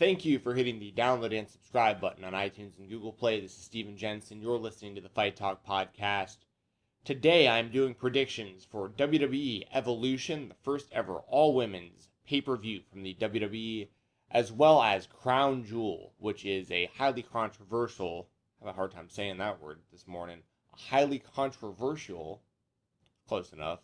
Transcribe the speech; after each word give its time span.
Thank 0.00 0.24
you 0.24 0.38
for 0.38 0.54
hitting 0.54 0.78
the 0.78 0.92
download 0.92 1.38
and 1.38 1.46
subscribe 1.46 2.00
button 2.00 2.24
on 2.24 2.32
iTunes 2.32 2.78
and 2.78 2.88
Google 2.88 3.12
Play. 3.12 3.38
This 3.38 3.50
is 3.50 3.64
Steven 3.64 3.98
Jensen. 3.98 4.40
You're 4.40 4.56
listening 4.56 4.94
to 4.94 5.02
the 5.02 5.10
Fight 5.10 5.36
Talk 5.36 5.62
podcast. 5.62 6.38
Today 7.04 7.46
I'm 7.46 7.70
doing 7.70 7.92
predictions 7.92 8.64
for 8.64 8.88
WWE 8.88 9.66
Evolution, 9.74 10.48
the 10.48 10.54
first 10.62 10.86
ever 10.90 11.16
all 11.28 11.54
women's 11.54 12.08
pay 12.26 12.40
per 12.40 12.56
view 12.56 12.80
from 12.90 13.02
the 13.02 13.14
WWE, 13.20 13.88
as 14.30 14.50
well 14.50 14.82
as 14.82 15.06
Crown 15.06 15.66
Jewel, 15.66 16.14
which 16.16 16.46
is 16.46 16.70
a 16.70 16.88
highly 16.96 17.20
controversial, 17.22 18.30
I 18.62 18.68
have 18.68 18.74
a 18.74 18.76
hard 18.78 18.92
time 18.92 19.10
saying 19.10 19.36
that 19.36 19.60
word 19.60 19.80
this 19.92 20.06
morning, 20.08 20.38
a 20.72 20.78
highly 20.78 21.18
controversial, 21.18 22.40
close 23.28 23.52
enough, 23.52 23.80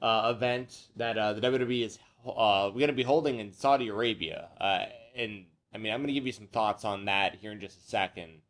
uh, 0.00 0.32
event 0.34 0.88
that 0.96 1.18
uh, 1.18 1.34
the 1.34 1.42
WWE 1.42 1.84
is 1.84 1.98
uh, 2.26 2.70
going 2.70 2.86
to 2.86 2.94
be 2.94 3.02
holding 3.02 3.40
in 3.40 3.52
Saudi 3.52 3.88
Arabia. 3.88 4.48
Uh, 4.58 4.86
and 5.14 5.46
I 5.74 5.78
mean, 5.78 5.92
I'm 5.92 6.00
going 6.00 6.08
to 6.08 6.14
give 6.14 6.26
you 6.26 6.32
some 6.32 6.46
thoughts 6.46 6.84
on 6.84 7.06
that 7.06 7.36
here 7.36 7.52
in 7.52 7.60
just 7.60 7.78
a 7.78 7.88
second. 7.88 8.42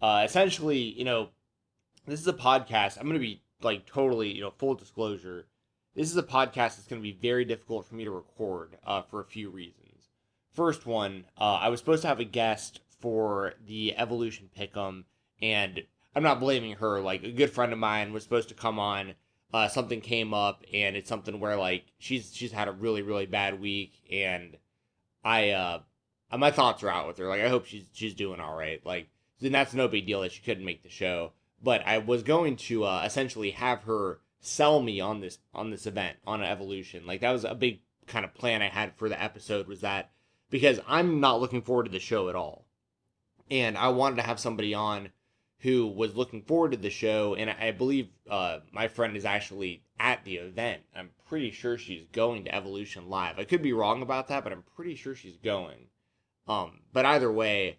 Uh, 0.00 0.22
essentially, 0.24 0.78
you 0.78 1.04
know, 1.04 1.28
this 2.06 2.20
is 2.20 2.26
a 2.26 2.32
podcast. 2.32 2.98
I'm 2.98 3.04
going 3.04 3.14
to 3.14 3.20
be 3.20 3.42
like 3.60 3.86
totally, 3.86 4.32
you 4.32 4.40
know, 4.40 4.52
full 4.58 4.74
disclosure. 4.74 5.46
This 5.94 6.10
is 6.10 6.16
a 6.16 6.22
podcast 6.22 6.76
that's 6.76 6.86
going 6.88 7.00
to 7.00 7.06
be 7.06 7.18
very 7.20 7.44
difficult 7.44 7.86
for 7.86 7.94
me 7.94 8.04
to 8.04 8.10
record 8.10 8.78
uh, 8.86 9.02
for 9.02 9.20
a 9.20 9.24
few 9.24 9.50
reasons. 9.50 10.08
First 10.52 10.86
one, 10.86 11.26
uh, 11.38 11.58
I 11.60 11.68
was 11.68 11.80
supposed 11.80 12.02
to 12.02 12.08
have 12.08 12.20
a 12.20 12.24
guest 12.24 12.80
for 13.00 13.54
the 13.66 13.94
Evolution 13.96 14.48
Pick'em, 14.58 15.04
and 15.40 15.82
I'm 16.14 16.22
not 16.22 16.40
blaming 16.40 16.76
her. 16.76 17.00
Like 17.00 17.22
a 17.22 17.30
good 17.30 17.50
friend 17.50 17.72
of 17.72 17.78
mine 17.78 18.12
was 18.12 18.22
supposed 18.22 18.48
to 18.48 18.54
come 18.54 18.78
on. 18.78 19.14
Uh, 19.52 19.68
something 19.68 20.00
came 20.00 20.32
up, 20.32 20.64
and 20.72 20.96
it's 20.96 21.08
something 21.08 21.38
where 21.38 21.56
like 21.56 21.84
she's 21.98 22.34
she's 22.34 22.52
had 22.52 22.68
a 22.68 22.72
really 22.72 23.02
really 23.02 23.26
bad 23.26 23.60
week, 23.60 23.92
and 24.10 24.56
I 25.22 25.50
uh 25.50 25.80
my 26.36 26.50
thoughts 26.50 26.82
are 26.82 26.90
out 26.90 27.06
with 27.06 27.18
her. 27.18 27.26
Like 27.26 27.42
I 27.42 27.48
hope 27.48 27.66
she's 27.66 27.84
she's 27.92 28.14
doing 28.14 28.40
all 28.40 28.56
right. 28.56 28.84
Like 28.84 29.08
then 29.40 29.52
that's 29.52 29.74
no 29.74 29.88
big 29.88 30.06
deal 30.06 30.20
that 30.22 30.32
she 30.32 30.42
couldn't 30.42 30.64
make 30.64 30.82
the 30.82 30.88
show. 30.88 31.32
But 31.62 31.82
I 31.86 31.98
was 31.98 32.22
going 32.22 32.56
to 32.56 32.84
uh, 32.84 33.02
essentially 33.04 33.52
have 33.52 33.82
her 33.84 34.20
sell 34.40 34.80
me 34.82 35.00
on 35.00 35.20
this 35.20 35.38
on 35.54 35.70
this 35.70 35.86
event 35.86 36.16
on 36.26 36.42
evolution. 36.42 37.06
Like 37.06 37.20
that 37.20 37.32
was 37.32 37.44
a 37.44 37.54
big 37.54 37.80
kind 38.06 38.24
of 38.24 38.34
plan 38.34 38.62
I 38.62 38.68
had 38.68 38.94
for 38.96 39.08
the 39.08 39.22
episode 39.22 39.66
was 39.68 39.80
that 39.80 40.10
because 40.50 40.80
I'm 40.86 41.20
not 41.20 41.40
looking 41.40 41.62
forward 41.62 41.84
to 41.84 41.92
the 41.92 42.00
show 42.00 42.28
at 42.28 42.34
all. 42.34 42.66
And 43.50 43.76
I 43.76 43.88
wanted 43.88 44.16
to 44.16 44.22
have 44.22 44.40
somebody 44.40 44.74
on 44.74 45.10
who 45.60 45.86
was 45.86 46.16
looking 46.16 46.42
forward 46.42 46.72
to 46.72 46.76
the 46.76 46.90
show 46.90 47.34
and 47.34 47.48
I 47.50 47.70
believe 47.70 48.08
uh, 48.28 48.58
my 48.72 48.88
friend 48.88 49.16
is 49.16 49.24
actually 49.24 49.84
at 50.00 50.24
the 50.24 50.36
event. 50.36 50.82
I'm 50.96 51.10
pretty 51.28 51.52
sure 51.52 51.78
she's 51.78 52.06
going 52.12 52.44
to 52.44 52.54
Evolution 52.54 53.08
Live. 53.08 53.38
I 53.38 53.44
could 53.44 53.62
be 53.62 53.72
wrong 53.72 54.02
about 54.02 54.28
that, 54.28 54.42
but 54.42 54.52
I'm 54.52 54.64
pretty 54.76 54.96
sure 54.96 55.14
she's 55.14 55.36
going. 55.36 55.86
Um, 56.46 56.80
but 56.92 57.06
either 57.06 57.30
way, 57.30 57.78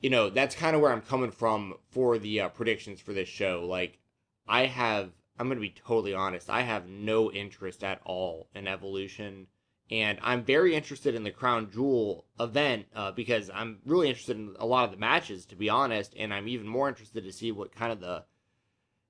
you 0.00 0.10
know, 0.10 0.30
that's 0.30 0.54
kind 0.54 0.74
of 0.74 0.82
where 0.82 0.92
I'm 0.92 1.02
coming 1.02 1.30
from 1.30 1.74
for 1.90 2.18
the 2.18 2.40
uh, 2.42 2.48
predictions 2.48 3.00
for 3.00 3.12
this 3.12 3.28
show. 3.28 3.66
Like, 3.68 3.98
I 4.46 4.66
have, 4.66 5.10
I'm 5.38 5.48
going 5.48 5.58
to 5.58 5.62
be 5.62 5.74
totally 5.74 6.14
honest, 6.14 6.48
I 6.48 6.62
have 6.62 6.88
no 6.88 7.30
interest 7.30 7.84
at 7.84 8.00
all 8.04 8.48
in 8.54 8.66
Evolution. 8.66 9.48
And 9.90 10.18
I'm 10.22 10.44
very 10.44 10.74
interested 10.74 11.14
in 11.14 11.24
the 11.24 11.30
Crown 11.30 11.70
Jewel 11.70 12.26
event 12.38 12.86
uh, 12.94 13.10
because 13.12 13.50
I'm 13.52 13.78
really 13.86 14.08
interested 14.08 14.36
in 14.36 14.54
a 14.58 14.66
lot 14.66 14.84
of 14.84 14.90
the 14.90 14.98
matches, 14.98 15.46
to 15.46 15.56
be 15.56 15.70
honest. 15.70 16.14
And 16.18 16.32
I'm 16.32 16.46
even 16.46 16.68
more 16.68 16.88
interested 16.88 17.24
to 17.24 17.32
see 17.32 17.52
what 17.52 17.74
kind 17.74 17.92
of 17.92 18.00
the 18.00 18.24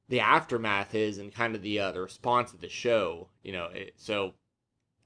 the 0.08 0.20
aftermath 0.20 0.94
is 0.94 1.19
and 1.19 1.34
kind 1.34 1.54
of 1.54 1.62
the 1.62 1.80
uh, 1.80 1.92
the 1.92 2.00
response 2.00 2.52
of 2.52 2.60
the 2.60 2.69
show. 2.69 3.28
You 3.42 3.52
know, 3.52 3.66
it, 3.74 3.94
so 3.96 4.34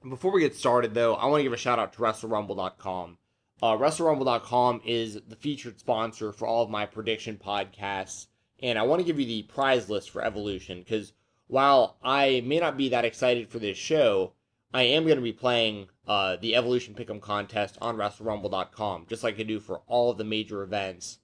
before 0.07 0.31
we 0.31 0.41
get 0.41 0.55
started, 0.55 0.93
though, 0.93 1.15
I 1.15 1.25
want 1.25 1.39
to 1.39 1.43
give 1.43 1.53
a 1.53 1.57
shout 1.57 1.79
out 1.79 1.93
to 1.93 1.99
WrestleRumble.com. 1.99 3.17
Uh, 3.63 3.77
WrestleRumble.com 3.77 4.81
is 4.83 5.21
the 5.25 5.37
featured 5.37 5.79
sponsor 5.79 6.33
for 6.33 6.45
all 6.45 6.63
of 6.63 6.69
my 6.69 6.85
prediction 6.85 7.39
podcasts, 7.41 8.27
and 8.61 8.77
I 8.77 8.81
want 8.81 8.99
to 8.99 9.05
give 9.05 9.21
you 9.21 9.25
the 9.25 9.43
prize 9.43 9.89
list 9.89 10.09
for 10.09 10.21
Evolution 10.21 10.79
because 10.79 11.13
while 11.47 11.95
I 12.03 12.43
may 12.45 12.59
not 12.59 12.75
be 12.75 12.89
that 12.89 13.05
excited 13.05 13.47
for 13.47 13.59
this 13.59 13.77
show, 13.77 14.33
I 14.73 14.81
am 14.81 15.05
going 15.05 15.15
to 15.15 15.23
be 15.23 15.31
playing 15.31 15.87
uh, 16.05 16.35
the 16.35 16.57
Evolution 16.57 16.93
Pick'em 16.93 17.21
contest 17.21 17.77
on 17.79 17.95
WrestleRumble.com, 17.95 19.05
just 19.07 19.23
like 19.23 19.39
I 19.39 19.43
do 19.43 19.61
for 19.61 19.79
all 19.87 20.11
of 20.11 20.17
the 20.17 20.25
major 20.25 20.61
events. 20.61 21.19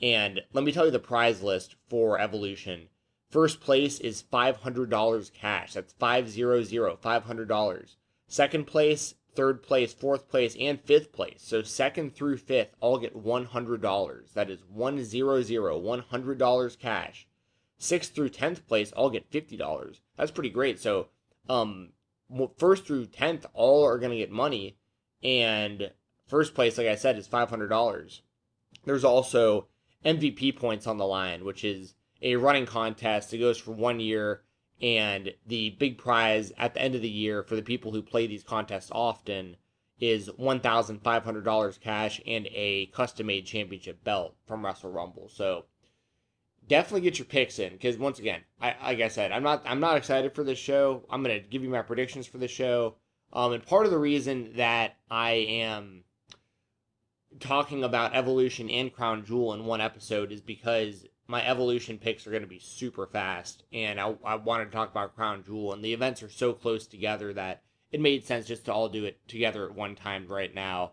And 0.00 0.42
let 0.52 0.62
me 0.62 0.70
tell 0.70 0.84
you 0.84 0.92
the 0.92 1.00
prize 1.00 1.42
list 1.42 1.74
for 1.88 2.20
Evolution. 2.20 2.88
First 3.30 3.60
place 3.60 3.98
is 3.98 4.22
$500 4.32 5.32
cash. 5.32 5.72
That's 5.72 5.92
500, 5.94 6.68
$500. 6.70 7.96
Second 8.28 8.68
place 8.68 9.16
third 9.34 9.62
place, 9.62 9.92
fourth 9.92 10.28
place, 10.28 10.56
and 10.58 10.80
fifth 10.80 11.12
place. 11.12 11.38
So 11.38 11.62
second 11.62 12.14
through 12.14 12.38
fifth 12.38 12.74
all 12.80 12.98
get 12.98 13.16
$100. 13.16 14.32
That 14.34 14.50
is 14.50 14.60
100, 14.68 15.08
$100 15.08 16.78
cash. 16.78 17.26
Sixth 17.78 18.14
through 18.14 18.30
10th 18.30 18.66
place 18.66 18.92
all 18.92 19.10
get 19.10 19.30
$50. 19.30 20.00
That's 20.16 20.30
pretty 20.30 20.50
great. 20.50 20.78
So 20.78 21.08
um, 21.48 21.90
first 22.58 22.86
through 22.86 23.06
10th 23.06 23.46
all 23.54 23.84
are 23.86 23.98
going 23.98 24.12
to 24.12 24.18
get 24.18 24.30
money. 24.30 24.76
And 25.22 25.90
first 26.26 26.54
place, 26.54 26.76
like 26.76 26.86
I 26.86 26.94
said, 26.94 27.16
is 27.16 27.28
$500. 27.28 28.20
There's 28.84 29.04
also 29.04 29.68
MVP 30.04 30.56
points 30.56 30.86
on 30.86 30.98
the 30.98 31.06
line, 31.06 31.44
which 31.44 31.64
is 31.64 31.94
a 32.22 32.36
running 32.36 32.66
contest. 32.66 33.32
It 33.32 33.38
goes 33.38 33.58
for 33.58 33.72
one 33.72 34.00
year 34.00 34.42
and 34.80 35.32
the 35.46 35.70
big 35.70 35.98
prize 35.98 36.52
at 36.56 36.74
the 36.74 36.82
end 36.82 36.94
of 36.94 37.02
the 37.02 37.08
year 37.08 37.42
for 37.42 37.56
the 37.56 37.62
people 37.62 37.92
who 37.92 38.02
play 38.02 38.26
these 38.26 38.42
contests 38.42 38.90
often 38.92 39.56
is 40.00 40.30
$1,500 40.30 41.80
cash 41.80 42.20
and 42.26 42.48
a 42.52 42.86
custom 42.86 43.26
made 43.26 43.44
championship 43.46 44.02
belt 44.02 44.34
from 44.46 44.64
Wrestle 44.64 44.90
Rumble. 44.90 45.28
So 45.28 45.66
definitely 46.66 47.02
get 47.02 47.18
your 47.18 47.26
picks 47.26 47.58
in 47.58 47.72
because 47.72 47.98
once 47.98 48.18
again, 48.18 48.40
I, 48.60 48.74
like 48.82 49.00
I 49.00 49.08
said, 49.08 49.32
I'm 49.32 49.42
not 49.42 49.62
I'm 49.66 49.80
not 49.80 49.96
excited 49.96 50.34
for 50.34 50.44
this 50.44 50.58
show. 50.58 51.04
I'm 51.10 51.22
gonna 51.22 51.40
give 51.40 51.62
you 51.62 51.68
my 51.68 51.82
predictions 51.82 52.26
for 52.26 52.38
the 52.38 52.48
show. 52.48 52.96
Um, 53.32 53.52
and 53.52 53.64
part 53.64 53.84
of 53.84 53.92
the 53.92 53.98
reason 53.98 54.54
that 54.56 54.96
I 55.10 55.32
am 55.32 56.04
talking 57.38 57.84
about 57.84 58.14
Evolution 58.14 58.70
and 58.70 58.92
Crown 58.92 59.24
Jewel 59.24 59.52
in 59.54 59.66
one 59.66 59.80
episode 59.80 60.32
is 60.32 60.40
because 60.40 61.04
my 61.30 61.46
evolution 61.46 61.96
picks 61.96 62.26
are 62.26 62.30
going 62.30 62.42
to 62.42 62.48
be 62.48 62.58
super 62.58 63.06
fast, 63.06 63.62
and 63.72 64.00
I, 64.00 64.14
I 64.24 64.34
wanted 64.34 64.66
to 64.66 64.70
talk 64.72 64.90
about 64.90 65.14
Crown 65.14 65.44
Jewel, 65.46 65.72
and 65.72 65.84
the 65.84 65.92
events 65.92 66.22
are 66.22 66.28
so 66.28 66.52
close 66.52 66.86
together 66.88 67.32
that 67.34 67.62
it 67.92 68.00
made 68.00 68.26
sense 68.26 68.46
just 68.46 68.64
to 68.64 68.72
all 68.72 68.88
do 68.88 69.04
it 69.04 69.26
together 69.28 69.64
at 69.64 69.74
one 69.74 69.94
time 69.94 70.26
right 70.26 70.52
now. 70.52 70.92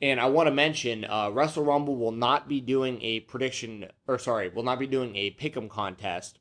And 0.00 0.18
I 0.18 0.26
want 0.26 0.48
to 0.48 0.54
mention, 0.54 1.04
uh, 1.04 1.30
Wrestle 1.30 1.64
Rumble 1.64 1.96
will 1.96 2.12
not 2.12 2.48
be 2.48 2.60
doing 2.60 3.00
a 3.02 3.20
prediction, 3.20 3.86
or 4.08 4.18
sorry, 4.18 4.48
will 4.48 4.64
not 4.64 4.80
be 4.80 4.88
doing 4.88 5.14
a 5.14 5.30
pick'em 5.30 5.70
contest 5.70 6.40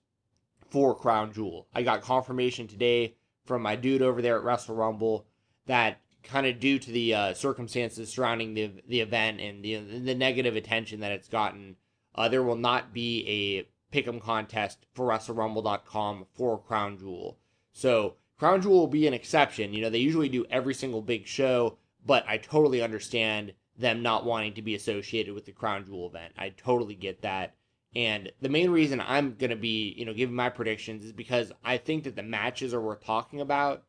for 0.72 0.96
Crown 0.96 1.32
Jewel. 1.32 1.68
I 1.76 1.84
got 1.84 2.02
confirmation 2.02 2.68
today 2.68 3.18
from 3.46 3.62
my 3.62 3.76
dude 3.76 4.02
over 4.02 4.22
there 4.22 4.38
at 4.38 4.44
Wrestle 4.44 4.76
Rumble 4.76 5.28
that 5.68 6.02
kind 6.24 6.48
of 6.48 6.60
due 6.60 6.80
to 6.80 6.92
the 6.92 7.14
uh, 7.14 7.34
circumstances 7.34 8.12
surrounding 8.12 8.54
the 8.54 8.72
the 8.88 9.02
event 9.02 9.40
and 9.40 9.64
the 9.64 9.76
the 9.78 10.16
negative 10.16 10.56
attention 10.56 11.00
that 11.00 11.12
it's 11.12 11.28
gotten 11.28 11.76
uh, 12.16 12.28
there 12.28 12.44
will 12.44 12.56
not 12.56 12.94
be 12.94 13.26
a 13.28 13.68
pick'em 13.96 14.22
contest 14.22 14.86
for 14.94 15.08
WrestleRumble.com 15.08 16.26
for 16.34 16.60
Crown 16.60 16.98
Jewel. 16.98 17.38
So 17.74 18.16
Crown 18.38 18.62
Jewel 18.62 18.80
will 18.80 18.88
be 18.88 19.08
an 19.08 19.14
exception. 19.14 19.74
You 19.74 19.82
know, 19.82 19.90
they 19.90 20.00
usually 20.00 20.30
do 20.30 20.46
every 20.50 20.74
single 20.74 21.02
big 21.02 21.28
show, 21.28 21.78
but 22.06 22.26
I 22.28 22.38
totally 22.38 22.82
understand 22.82 23.54
them 23.78 24.02
not 24.02 24.26
wanting 24.26 24.54
to 24.54 24.62
be 24.62 24.76
associated 24.76 25.34
with 25.34 25.46
the 25.46 25.52
Crown 25.52 25.86
Jewel 25.86 26.08
event. 26.08 26.34
I 26.38 26.50
totally 26.50 26.96
get 26.96 27.22
that. 27.22 27.56
And 27.96 28.32
the 28.42 28.50
main 28.50 28.72
reason 28.72 29.02
I'm 29.02 29.36
going 29.36 29.50
to 29.50 29.56
be, 29.56 29.94
you 29.98 30.06
know, 30.06 30.14
giving 30.14 30.36
my 30.36 30.50
predictions 30.50 31.04
is 31.04 31.12
because 31.12 31.52
I 31.64 31.78
think 31.78 32.06
that 32.06 32.16
the 32.16 32.24
matches 32.24 32.74
are 32.74 32.82
worth 32.82 33.04
talking 33.04 33.42
about, 33.42 33.84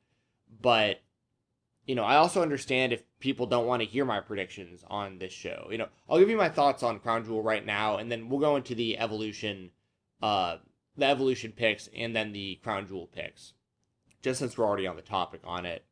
but 0.60 1.00
you 1.86 1.94
know, 1.94 2.04
I 2.04 2.16
also 2.16 2.42
understand 2.42 2.92
if 2.92 3.02
people 3.18 3.46
don't 3.46 3.66
want 3.66 3.82
to 3.82 3.88
hear 3.88 4.04
my 4.04 4.20
predictions 4.20 4.84
on 4.88 5.18
this 5.18 5.32
show. 5.32 5.68
You 5.70 5.78
know, 5.78 5.88
I'll 6.08 6.18
give 6.18 6.30
you 6.30 6.36
my 6.36 6.48
thoughts 6.48 6.82
on 6.82 7.00
Crown 7.00 7.24
Jewel 7.24 7.42
right 7.42 7.64
now, 7.64 7.96
and 7.96 8.10
then 8.10 8.28
we'll 8.28 8.40
go 8.40 8.56
into 8.56 8.74
the 8.74 8.98
evolution, 8.98 9.70
uh, 10.22 10.58
the 10.96 11.06
evolution 11.06 11.52
picks, 11.52 11.88
and 11.96 12.14
then 12.14 12.32
the 12.32 12.60
Crown 12.62 12.86
Jewel 12.86 13.08
picks. 13.12 13.54
Just 14.22 14.38
since 14.38 14.56
we're 14.56 14.66
already 14.66 14.86
on 14.86 14.96
the 14.96 15.02
topic 15.02 15.40
on 15.44 15.66
it. 15.66 15.84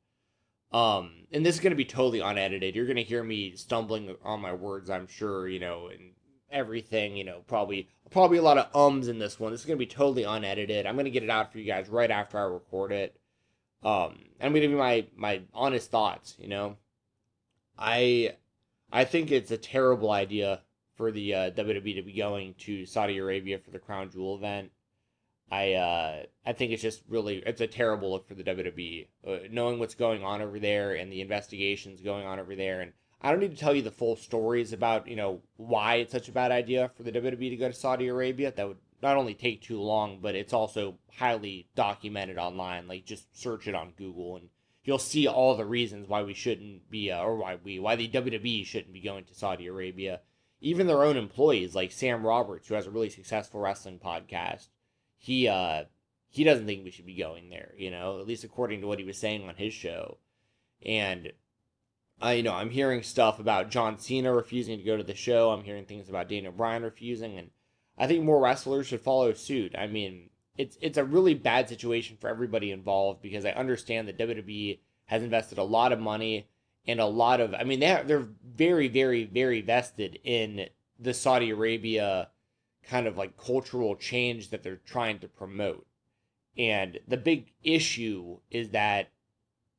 Um, 0.73 1.27
and 1.33 1.45
this 1.45 1.57
is 1.57 1.61
going 1.61 1.73
to 1.73 1.77
be 1.77 1.85
totally 1.85 2.21
unedited. 2.21 2.77
You're 2.77 2.87
going 2.87 2.97
to 2.97 3.03
hear 3.03 3.25
me 3.25 3.57
stumbling 3.57 4.15
on 4.23 4.41
my 4.41 4.53
words, 4.53 4.89
I'm 4.89 5.09
sure, 5.09 5.49
you 5.49 5.59
know, 5.59 5.89
and 5.89 6.13
everything, 6.53 7.17
you 7.17 7.25
know, 7.25 7.43
probably 7.49 7.89
probably 8.11 8.39
a 8.39 8.43
lot 8.43 8.59
of 8.59 8.75
ums 8.75 9.09
in 9.09 9.19
this 9.19 9.41
one. 9.41 9.51
This 9.51 9.61
is 9.61 9.67
going 9.67 9.79
to 9.79 9.85
be 9.85 9.91
totally 9.91 10.23
unedited. 10.23 10.87
I'm 10.87 10.95
going 10.95 11.05
to 11.05 11.11
get 11.11 11.25
it 11.25 11.31
out 11.31 11.51
for 11.51 11.59
you 11.59 11.65
guys 11.65 11.89
right 11.89 12.11
after 12.11 12.39
I 12.39 12.43
record 12.43 12.93
it. 12.93 13.20
Um, 13.83 14.19
I'm 14.41 14.53
gonna 14.53 14.61
give 14.61 14.71
my 14.73 15.07
my 15.17 15.43
honest 15.55 15.91
thoughts. 15.91 16.37
You 16.39 16.49
know, 16.49 16.77
I 17.79 18.35
I 18.93 19.05
think 19.05 19.31
it's 19.31 19.51
a 19.51 19.57
terrible 19.57 20.11
idea 20.11 20.61
for 20.97 21.11
the 21.11 21.35
uh, 21.35 21.51
WWE 21.53 21.97
to 21.97 22.03
be 22.03 22.13
going 22.13 22.55
to 22.59 22.85
Saudi 22.85 23.19
Arabia 23.19 23.59
for 23.59 23.71
the 23.71 23.79
Crown 23.79 24.11
Jewel 24.11 24.37
event. 24.37 24.71
I 25.51 25.73
uh, 25.75 26.23
I 26.47 26.53
think 26.53 26.73
it's 26.73 26.83
just 26.83 27.03
really 27.09 27.43
it's 27.47 27.61
a 27.61 27.67
terrible 27.67 28.13
look 28.13 28.29
for 28.29 28.35
the 28.35 28.45
WWE, 28.45 29.09
uh, 29.27 29.39
knowing 29.51 29.79
what's 29.79 29.95
going 29.95 30.23
on 30.23 30.43
over 30.43 30.59
there 30.59 30.95
and 30.95 31.11
the 31.11 31.21
investigations 31.21 32.01
going 32.01 32.27
on 32.27 32.39
over 32.39 32.55
there. 32.55 32.83
And 32.83 32.93
I 33.21 33.31
don't 33.31 33.41
need 33.41 33.51
to 33.51 33.57
tell 33.57 33.75
you 33.75 33.83
the 33.83 33.91
full 33.91 34.17
stories 34.17 34.73
about, 34.73 35.09
you 35.09 35.17
know, 35.17 35.41
why 35.57 35.97
it's 35.97 36.13
such 36.13 36.29
a 36.29 36.33
bad 36.33 36.53
idea 36.53 36.91
for 36.97 37.03
the 37.03 37.13
WWE 37.13 37.51
to 37.51 37.57
go 37.57 37.69
to 37.69 37.75
Saudi 37.75 38.09
Arabia. 38.09 38.53
That 38.53 38.69
would 38.69 38.79
not 39.03 39.17
only 39.17 39.35
take 39.35 39.63
too 39.63 39.81
long, 39.81 40.21
but 40.21 40.35
it's 40.35 40.53
also 40.53 40.99
highly 41.17 41.69
documented 41.75 42.39
online. 42.39 42.87
Like 42.87 43.05
just 43.05 43.39
search 43.39 43.67
it 43.67 43.75
on 43.75 43.93
Google 43.97 44.37
and 44.37 44.49
you'll 44.85 44.99
see 44.99 45.27
all 45.27 45.57
the 45.57 45.65
reasons 45.65 46.09
why 46.09 46.23
we 46.23 46.35
shouldn't 46.35 46.91
be, 46.91 47.11
uh, 47.11 47.21
or 47.21 47.37
why 47.37 47.59
we, 47.63 47.79
why 47.79 47.97
the 47.97 48.09
WWE 48.09 48.65
shouldn't 48.67 48.93
be 48.93 49.01
going 49.01 49.25
to 49.25 49.35
Saudi 49.35 49.67
Arabia. 49.67 50.21
Even 50.61 50.87
their 50.87 51.05
own 51.05 51.17
employees, 51.17 51.75
like 51.75 51.93
Sam 51.93 52.27
Roberts, 52.27 52.69
who 52.69 52.75
has 52.75 52.87
a 52.87 52.91
really 52.91 53.09
successful 53.09 53.61
wrestling 53.61 53.99
podcast, 53.99 54.69
he 55.17 55.49
uh 55.49 55.85
he 56.29 56.45
doesn't 56.45 56.67
think 56.67 56.85
we 56.85 56.91
should 56.91 57.07
be 57.07 57.17
going 57.17 57.51
there. 57.51 57.73
You 57.77 57.91
know, 57.91 58.21
at 58.21 58.27
least 58.27 58.45
according 58.45 58.83
to 58.83 58.87
what 58.87 58.99
he 58.99 59.05
was 59.05 59.19
saying 59.19 59.49
on 59.49 59.57
his 59.57 59.73
show. 59.73 60.19
And 60.85 61.33
I, 62.21 62.35
you 62.35 62.43
know, 62.43 62.53
I'm 62.53 62.71
hearing 62.71 63.03
stuff 63.03 63.39
about 63.41 63.71
John 63.71 63.99
Cena 63.99 64.33
refusing 64.33 64.79
to 64.79 64.85
go 64.85 64.97
to 64.97 65.03
the 65.03 65.15
show. 65.15 65.51
I'm 65.51 65.65
hearing 65.65 65.87
things 65.87 66.09
about 66.09 66.29
Daniel 66.29 66.53
Bryan 66.53 66.83
refusing, 66.83 67.39
and 67.39 67.51
I 68.01 68.07
think 68.07 68.25
more 68.25 68.41
wrestlers 68.41 68.87
should 68.87 69.03
follow 69.03 69.33
suit. 69.35 69.75
I 69.77 69.87
mean, 69.87 70.31
it's 70.57 70.79
it's 70.81 70.99
a 70.99 71.05
really 71.05 71.35
bad 71.35 71.69
situation 71.69 72.17
for 72.19 72.29
everybody 72.29 72.73
involved 72.73 73.21
because 73.21 73.45
I 73.45 73.51
understand 73.51 74.09
that 74.09 74.19
WWE 74.19 74.79
has 75.05 75.23
invested 75.23 75.59
a 75.59 75.63
lot 75.63 75.93
of 75.93 76.01
money 76.01 76.49
and 76.87 76.99
a 76.99 77.07
lot 77.07 77.41
of 77.41 77.55
I 77.55 77.63
mean 77.65 77.81
they 77.81 78.03
they're 78.07 78.29
very 78.45 78.89
very 78.89 79.25
very 79.25 79.61
vested 79.61 80.19
in 80.25 80.69
the 80.99 81.13
Saudi 81.13 81.51
Arabia 81.51 82.31
kind 82.83 83.07
of 83.07 83.19
like 83.19 83.37
cultural 83.37 83.95
change 83.97 84.49
that 84.49 84.63
they're 84.63 84.81
trying 84.87 85.19
to 85.19 85.29
promote. 85.29 85.87
And 86.57 86.99
the 87.07 87.19
big 87.19 87.53
issue 87.63 88.39
is 88.51 88.71
that 88.71 89.11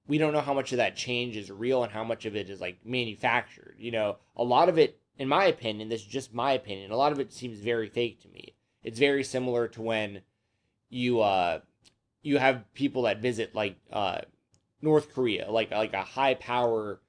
we 0.07 0.17
don't 0.17 0.33
know 0.33 0.41
how 0.41 0.53
much 0.53 0.71
of 0.71 0.77
that 0.77 0.95
change 0.95 1.35
is 1.35 1.51
real 1.51 1.83
and 1.83 1.91
how 1.91 2.03
much 2.03 2.25
of 2.25 2.35
it 2.35 2.49
is 2.49 2.61
like 2.61 2.85
manufactured. 2.85 3.75
You 3.77 3.91
know, 3.91 4.17
a 4.35 4.43
lot 4.43 4.69
of 4.69 4.77
it, 4.77 4.99
in 5.21 5.27
my 5.27 5.45
opinion, 5.45 5.87
this 5.87 6.01
is 6.01 6.07
just 6.07 6.33
my 6.33 6.53
opinion, 6.53 6.89
a 6.89 6.97
lot 6.97 7.11
of 7.11 7.19
it 7.19 7.31
seems 7.31 7.59
very 7.59 7.87
fake 7.87 8.23
to 8.23 8.27
me. 8.29 8.55
It's 8.81 8.97
very 8.97 9.23
similar 9.23 9.67
to 9.67 9.79
when 9.79 10.21
you 10.89 11.21
uh 11.21 11.59
you 12.23 12.39
have 12.39 12.65
people 12.73 13.03
that 13.03 13.21
visit 13.21 13.53
like 13.53 13.75
uh 13.93 14.21
North 14.81 15.13
Korea, 15.13 15.51
like 15.51 15.69
like 15.69 15.93
a 15.93 16.01
high 16.01 16.33
power 16.33 17.01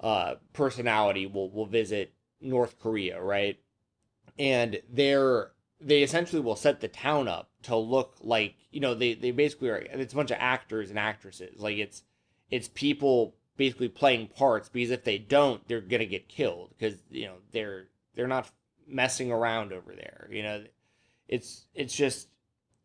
uh 0.00 0.36
personality 0.54 1.26
will 1.26 1.50
will 1.50 1.66
visit 1.66 2.14
North 2.40 2.80
Korea, 2.80 3.20
right? 3.22 3.60
And 4.38 4.80
they're 4.90 5.50
they 5.78 6.02
essentially 6.02 6.40
will 6.40 6.56
set 6.56 6.80
the 6.80 6.88
town 6.88 7.28
up 7.28 7.50
to 7.64 7.76
look 7.76 8.16
like 8.22 8.54
you 8.70 8.80
know 8.80 8.94
they 8.94 9.12
they 9.12 9.30
basically 9.30 9.68
are 9.68 9.76
it's 9.76 10.14
a 10.14 10.16
bunch 10.16 10.30
of 10.30 10.38
actors 10.40 10.88
and 10.88 10.98
actresses 10.98 11.60
like 11.60 11.76
it's 11.76 12.02
it's 12.50 12.68
people 12.68 13.34
basically 13.56 13.88
playing 13.88 14.28
parts 14.28 14.68
because 14.68 14.90
if 14.90 15.04
they 15.04 15.18
don't 15.18 15.66
they're 15.68 15.80
gonna 15.80 16.06
get 16.06 16.28
killed 16.28 16.70
because 16.76 16.98
you 17.10 17.26
know 17.26 17.36
they're 17.52 17.88
they're 18.14 18.26
not 18.26 18.50
messing 18.86 19.30
around 19.30 19.72
over 19.72 19.94
there 19.94 20.28
you 20.30 20.42
know? 20.42 20.64
It's 21.28 21.66
it's 21.74 21.94
just 21.94 22.28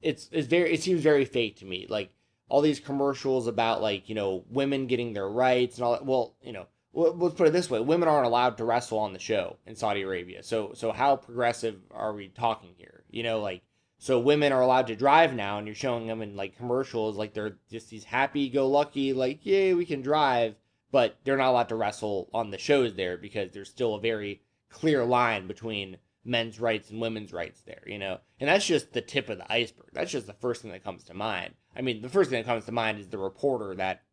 it's 0.01 0.29
it's 0.31 0.47
very 0.47 0.73
it 0.73 0.81
seems 0.81 1.01
very 1.01 1.25
fake 1.25 1.57
to 1.57 1.65
me 1.65 1.85
like 1.89 2.11
all 2.49 2.61
these 2.61 2.79
commercials 2.79 3.47
about 3.47 3.81
like 3.81 4.09
you 4.09 4.15
know 4.15 4.43
women 4.49 4.87
getting 4.87 5.13
their 5.13 5.27
rights 5.27 5.77
and 5.77 5.83
all 5.83 5.93
that 5.93 6.05
well 6.05 6.35
you 6.41 6.53
know 6.53 6.67
let's 6.93 7.35
put 7.35 7.47
it 7.47 7.53
this 7.53 7.69
way 7.69 7.79
women 7.79 8.07
aren't 8.07 8.25
allowed 8.25 8.57
to 8.57 8.65
wrestle 8.65 8.99
on 8.99 9.13
the 9.13 9.19
show 9.19 9.57
in 9.65 9.75
saudi 9.75 10.01
arabia 10.01 10.41
so 10.43 10.71
so 10.73 10.91
how 10.91 11.15
progressive 11.15 11.79
are 11.91 12.13
we 12.13 12.27
talking 12.29 12.69
here 12.77 13.03
you 13.09 13.23
know 13.23 13.39
like 13.39 13.61
so 13.97 14.19
women 14.19 14.51
are 14.51 14.61
allowed 14.61 14.88
to 14.88 14.95
drive 14.95 15.33
now 15.33 15.57
and 15.57 15.67
you're 15.67 15.75
showing 15.75 16.07
them 16.07 16.21
in 16.21 16.35
like 16.35 16.57
commercials 16.57 17.17
like 17.17 17.33
they're 17.33 17.57
just 17.71 17.89
these 17.89 18.03
happy 18.03 18.49
go 18.49 18.67
lucky 18.67 19.13
like 19.13 19.45
yay 19.45 19.73
we 19.73 19.85
can 19.85 20.01
drive 20.01 20.55
but 20.91 21.17
they're 21.23 21.38
not 21.38 21.49
allowed 21.49 21.69
to 21.69 21.75
wrestle 21.75 22.29
on 22.33 22.49
the 22.49 22.57
shows 22.57 22.95
there 22.95 23.17
because 23.17 23.51
there's 23.51 23.69
still 23.69 23.95
a 23.95 24.01
very 24.01 24.41
clear 24.69 25.03
line 25.03 25.47
between 25.47 25.97
men's 26.27 26.59
rights 26.59 26.89
and 26.89 27.01
women's 27.01 27.33
rights 27.33 27.61
there, 27.61 27.81
you 27.88 27.97
know? 27.97 28.19
And 28.39 28.49
that's 28.49 28.65
just 28.65 28.94
the 28.94 29.01
tip 29.01 29.29
of 29.29 29.38
the 29.38 29.51
iceberg. 29.51 29.89
That's 29.94 30.11
just 30.11 30.27
the 30.27 30.33
first 30.33 30.61
thing 30.61 30.71
that 30.71 30.83
comes 30.83 31.03
to 31.05 31.13
mind. 31.13 31.53
I 31.75 31.81
mean, 31.81 32.01
the 32.01 32.09
first 32.09 32.29
thing 32.29 32.39
that 32.39 32.49
comes 32.49 32.65
to 32.65 32.71
mind 32.71 32.99
is 32.99 33.07
the 33.07 33.17
reporter 33.17 33.73
that 33.75 34.03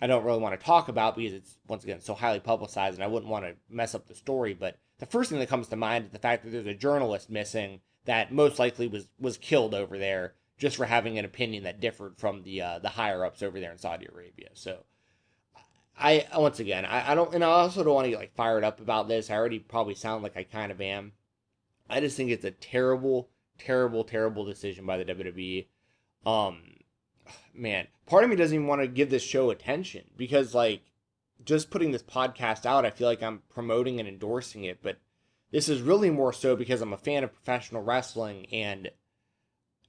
I 0.00 0.06
don't 0.06 0.24
really 0.24 0.40
want 0.40 0.58
to 0.58 0.64
talk 0.64 0.88
about 0.88 1.16
because 1.16 1.32
it's, 1.32 1.58
once 1.66 1.84
again, 1.84 2.00
so 2.00 2.14
highly 2.14 2.40
publicized 2.40 2.96
and 2.96 3.04
I 3.04 3.08
wouldn't 3.08 3.30
want 3.30 3.44
to 3.44 3.56
mess 3.68 3.94
up 3.94 4.06
the 4.06 4.14
story. 4.14 4.54
But 4.54 4.78
the 4.98 5.06
first 5.06 5.30
thing 5.30 5.40
that 5.40 5.48
comes 5.48 5.68
to 5.68 5.76
mind 5.76 6.06
is 6.06 6.12
the 6.12 6.18
fact 6.18 6.44
that 6.44 6.50
there's 6.50 6.66
a 6.66 6.74
journalist 6.74 7.30
missing 7.30 7.80
that 8.04 8.32
most 8.32 8.58
likely 8.58 8.86
was, 8.86 9.08
was 9.18 9.38
killed 9.38 9.74
over 9.74 9.98
there 9.98 10.34
just 10.58 10.76
for 10.76 10.84
having 10.84 11.18
an 11.18 11.24
opinion 11.24 11.64
that 11.64 11.80
differed 11.80 12.16
from 12.16 12.42
the, 12.42 12.62
uh, 12.62 12.78
the 12.78 12.90
higher 12.90 13.24
ups 13.24 13.42
over 13.42 13.58
there 13.58 13.72
in 13.72 13.78
Saudi 13.78 14.06
Arabia. 14.06 14.48
So, 14.54 14.84
I 15.98 16.26
once 16.36 16.58
again, 16.58 16.84
I, 16.84 17.12
I 17.12 17.14
don't, 17.14 17.34
and 17.34 17.44
I 17.44 17.48
also 17.48 17.84
don't 17.84 17.94
want 17.94 18.06
to 18.06 18.10
get 18.10 18.18
like 18.18 18.34
fired 18.34 18.64
up 18.64 18.80
about 18.80 19.08
this. 19.08 19.30
I 19.30 19.34
already 19.34 19.60
probably 19.60 19.94
sound 19.94 20.22
like 20.22 20.36
I 20.36 20.42
kind 20.42 20.72
of 20.72 20.80
am. 20.80 21.12
I 21.88 22.00
just 22.00 22.16
think 22.16 22.30
it's 22.30 22.44
a 22.44 22.50
terrible, 22.50 23.28
terrible, 23.58 24.04
terrible 24.04 24.44
decision 24.44 24.86
by 24.86 24.96
the 24.96 25.04
WWE. 25.04 25.66
Um, 26.26 26.62
man, 27.54 27.86
part 28.06 28.24
of 28.24 28.30
me 28.30 28.36
doesn't 28.36 28.54
even 28.54 28.66
want 28.66 28.80
to 28.80 28.88
give 28.88 29.10
this 29.10 29.22
show 29.22 29.50
attention 29.50 30.04
because, 30.16 30.54
like, 30.54 30.82
just 31.44 31.70
putting 31.70 31.92
this 31.92 32.02
podcast 32.02 32.66
out, 32.66 32.86
I 32.86 32.90
feel 32.90 33.06
like 33.06 33.22
I'm 33.22 33.42
promoting 33.50 34.00
and 34.00 34.08
endorsing 34.08 34.64
it. 34.64 34.78
But 34.82 34.98
this 35.54 35.68
is 35.68 35.82
really 35.82 36.10
more 36.10 36.32
so 36.32 36.56
because 36.56 36.82
I'm 36.82 36.92
a 36.92 36.98
fan 36.98 37.22
of 37.22 37.32
professional 37.32 37.80
wrestling 37.80 38.46
and 38.50 38.90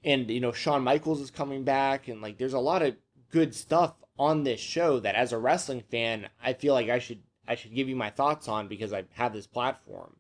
and 0.04 0.30
you 0.30 0.40
know 0.40 0.52
Shawn 0.52 0.84
Michaels 0.84 1.20
is 1.20 1.32
coming 1.32 1.64
back 1.64 2.08
and 2.08 2.22
like 2.22 2.38
there's 2.38 2.54
a 2.54 2.60
lot 2.60 2.84
of 2.84 2.96
good 3.32 3.56
stuff 3.56 3.96
on 4.20 4.44
this 4.44 4.60
show 4.60 5.00
that 5.00 5.16
as 5.16 5.34
a 5.34 5.40
wrestling 5.40 5.82
fan 5.90 6.30
I 6.42 6.54
feel 6.54 6.76
like 6.76 6.88
I 6.90 7.00
should 7.00 7.24
I 7.48 7.56
should 7.56 7.74
give 7.74 7.90
you 7.90 7.96
my 7.96 8.12
thoughts 8.12 8.48
on 8.48 8.68
because 8.68 8.94
I 8.94 9.06
have 9.14 9.34
this 9.34 9.48
platform. 9.48 10.18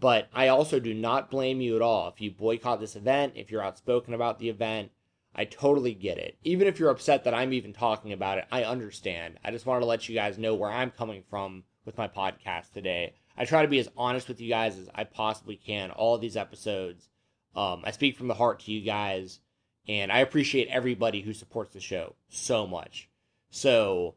But 0.00 0.28
I 0.34 0.48
also 0.48 0.80
do 0.80 0.92
not 0.92 1.30
blame 1.30 1.60
you 1.60 1.76
at 1.76 1.82
all 1.82 2.08
if 2.08 2.20
you 2.20 2.32
boycott 2.32 2.80
this 2.80 2.96
event, 2.96 3.34
if 3.36 3.52
you're 3.52 3.62
outspoken 3.62 4.12
about 4.12 4.40
the 4.40 4.48
event. 4.48 4.90
I 5.36 5.44
totally 5.44 5.94
get 5.94 6.18
it. 6.18 6.36
Even 6.42 6.66
if 6.66 6.80
you're 6.80 6.90
upset 6.90 7.22
that 7.24 7.34
I'm 7.34 7.52
even 7.52 7.72
talking 7.72 8.12
about 8.12 8.38
it, 8.38 8.46
I 8.50 8.64
understand. 8.64 9.38
I 9.44 9.52
just 9.52 9.66
wanted 9.66 9.80
to 9.80 9.86
let 9.86 10.08
you 10.08 10.16
guys 10.16 10.36
know 10.36 10.56
where 10.56 10.70
I'm 10.70 10.90
coming 10.90 11.22
from 11.30 11.62
with 11.84 11.96
my 11.96 12.08
podcast 12.08 12.72
today. 12.72 13.14
I 13.36 13.44
try 13.44 13.62
to 13.62 13.68
be 13.68 13.78
as 13.78 13.88
honest 13.96 14.28
with 14.28 14.40
you 14.40 14.48
guys 14.48 14.78
as 14.78 14.88
I 14.94 15.04
possibly 15.04 15.56
can. 15.56 15.90
All 15.90 16.18
these 16.18 16.36
episodes, 16.36 17.08
um, 17.56 17.82
I 17.84 17.90
speak 17.90 18.16
from 18.16 18.28
the 18.28 18.34
heart 18.34 18.60
to 18.60 18.72
you 18.72 18.80
guys, 18.80 19.40
and 19.88 20.12
I 20.12 20.20
appreciate 20.20 20.68
everybody 20.68 21.22
who 21.22 21.32
supports 21.32 21.72
the 21.72 21.80
show 21.80 22.14
so 22.28 22.66
much. 22.66 23.08
So, 23.50 24.14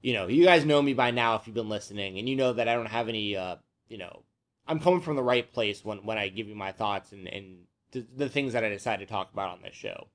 you 0.00 0.12
know, 0.12 0.26
you 0.26 0.44
guys 0.44 0.64
know 0.64 0.82
me 0.82 0.94
by 0.94 1.10
now 1.10 1.36
if 1.36 1.46
you've 1.46 1.54
been 1.54 1.68
listening, 1.68 2.18
and 2.18 2.28
you 2.28 2.36
know 2.36 2.52
that 2.52 2.68
I 2.68 2.74
don't 2.74 2.86
have 2.86 3.08
any, 3.08 3.36
uh, 3.36 3.56
you 3.88 3.98
know, 3.98 4.22
I'm 4.66 4.80
coming 4.80 5.00
from 5.00 5.16
the 5.16 5.22
right 5.22 5.50
place 5.52 5.84
when 5.84 6.04
when 6.04 6.18
I 6.18 6.28
give 6.28 6.48
you 6.48 6.56
my 6.56 6.72
thoughts 6.72 7.12
and 7.12 7.28
and 7.28 7.58
the, 7.92 8.06
the 8.16 8.28
things 8.28 8.52
that 8.52 8.64
I 8.64 8.68
decide 8.68 8.98
to 8.98 9.06
talk 9.06 9.32
about 9.32 9.50
on 9.50 9.62
this 9.62 9.74
show. 9.74 10.08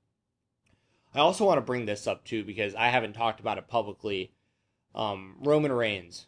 I 1.14 1.20
also 1.20 1.44
want 1.44 1.58
to 1.58 1.62
bring 1.62 1.86
this 1.86 2.06
up 2.06 2.24
too 2.24 2.44
because 2.44 2.74
I 2.74 2.88
haven't 2.88 3.14
talked 3.14 3.40
about 3.40 3.58
it 3.58 3.68
publicly. 3.68 4.32
Um, 4.94 5.36
Roman 5.40 5.72
Reigns. 5.72 6.26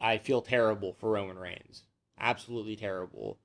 I 0.00 0.18
feel 0.18 0.42
terrible 0.42 0.94
for 0.94 1.10
Roman 1.10 1.38
Reigns. 1.38 1.84
Absolutely 2.18 2.76
terrible. 2.76 3.38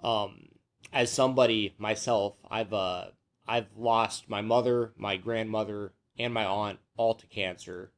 Um, 0.00 0.48
as 0.92 1.10
somebody 1.10 1.74
myself, 1.78 2.34
I've 2.50 2.72
uh, 2.72 3.06
I've 3.46 3.76
lost 3.76 4.28
my 4.28 4.42
mother, 4.42 4.92
my 4.96 5.16
grandmother, 5.16 5.92
and 6.18 6.34
my 6.34 6.44
aunt 6.44 6.78
all 6.96 7.14
to 7.14 7.26
cancer, 7.26 7.92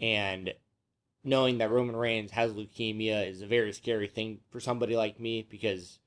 and 0.00 0.52
knowing 1.24 1.58
that 1.58 1.70
Roman 1.70 1.96
Reigns 1.96 2.32
has 2.32 2.52
leukemia 2.52 3.28
is 3.28 3.42
a 3.42 3.46
very 3.46 3.72
scary 3.72 4.08
thing 4.08 4.40
for 4.50 4.60
somebody 4.60 4.96
like 4.96 5.18
me 5.18 5.46
because 5.48 5.98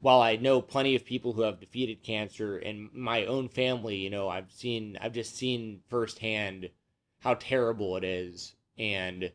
while 0.00 0.20
I 0.20 0.36
know 0.36 0.60
plenty 0.60 0.94
of 0.94 1.04
people 1.04 1.32
who 1.32 1.42
have 1.42 1.60
defeated 1.60 2.02
cancer 2.02 2.58
in 2.58 2.90
my 2.92 3.24
own 3.24 3.48
family, 3.48 3.96
you 3.96 4.10
know, 4.10 4.28
I've 4.28 4.50
seen 4.52 4.98
I've 5.00 5.12
just 5.12 5.36
seen 5.36 5.80
firsthand 5.88 6.70
how 7.20 7.34
terrible 7.34 7.96
it 7.96 8.04
is 8.04 8.54
and 8.78 9.32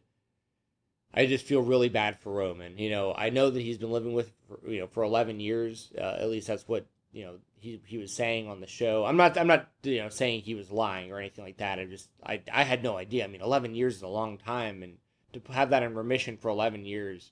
I 1.14 1.26
just 1.26 1.46
feel 1.46 1.62
really 1.62 1.90
bad 1.90 2.20
for 2.20 2.32
Roman. 2.32 2.78
You 2.78 2.90
know, 2.90 3.14
I 3.16 3.30
know 3.30 3.50
that 3.50 3.62
he's 3.62 3.78
been 3.78 3.92
living 3.92 4.14
with 4.14 4.32
you 4.68 4.80
know 4.80 4.88
for 4.88 5.04
11 5.04 5.40
years. 5.40 5.92
Uh, 5.98 6.18
at 6.20 6.30
least 6.30 6.48
that's 6.48 6.68
what 6.68 6.86
you 7.12 7.26
know 7.26 7.36
he 7.60 7.82
he 7.86 7.98
was 7.98 8.14
saying 8.14 8.48
on 8.48 8.62
the 8.62 8.68
show. 8.68 9.06
I'm 9.06 9.18
not 9.18 9.38
I'm 9.38 9.48
not 9.48 9.70
you 9.84 10.02
know 10.02 10.10
saying 10.10 10.42
he 10.42 10.56
was 10.56 10.72
lying 10.72 11.12
or 11.12 11.20
anything 11.20 11.44
like 11.44 11.58
that. 11.58 11.80
I 11.80 11.86
just 11.86 12.10
I 12.26 12.42
I 12.52 12.64
had 12.64 12.84
no 12.84 12.98
idea. 12.98 13.24
I 13.24 13.28
mean, 13.28 13.42
11 13.42 13.76
years 13.76 13.98
is 13.98 14.02
a 14.02 14.08
long 14.08 14.38
time, 14.38 14.84
and 14.84 14.98
to 15.34 15.52
have 15.52 15.70
that 15.70 15.84
in 15.84 15.96
remission 15.96 16.38
for 16.38 16.50
11 16.50 16.86
years. 16.86 17.32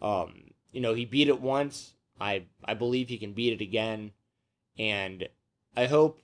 Um, 0.00 0.52
you 0.72 0.80
know, 0.80 0.94
he 0.94 1.04
beat 1.04 1.28
it 1.28 1.40
once. 1.40 1.94
I 2.20 2.44
I 2.64 2.74
believe 2.74 3.08
he 3.08 3.18
can 3.18 3.32
beat 3.32 3.54
it 3.54 3.62
again, 3.62 4.12
and 4.78 5.28
I 5.76 5.86
hope 5.86 6.20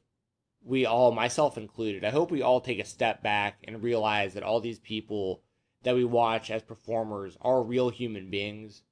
we 0.64 0.86
all, 0.86 1.12
myself 1.12 1.58
included, 1.58 2.04
I 2.04 2.10
hope 2.10 2.30
we 2.30 2.42
all 2.42 2.60
take 2.60 2.78
a 2.78 2.84
step 2.84 3.22
back 3.22 3.58
and 3.64 3.82
realize 3.82 4.34
that 4.34 4.42
all 4.42 4.60
these 4.60 4.78
people 4.78 5.42
that 5.84 5.94
we 5.94 6.04
watch 6.04 6.50
as 6.50 6.62
performers 6.62 7.36
are 7.40 7.62
real 7.62 7.90
human 7.90 8.30
beings. 8.30 8.82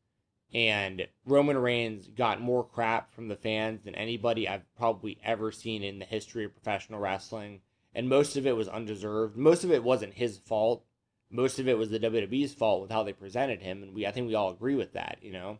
And 0.54 1.06
Roman 1.24 1.58
Reigns 1.58 2.08
got 2.08 2.40
more 2.40 2.64
crap 2.64 3.12
from 3.14 3.28
the 3.28 3.36
fans 3.36 3.82
than 3.84 3.94
anybody 3.94 4.46
I've 4.46 4.72
probably 4.76 5.18
ever 5.24 5.50
seen 5.50 5.82
in 5.82 5.98
the 5.98 6.04
history 6.04 6.44
of 6.44 6.54
professional 6.54 7.00
wrestling. 7.00 7.62
And 7.94 8.08
most 8.08 8.36
of 8.36 8.46
it 8.46 8.56
was 8.56 8.68
undeserved. 8.68 9.36
Most 9.36 9.64
of 9.64 9.72
it 9.72 9.82
wasn't 9.82 10.14
his 10.14 10.38
fault 10.38 10.84
most 11.32 11.58
of 11.58 11.66
it 11.66 11.78
was 11.78 11.90
the 11.90 11.98
WWE's 11.98 12.52
fault 12.52 12.82
with 12.82 12.90
how 12.90 13.02
they 13.02 13.14
presented 13.14 13.62
him, 13.62 13.82
and 13.82 13.94
we 13.94 14.06
I 14.06 14.12
think 14.12 14.28
we 14.28 14.34
all 14.34 14.50
agree 14.50 14.74
with 14.74 14.92
that, 14.92 15.18
you 15.22 15.32
know. 15.32 15.58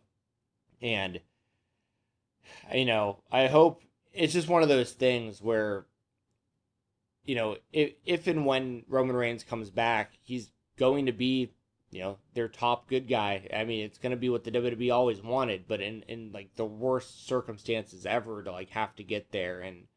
And 0.81 1.19
you 2.73 2.85
know, 2.85 3.23
I 3.31 3.47
hope 3.47 3.81
it's 4.13 4.33
just 4.33 4.47
one 4.47 4.61
of 4.61 4.69
those 4.69 4.91
things 4.91 5.41
where 5.41 5.85
you 7.25 7.35
know, 7.35 7.57
if 7.73 7.93
if 8.05 8.27
and 8.27 8.45
when 8.45 8.83
Roman 8.87 9.15
Reigns 9.15 9.43
comes 9.43 9.71
back, 9.71 10.11
he's 10.21 10.51
going 10.77 11.05
to 11.05 11.11
be, 11.11 11.51
you 11.91 12.01
know, 12.01 12.17
their 12.33 12.47
top 12.47 12.87
good 12.89 13.07
guy. 13.07 13.47
I 13.53 13.63
mean, 13.65 13.85
it's 13.85 13.97
going 13.97 14.11
to 14.11 14.17
be 14.17 14.29
what 14.29 14.43
the 14.43 14.51
WWE 14.51 14.93
always 14.93 15.21
wanted, 15.21 15.67
but 15.67 15.81
in 15.81 16.03
in 16.07 16.31
like 16.33 16.55
the 16.55 16.65
worst 16.65 17.27
circumstances 17.27 18.05
ever 18.05 18.43
to 18.43 18.51
like 18.51 18.69
have 18.71 18.95
to 18.95 19.03
get 19.03 19.31
there 19.31 19.61
and 19.61 19.87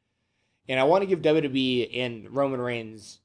and 0.68 0.80
I 0.80 0.84
want 0.84 1.02
to 1.02 1.06
give 1.06 1.22
WWE 1.22 1.90
and 1.96 2.34
Roman 2.34 2.60
Reigns 2.60 3.20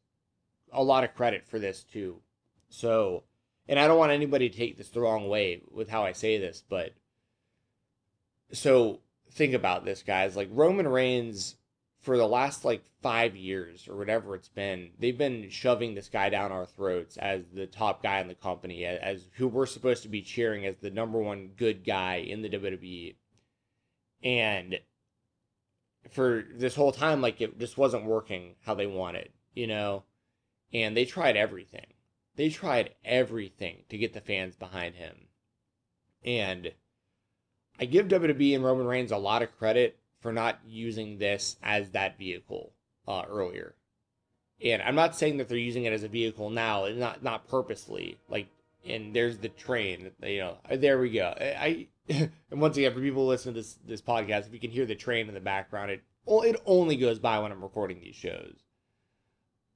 a 0.72 0.84
lot 0.84 1.04
of 1.04 1.16
credit 1.16 1.46
for 1.48 1.60
this 1.60 1.84
too. 1.84 2.22
So, 2.70 3.24
and 3.68 3.80
I 3.80 3.88
don't 3.88 3.98
want 3.98 4.12
anybody 4.12 4.50
to 4.50 4.58
take 4.58 4.78
this 4.78 4.90
the 4.90 5.02
wrong 5.02 5.28
way 5.28 5.62
with 5.72 5.90
how 5.90 6.04
I 6.04 6.12
say 6.12 6.38
this, 6.38 6.64
but 6.68 6.94
so 8.54 9.00
think 9.32 9.54
about 9.54 9.86
this, 9.86 10.04
guys. 10.04 10.36
Like 10.36 10.50
Roman 10.52 10.88
Reigns, 10.88 11.56
for 12.02 12.18
the 12.18 12.28
last 12.28 12.66
like 12.66 12.84
five 13.02 13.36
years 13.36 13.88
or 13.88 13.96
whatever 13.96 14.36
it's 14.36 14.50
been, 14.50 14.90
they've 15.00 15.18
been 15.18 15.50
shoving 15.50 15.94
this 15.94 16.10
guy 16.10 16.30
down 16.30 16.52
our 16.52 16.66
throats 16.66 17.18
as 17.18 17.44
the 17.54 17.68
top 17.68 18.02
guy 18.02 18.20
in 18.20 18.28
the 18.28 18.36
company, 18.36 18.86
as, 18.86 19.00
as 19.02 19.30
who 19.34 19.48
we're 19.48 19.68
supposed 19.68 20.04
to 20.04 20.10
be 20.10 20.22
cheering 20.22 20.66
as 20.66 20.76
the 20.78 20.90
number 20.90 21.20
one 21.20 21.52
good 21.58 21.86
guy 21.86 22.16
in 22.16 22.42
the 22.42 22.50
WWE. 22.50 23.16
And 24.24 24.80
for 26.10 26.44
this 26.56 26.76
whole 26.76 26.92
time, 26.92 27.22
like 27.22 27.40
it 27.40 27.60
just 27.60 27.78
wasn't 27.78 28.06
working 28.06 28.56
how 28.66 28.74
they 28.74 28.88
wanted, 28.88 29.30
you 29.54 29.68
know? 29.68 30.04
And 30.74 30.98
they 30.98 31.06
tried 31.06 31.38
everything. 31.38 31.94
They 32.36 32.50
tried 32.50 32.96
everything 33.06 33.84
to 33.90 33.98
get 33.98 34.14
the 34.14 34.22
fans 34.22 34.56
behind 34.56 34.96
him. 34.96 35.28
And 36.26 36.72
I 37.80 37.86
give 37.86 38.08
WWE 38.08 38.56
and 38.56 38.64
Roman 38.64 38.88
Reigns 38.88 39.12
a 39.12 39.18
lot 39.18 39.44
of 39.44 39.56
credit 39.58 40.00
for 40.22 40.32
not 40.32 40.60
using 40.66 41.18
this 41.18 41.58
as 41.64 41.92
that 41.92 42.18
vehicle 42.18 42.72
uh, 43.08 43.24
earlier. 43.28 43.76
And 44.64 44.82
I'm 44.82 44.96
not 44.96 45.16
saying 45.16 45.38
that 45.38 45.50
they're 45.50 45.58
using 45.58 45.86
it 45.86 45.94
as 45.94 46.04
a 46.04 46.08
vehicle 46.08 46.50
now, 46.50 46.88
not 46.88 47.24
not 47.24 47.48
purposely. 47.48 48.20
Like, 48.30 48.48
and 48.86 49.16
there's 49.16 49.40
the 49.40 49.50
train. 49.50 50.12
You 50.22 50.40
know, 50.40 50.58
there 50.76 51.00
we 51.00 51.10
go. 51.10 51.34
I, 51.40 51.46
I 51.46 51.88
and 52.52 52.62
once 52.62 52.78
again, 52.78 52.94
for 52.94 53.02
people 53.02 53.26
listening 53.26 53.56
to 53.56 53.62
this 53.62 53.78
this 53.86 54.02
podcast, 54.02 54.48
if 54.48 54.54
you 54.54 54.60
can 54.60 54.72
hear 54.72 54.86
the 54.86 54.96
train 54.96 55.28
in 55.28 55.34
the 55.34 55.40
background, 55.40 55.92
it 55.92 56.04
it 56.28 56.62
only 56.66 56.96
goes 56.96 57.18
by 57.18 57.40
when 57.40 57.52
I'm 57.52 57.64
recording 57.64 58.00
these 58.00 58.16
shows. 58.16 58.56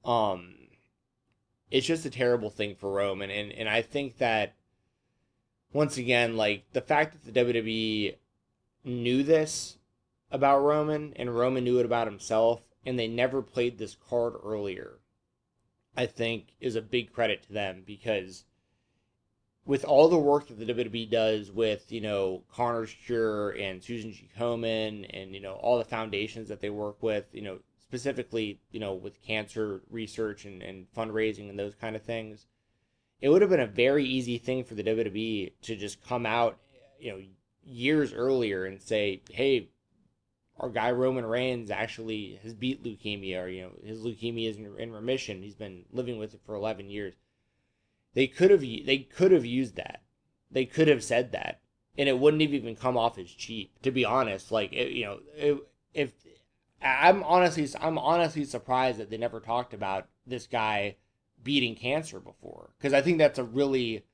Um, 0.04 0.54
it's 1.70 1.86
just 1.86 2.06
a 2.06 2.10
terrible 2.10 2.50
thing 2.50 2.76
for 2.76 2.92
Roman, 2.92 3.30
and 3.30 3.52
and 3.52 3.68
I 3.68 3.82
think 3.82 4.18
that 4.18 4.54
once 5.72 5.96
again, 5.96 6.36
like 6.36 6.64
the 6.72 6.80
fact 6.80 7.12
that 7.12 7.34
the 7.34 7.44
WWE 7.44 8.14
knew 8.84 9.22
this 9.24 9.78
about 10.36 10.60
Roman 10.60 11.12
and 11.16 11.34
Roman 11.34 11.64
knew 11.64 11.78
it 11.78 11.86
about 11.86 12.06
himself, 12.06 12.62
and 12.84 12.98
they 12.98 13.08
never 13.08 13.42
played 13.42 13.78
this 13.78 13.96
card 14.08 14.34
earlier, 14.44 15.00
I 15.96 16.06
think 16.06 16.54
is 16.60 16.76
a 16.76 16.82
big 16.82 17.12
credit 17.12 17.42
to 17.44 17.52
them 17.52 17.82
because 17.84 18.44
with 19.64 19.84
all 19.84 20.08
the 20.08 20.16
work 20.16 20.46
that 20.46 20.58
the 20.58 20.72
WWE 20.72 21.10
does 21.10 21.50
with, 21.50 21.90
you 21.90 22.00
know, 22.00 22.44
Connor's 22.52 22.94
Cure 23.04 23.50
and 23.50 23.82
Susan 23.82 24.12
G. 24.12 24.28
Komen 24.38 25.10
and, 25.12 25.34
you 25.34 25.40
know, 25.40 25.54
all 25.54 25.78
the 25.78 25.84
foundations 25.84 26.48
that 26.48 26.60
they 26.60 26.70
work 26.70 27.02
with, 27.02 27.24
you 27.32 27.42
know, 27.42 27.58
specifically, 27.82 28.60
you 28.70 28.78
know, 28.78 28.94
with 28.94 29.20
cancer 29.22 29.80
research 29.90 30.44
and, 30.44 30.62
and 30.62 30.86
fundraising 30.96 31.50
and 31.50 31.58
those 31.58 31.74
kind 31.74 31.96
of 31.96 32.02
things, 32.02 32.46
it 33.20 33.28
would 33.28 33.42
have 33.42 33.50
been 33.50 33.60
a 33.60 33.66
very 33.66 34.04
easy 34.04 34.38
thing 34.38 34.62
for 34.62 34.74
the 34.74 34.84
WWE 34.84 35.52
to 35.62 35.74
just 35.74 36.06
come 36.06 36.26
out, 36.26 36.58
you 37.00 37.10
know, 37.10 37.20
years 37.64 38.12
earlier 38.12 38.64
and 38.66 38.80
say, 38.80 39.22
"Hey, 39.30 39.68
our 40.58 40.70
guy 40.70 40.90
Roman 40.90 41.26
Reigns 41.26 41.70
actually 41.70 42.38
has 42.42 42.54
beat 42.54 42.82
leukemia, 42.82 43.44
or 43.44 43.48
you 43.48 43.62
know, 43.62 43.72
his 43.84 44.00
leukemia 44.00 44.48
is 44.48 44.56
in, 44.56 44.92
remission. 44.92 45.42
He's 45.42 45.54
been 45.54 45.84
living 45.92 46.18
with 46.18 46.34
it 46.34 46.40
for 46.44 46.54
11 46.54 46.90
years." 46.90 47.14
They 48.14 48.26
could 48.26 48.50
have 48.50 48.60
they 48.60 48.98
could 48.98 49.32
have 49.32 49.44
used 49.44 49.76
that. 49.76 50.02
They 50.50 50.64
could 50.64 50.88
have 50.88 51.04
said 51.04 51.32
that, 51.32 51.60
and 51.98 52.08
it 52.08 52.18
wouldn't 52.18 52.42
have 52.42 52.54
even 52.54 52.76
come 52.76 52.96
off 52.96 53.18
as 53.18 53.30
cheap. 53.30 53.82
To 53.82 53.90
be 53.90 54.04
honest, 54.04 54.50
like 54.50 54.72
it, 54.72 54.92
you 54.92 55.04
know, 55.04 55.20
it, 55.36 55.58
if 55.92 56.12
I'm 56.82 57.22
honestly 57.24 57.68
I'm 57.80 57.98
honestly 57.98 58.44
surprised 58.44 58.98
that 58.98 59.10
they 59.10 59.18
never 59.18 59.40
talked 59.40 59.74
about 59.74 60.08
this 60.26 60.46
guy 60.46 60.96
beating 61.42 61.74
cancer 61.74 62.20
before 62.20 62.70
because 62.78 62.92
I 62.92 63.02
think 63.02 63.18
that's 63.18 63.38
a 63.38 63.44
really 63.44 64.04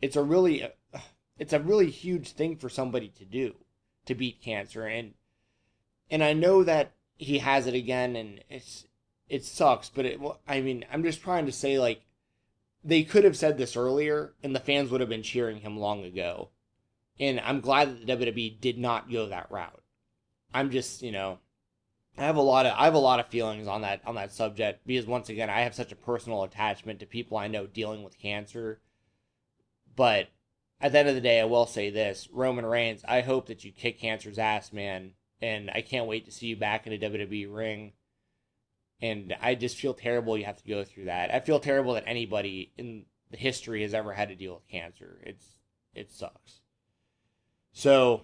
it's 0.00 0.16
a 0.16 0.22
really 0.22 0.64
uh, 0.64 0.98
it's 1.38 1.52
a 1.52 1.60
really 1.60 1.90
huge 1.90 2.32
thing 2.32 2.56
for 2.56 2.68
somebody 2.68 3.08
to 3.08 3.24
do 3.24 3.54
to 4.06 4.14
beat 4.14 4.42
cancer 4.42 4.86
and 4.86 5.14
and 6.12 6.22
I 6.22 6.34
know 6.34 6.62
that 6.62 6.92
he 7.16 7.38
has 7.38 7.66
it 7.66 7.74
again 7.74 8.14
and 8.14 8.44
it's 8.48 8.86
it 9.28 9.44
sucks 9.44 9.88
but 9.88 10.04
it 10.04 10.20
I 10.46 10.60
mean 10.60 10.84
I'm 10.92 11.02
just 11.02 11.22
trying 11.22 11.46
to 11.46 11.52
say 11.52 11.78
like 11.78 12.02
they 12.84 13.02
could 13.02 13.24
have 13.24 13.36
said 13.36 13.56
this 13.56 13.76
earlier 13.76 14.34
and 14.42 14.54
the 14.54 14.60
fans 14.60 14.90
would 14.90 15.00
have 15.00 15.08
been 15.08 15.22
cheering 15.22 15.60
him 15.60 15.78
long 15.78 16.04
ago. 16.04 16.50
And 17.20 17.38
I'm 17.40 17.60
glad 17.60 17.88
that 17.88 18.06
the 18.06 18.16
WWE 18.16 18.60
did 18.60 18.76
not 18.76 19.10
go 19.10 19.28
that 19.28 19.50
route. 19.50 19.82
I'm 20.52 20.70
just 20.70 21.02
you 21.02 21.12
know 21.12 21.38
I 22.18 22.24
have 22.24 22.36
a 22.36 22.42
lot 22.42 22.66
of 22.66 22.74
I 22.76 22.84
have 22.84 22.94
a 22.94 22.98
lot 22.98 23.20
of 23.20 23.28
feelings 23.28 23.66
on 23.66 23.80
that 23.80 24.02
on 24.04 24.16
that 24.16 24.32
subject 24.32 24.86
because 24.86 25.06
once 25.06 25.30
again 25.30 25.48
I 25.48 25.62
have 25.62 25.74
such 25.74 25.92
a 25.92 25.96
personal 25.96 26.42
attachment 26.42 27.00
to 27.00 27.06
people 27.06 27.38
I 27.38 27.48
know 27.48 27.66
dealing 27.66 28.02
with 28.02 28.18
cancer. 28.18 28.80
But 29.94 30.28
at 30.80 30.92
the 30.92 30.98
end 30.98 31.08
of 31.08 31.14
the 31.14 31.20
day, 31.20 31.40
I 31.40 31.44
will 31.44 31.66
say 31.66 31.90
this: 31.90 32.28
Roman 32.32 32.66
Reigns, 32.66 33.02
I 33.06 33.20
hope 33.20 33.46
that 33.46 33.64
you 33.64 33.72
kick 33.72 34.00
cancer's 34.00 34.38
ass, 34.38 34.72
man, 34.72 35.12
and 35.42 35.70
I 35.74 35.82
can't 35.82 36.06
wait 36.06 36.24
to 36.26 36.30
see 36.32 36.46
you 36.46 36.56
back 36.56 36.86
in 36.86 36.92
a 36.92 36.98
WWE 36.98 37.52
ring. 37.52 37.92
And 39.00 39.34
I 39.40 39.56
just 39.56 39.76
feel 39.76 39.94
terrible 39.94 40.38
you 40.38 40.44
have 40.44 40.62
to 40.62 40.68
go 40.68 40.84
through 40.84 41.06
that. 41.06 41.34
I 41.34 41.40
feel 41.40 41.58
terrible 41.58 41.94
that 41.94 42.04
anybody 42.06 42.72
in 42.78 43.04
the 43.32 43.36
history 43.36 43.82
has 43.82 43.94
ever 43.94 44.12
had 44.12 44.28
to 44.28 44.36
deal 44.36 44.54
with 44.54 44.68
cancer. 44.68 45.20
It's 45.24 45.44
it 45.92 46.12
sucks. 46.12 46.60
So 47.72 48.22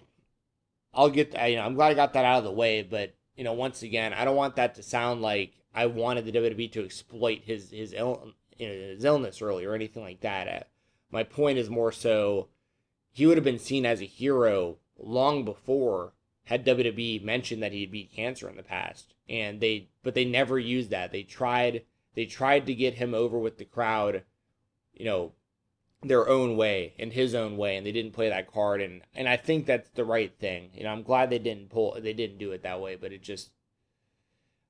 I'll 0.93 1.09
get. 1.09 1.33
You 1.49 1.57
know, 1.57 1.63
I'm 1.63 1.75
glad 1.75 1.91
I 1.91 1.95
got 1.95 2.13
that 2.13 2.23
out 2.23 2.37
of 2.37 2.43
the 2.45 2.51
way, 2.51 2.81
but 2.81 3.13
you 3.35 3.43
know, 3.43 3.53
once 3.53 3.83
again, 3.83 4.13
I 4.13 4.23
don't 4.23 4.37
want 4.37 4.55
that 4.55 4.75
to 4.75 4.83
sound 4.83 5.21
like 5.21 5.51
I 5.75 5.87
wanted 5.87 6.25
the 6.25 6.31
WWE 6.31 6.71
to 6.71 6.85
exploit 6.85 7.41
his 7.43 7.71
his, 7.71 7.93
Ill, 7.93 8.33
you 8.57 8.67
know, 8.67 8.73
his 8.73 9.03
illness 9.03 9.41
early 9.41 9.65
or 9.65 9.75
anything 9.75 10.01
like 10.01 10.21
that. 10.21 10.47
Uh, 10.47 10.63
my 11.11 11.23
point 11.23 11.57
is 11.57 11.69
more 11.69 11.91
so 11.91 12.47
he 13.11 13.25
would 13.25 13.37
have 13.37 13.43
been 13.43 13.59
seen 13.59 13.85
as 13.85 14.01
a 14.01 14.05
hero 14.05 14.77
long 14.97 15.43
before 15.43 16.13
had 16.49 16.65
WWE 16.65 17.23
mentioned 17.23 17.61
that 17.61 17.73
he 17.73 17.81
had 17.81 17.91
beat 17.91 18.11
cancer 18.11 18.49
in 18.49 18.57
the 18.57 18.63
past. 18.63 19.13
And 19.29 19.59
they 19.59 19.89
but 20.01 20.15
they 20.15 20.25
never 20.25 20.57
used 20.57 20.89
that. 20.89 21.11
They 21.11 21.21
tried 21.21 21.83
they 22.15 22.25
tried 22.25 22.65
to 22.65 22.73
get 22.73 22.95
him 22.95 23.13
over 23.13 23.37
with 23.37 23.59
the 23.59 23.65
crowd, 23.65 24.23
you 24.93 25.05
know, 25.05 25.33
their 26.01 26.27
own 26.27 26.57
way 26.57 26.95
and 26.97 27.13
his 27.13 27.35
own 27.35 27.55
way 27.55 27.77
and 27.77 27.85
they 27.85 27.91
didn't 27.91 28.13
play 28.13 28.29
that 28.29 28.51
card 28.51 28.81
and 28.81 29.03
and 29.13 29.29
I 29.29 29.37
think 29.37 29.67
that's 29.67 29.91
the 29.91 30.03
right 30.03 30.33
thing. 30.39 30.71
You 30.73 30.85
know, 30.85 30.89
I'm 30.89 31.03
glad 31.03 31.29
they 31.29 31.37
didn't 31.37 31.69
pull 31.69 31.95
they 32.01 32.13
didn't 32.13 32.39
do 32.39 32.51
it 32.51 32.63
that 32.63 32.81
way, 32.81 32.95
but 32.95 33.13
it 33.13 33.21
just 33.21 33.51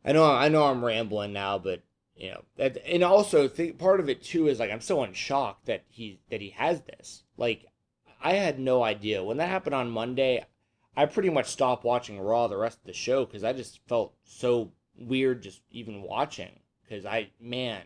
I 0.04 0.12
know 0.12 0.30
I 0.30 0.50
know 0.50 0.66
I'm 0.66 0.84
rambling 0.84 1.32
now, 1.32 1.58
but 1.58 1.82
you 2.18 2.32
know, 2.32 2.44
that, 2.58 2.78
and 2.86 3.06
also 3.06 3.48
think 3.48 3.78
part 3.78 4.02
of 4.02 4.10
it 4.10 4.22
too 4.22 4.50
is 4.50 4.60
like 4.60 4.70
I'm 4.72 4.82
so 4.82 5.02
in 5.06 5.14
shock 5.14 5.64
that 5.64 5.86
he 5.88 6.20
that 6.30 6.42
he 6.42 6.50
has 6.50 6.82
this. 6.82 7.24
Like 7.38 7.68
I 8.22 8.34
had 8.34 8.60
no 8.60 8.84
idea 8.84 9.24
when 9.24 9.38
that 9.38 9.48
happened 9.48 9.76
on 9.76 9.90
Monday. 9.90 10.46
I 11.00 11.06
pretty 11.06 11.30
much 11.30 11.46
stopped 11.46 11.86
watching 11.86 12.20
Raw 12.20 12.48
the 12.48 12.58
rest 12.58 12.80
of 12.80 12.86
the 12.86 12.92
show 12.92 13.24
because 13.24 13.46
I 13.46 13.54
just 13.54 13.80
felt 13.88 14.16
so 14.26 14.74
weird 14.98 15.42
just 15.42 15.62
even 15.72 16.02
watching. 16.02 16.60
Because 16.84 17.06
I 17.06 17.30
man, 17.40 17.84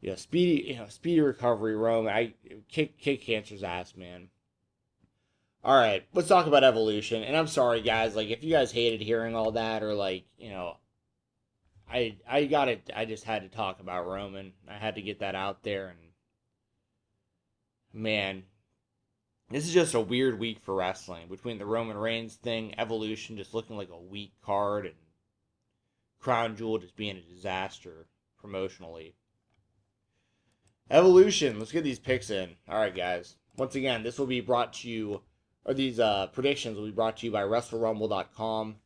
you 0.00 0.10
know, 0.10 0.14
speedy, 0.14 0.68
you 0.68 0.76
know, 0.76 0.86
speedy 0.86 1.20
recovery, 1.20 1.74
Rome. 1.74 2.06
I 2.06 2.34
kick 2.68 2.96
kick 2.96 3.22
cancer's 3.22 3.64
ass, 3.64 3.96
man. 3.96 4.28
All 5.64 5.74
right, 5.74 6.04
let's 6.14 6.28
talk 6.28 6.46
about 6.46 6.62
evolution. 6.62 7.24
And 7.24 7.36
I'm 7.36 7.48
sorry, 7.48 7.82
guys. 7.82 8.14
Like, 8.14 8.28
if 8.28 8.44
you 8.44 8.52
guys 8.52 8.70
hated 8.70 9.00
hearing 9.00 9.34
all 9.34 9.50
that, 9.50 9.82
or 9.82 9.94
like, 9.94 10.26
you 10.38 10.50
know, 10.50 10.76
I 11.90 12.18
I 12.28 12.44
got 12.44 12.68
it. 12.68 12.88
I 12.94 13.04
just 13.04 13.24
had 13.24 13.42
to 13.42 13.48
talk 13.48 13.80
about 13.80 14.06
Roman. 14.06 14.52
I 14.68 14.74
had 14.74 14.94
to 14.94 15.02
get 15.02 15.18
that 15.18 15.34
out 15.34 15.64
there, 15.64 15.88
and 15.88 15.98
man, 17.92 18.44
this 19.52 19.66
is 19.66 19.74
just 19.74 19.94
a 19.94 20.00
weird 20.00 20.38
week 20.38 20.60
for 20.62 20.74
wrestling 20.74 21.28
between 21.28 21.58
the 21.58 21.66
Roman 21.66 21.96
Reigns 21.96 22.36
thing, 22.36 22.74
Evolution 22.78 23.36
just 23.36 23.52
looking 23.52 23.76
like 23.76 23.90
a 23.90 24.00
weak 24.00 24.32
card, 24.42 24.86
and 24.86 24.94
Crown 26.20 26.56
Jewel 26.56 26.78
just 26.78 26.96
being 26.96 27.16
a 27.16 27.20
disaster 27.20 28.06
promotionally. 28.42 29.12
Evolution. 30.90 31.58
Let's 31.58 31.72
get 31.72 31.84
these 31.84 31.98
picks 31.98 32.30
in. 32.30 32.56
All 32.68 32.78
right, 32.78 32.94
guys. 32.94 33.36
Once 33.56 33.74
again, 33.74 34.02
this 34.02 34.18
will 34.18 34.26
be 34.26 34.40
brought 34.40 34.72
to 34.74 34.88
you, 34.88 35.22
or 35.64 35.74
these 35.74 36.00
uh, 36.00 36.28
predictions 36.28 36.76
will 36.76 36.86
be 36.86 36.90
brought 36.90 37.18
to 37.18 37.26
you 37.26 37.32
by 37.32 37.42
WrestleRumble.com. 37.42 38.76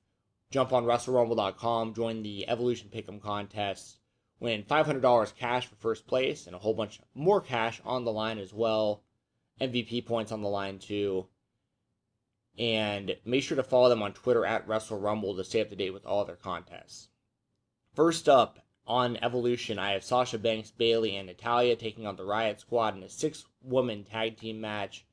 Jump 0.50 0.72
on 0.72 0.84
WrestleRumble.com, 0.84 1.94
join 1.94 2.22
the 2.22 2.48
Evolution 2.48 2.88
Pick'em 2.88 3.20
contest. 3.20 3.98
win 4.38 4.62
$500 4.62 5.36
cash 5.36 5.66
for 5.66 5.74
first 5.76 6.06
place 6.06 6.46
and 6.46 6.54
a 6.54 6.58
whole 6.58 6.74
bunch 6.74 7.00
more 7.14 7.40
cash 7.40 7.80
on 7.84 8.04
the 8.04 8.12
line 8.12 8.38
as 8.38 8.52
well. 8.52 9.02
MVP 9.60 10.06
points 10.06 10.32
on 10.32 10.42
the 10.42 10.48
line 10.48 10.78
too. 10.78 11.26
And 12.58 13.16
make 13.24 13.42
sure 13.42 13.56
to 13.56 13.62
follow 13.62 13.88
them 13.88 14.02
on 14.02 14.12
Twitter 14.12 14.46
at 14.46 14.66
Wrestle 14.66 14.98
Rumble 14.98 15.36
to 15.36 15.44
stay 15.44 15.60
up 15.60 15.68
to 15.68 15.76
date 15.76 15.92
with 15.92 16.06
all 16.06 16.24
their 16.24 16.36
contests. 16.36 17.08
First 17.94 18.28
up 18.28 18.66
on 18.86 19.18
Evolution, 19.18 19.78
I 19.78 19.92
have 19.92 20.04
Sasha 20.04 20.38
Banks, 20.38 20.70
Bayley, 20.70 21.16
and 21.16 21.26
Natalya 21.26 21.76
taking 21.76 22.06
on 22.06 22.16
the 22.16 22.24
Riot 22.24 22.60
Squad 22.60 22.96
in 22.96 23.02
a 23.02 23.08
six-woman 23.08 24.04
tag 24.04 24.38
team 24.38 24.60
match. 24.60 25.06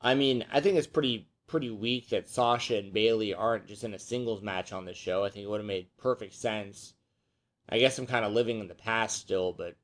I 0.00 0.14
mean, 0.14 0.44
I 0.50 0.60
think 0.60 0.76
it's 0.76 0.86
pretty 0.86 1.28
pretty 1.46 1.70
weak 1.70 2.08
that 2.08 2.28
Sasha 2.28 2.78
and 2.78 2.92
Bayley 2.92 3.34
aren't 3.34 3.66
just 3.66 3.84
in 3.84 3.94
a 3.94 3.98
singles 3.98 4.42
match 4.42 4.72
on 4.72 4.86
this 4.86 4.96
show. 4.96 5.24
I 5.24 5.28
think 5.28 5.44
it 5.44 5.48
would 5.48 5.60
have 5.60 5.66
made 5.66 5.96
perfect 5.98 6.34
sense. 6.34 6.94
I 7.68 7.78
guess 7.78 7.98
I'm 7.98 8.06
kind 8.06 8.24
of 8.24 8.32
living 8.32 8.60
in 8.60 8.68
the 8.68 8.74
past 8.74 9.18
still, 9.18 9.52
but 9.52 9.76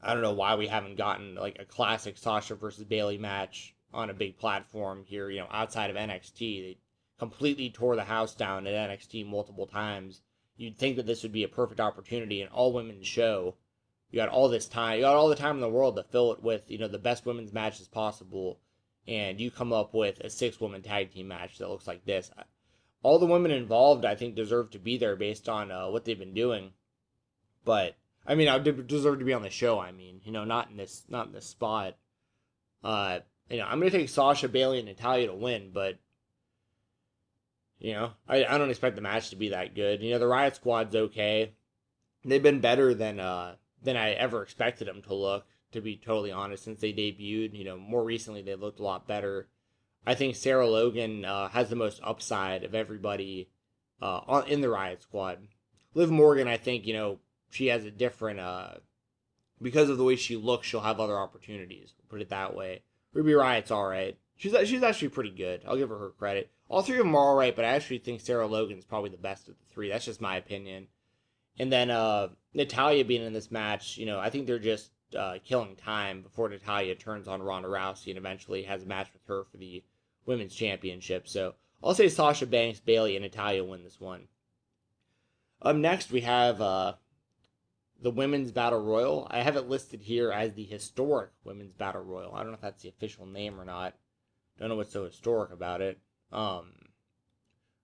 I 0.00 0.12
don't 0.12 0.22
know 0.22 0.32
why 0.32 0.54
we 0.54 0.68
haven't 0.68 0.96
gotten 0.96 1.34
like 1.34 1.58
a 1.58 1.64
classic 1.64 2.16
Sasha 2.16 2.54
versus 2.54 2.84
Bayley 2.84 3.18
match 3.18 3.74
on 3.92 4.10
a 4.10 4.14
big 4.14 4.38
platform 4.38 5.04
here, 5.04 5.28
you 5.28 5.40
know, 5.40 5.48
outside 5.50 5.90
of 5.90 5.96
NXT. 5.96 6.38
They 6.38 6.78
completely 7.18 7.68
tore 7.68 7.96
the 7.96 8.04
house 8.04 8.34
down 8.34 8.66
at 8.66 8.90
NXT 8.90 9.26
multiple 9.26 9.66
times. 9.66 10.22
You'd 10.56 10.78
think 10.78 10.96
that 10.96 11.06
this 11.06 11.22
would 11.22 11.32
be 11.32 11.42
a 11.42 11.48
perfect 11.48 11.80
opportunity, 11.80 12.40
an 12.40 12.48
all 12.48 12.72
women's 12.72 13.06
show. 13.06 13.56
You 14.10 14.16
got 14.16 14.28
all 14.28 14.48
this 14.48 14.66
time, 14.66 14.96
you 14.96 15.02
got 15.02 15.16
all 15.16 15.28
the 15.28 15.36
time 15.36 15.56
in 15.56 15.60
the 15.60 15.68
world 15.68 15.96
to 15.96 16.02
fill 16.02 16.32
it 16.32 16.42
with, 16.42 16.70
you 16.70 16.78
know, 16.78 16.88
the 16.88 16.98
best 16.98 17.26
women's 17.26 17.52
matches 17.52 17.88
possible, 17.88 18.58
and 19.06 19.40
you 19.40 19.50
come 19.50 19.72
up 19.72 19.92
with 19.92 20.20
a 20.20 20.30
six 20.30 20.60
woman 20.60 20.82
tag 20.82 21.12
team 21.12 21.28
match 21.28 21.58
that 21.58 21.68
looks 21.68 21.86
like 21.86 22.04
this. 22.04 22.30
All 23.02 23.18
the 23.18 23.26
women 23.26 23.50
involved, 23.50 24.04
I 24.04 24.14
think, 24.14 24.34
deserve 24.34 24.70
to 24.70 24.78
be 24.78 24.96
there 24.96 25.14
based 25.14 25.48
on 25.48 25.70
uh, 25.70 25.88
what 25.88 26.04
they've 26.04 26.18
been 26.18 26.34
doing. 26.34 26.72
But 27.64 27.96
I 28.28 28.34
mean, 28.34 28.48
I 28.48 28.58
deserve 28.58 29.18
to 29.20 29.24
be 29.24 29.32
on 29.32 29.42
the 29.42 29.50
show. 29.50 29.80
I 29.80 29.90
mean, 29.90 30.20
you 30.22 30.32
know, 30.32 30.44
not 30.44 30.70
in 30.70 30.76
this, 30.76 31.02
not 31.08 31.28
in 31.28 31.32
this 31.32 31.46
spot. 31.46 31.96
Uh, 32.84 33.20
you 33.48 33.56
know, 33.56 33.64
I'm 33.64 33.78
gonna 33.78 33.90
take 33.90 34.10
Sasha, 34.10 34.48
Bayley 34.48 34.78
and 34.78 34.86
Natalya 34.86 35.28
to 35.28 35.34
win, 35.34 35.70
but 35.72 35.98
you 37.78 37.94
know, 37.94 38.10
I, 38.28 38.44
I 38.44 38.58
don't 38.58 38.70
expect 38.70 38.96
the 38.96 39.02
match 39.02 39.30
to 39.30 39.36
be 39.36 39.48
that 39.48 39.74
good. 39.74 40.02
You 40.02 40.10
know, 40.10 40.18
the 40.18 40.26
Riot 40.26 40.56
Squad's 40.56 40.94
okay. 40.94 41.54
They've 42.24 42.42
been 42.42 42.60
better 42.60 42.92
than 42.92 43.18
uh 43.18 43.54
than 43.82 43.96
I 43.96 44.10
ever 44.10 44.42
expected 44.42 44.86
them 44.86 45.02
to 45.02 45.14
look. 45.14 45.46
To 45.72 45.80
be 45.80 45.96
totally 45.96 46.32
honest, 46.32 46.64
since 46.64 46.80
they 46.80 46.92
debuted, 46.92 47.54
you 47.54 47.64
know, 47.64 47.76
more 47.76 48.04
recently 48.04 48.42
they 48.42 48.54
looked 48.54 48.80
a 48.80 48.82
lot 48.82 49.06
better. 49.06 49.48
I 50.06 50.14
think 50.14 50.36
Sarah 50.36 50.66
Logan 50.66 51.24
uh, 51.24 51.48
has 51.48 51.68
the 51.68 51.76
most 51.76 52.00
upside 52.02 52.64
of 52.64 52.74
everybody 52.74 53.50
uh, 54.00 54.20
on, 54.26 54.48
in 54.48 54.62
the 54.62 54.70
Riot 54.70 55.02
Squad. 55.02 55.40
Liv 55.92 56.10
Morgan, 56.10 56.48
I 56.48 56.56
think, 56.56 56.86
you 56.86 56.94
know, 56.94 57.18
she 57.50 57.66
has 57.66 57.84
a 57.84 57.90
different 57.90 58.40
uh 58.40 58.74
because 59.60 59.90
of 59.90 59.98
the 59.98 60.04
way 60.04 60.16
she 60.16 60.36
looks, 60.36 60.66
she'll 60.66 60.80
have 60.80 61.00
other 61.00 61.18
opportunities. 61.18 61.94
Put 62.08 62.20
it 62.20 62.28
that 62.30 62.54
way. 62.54 62.82
Ruby 63.12 63.34
Riott's 63.34 63.70
all 63.70 63.88
right. 63.88 64.16
She's 64.36 64.54
she's 64.68 64.82
actually 64.82 65.08
pretty 65.08 65.30
good. 65.30 65.62
I'll 65.66 65.76
give 65.76 65.88
her 65.88 65.98
her 65.98 66.10
credit. 66.10 66.50
All 66.68 66.82
three 66.82 66.98
of 66.98 67.04
them 67.04 67.14
are 67.14 67.18
all 67.18 67.36
right, 67.36 67.56
but 67.56 67.64
I 67.64 67.68
actually 67.68 67.98
think 67.98 68.20
Sarah 68.20 68.46
Logan's 68.46 68.84
probably 68.84 69.10
the 69.10 69.16
best 69.16 69.48
of 69.48 69.54
the 69.54 69.74
three. 69.74 69.88
That's 69.88 70.04
just 70.04 70.20
my 70.20 70.36
opinion. 70.36 70.86
And 71.58 71.72
then 71.72 71.90
uh, 71.90 72.28
Natalya 72.54 73.04
being 73.04 73.22
in 73.22 73.32
this 73.32 73.50
match, 73.50 73.96
you 73.96 74.06
know, 74.06 74.20
I 74.20 74.30
think 74.30 74.46
they're 74.46 74.58
just 74.58 74.92
uh, 75.16 75.38
killing 75.44 75.74
time 75.74 76.22
before 76.22 76.48
Natalya 76.48 76.94
turns 76.94 77.26
on 77.26 77.42
Ronda 77.42 77.68
Rousey 77.68 78.08
and 78.08 78.18
eventually 78.18 78.62
has 78.62 78.82
a 78.82 78.86
match 78.86 79.08
with 79.12 79.22
her 79.26 79.44
for 79.50 79.56
the 79.56 79.82
women's 80.26 80.54
championship. 80.54 81.26
So 81.26 81.54
I'll 81.82 81.94
say 81.94 82.08
Sasha 82.08 82.46
Banks, 82.46 82.80
Bayley, 82.80 83.16
and 83.16 83.24
Natalya 83.24 83.64
win 83.64 83.82
this 83.82 84.00
one. 84.00 84.28
Up 85.62 85.74
next, 85.74 86.12
we 86.12 86.20
have 86.20 86.60
uh, 86.60 86.92
the 88.00 88.10
women's 88.10 88.52
battle 88.52 88.80
royal. 88.80 89.26
I 89.30 89.42
have 89.42 89.56
it 89.56 89.68
listed 89.68 90.02
here 90.02 90.30
as 90.30 90.52
the 90.52 90.64
historic 90.64 91.30
women's 91.44 91.72
battle 91.72 92.02
royal. 92.02 92.34
I 92.34 92.38
don't 92.38 92.48
know 92.48 92.54
if 92.54 92.60
that's 92.60 92.82
the 92.82 92.88
official 92.88 93.26
name 93.26 93.60
or 93.60 93.64
not. 93.64 93.94
Don't 94.58 94.68
know 94.68 94.76
what's 94.76 94.92
so 94.92 95.04
historic 95.04 95.52
about 95.52 95.80
it. 95.80 95.98
Um, 96.32 96.72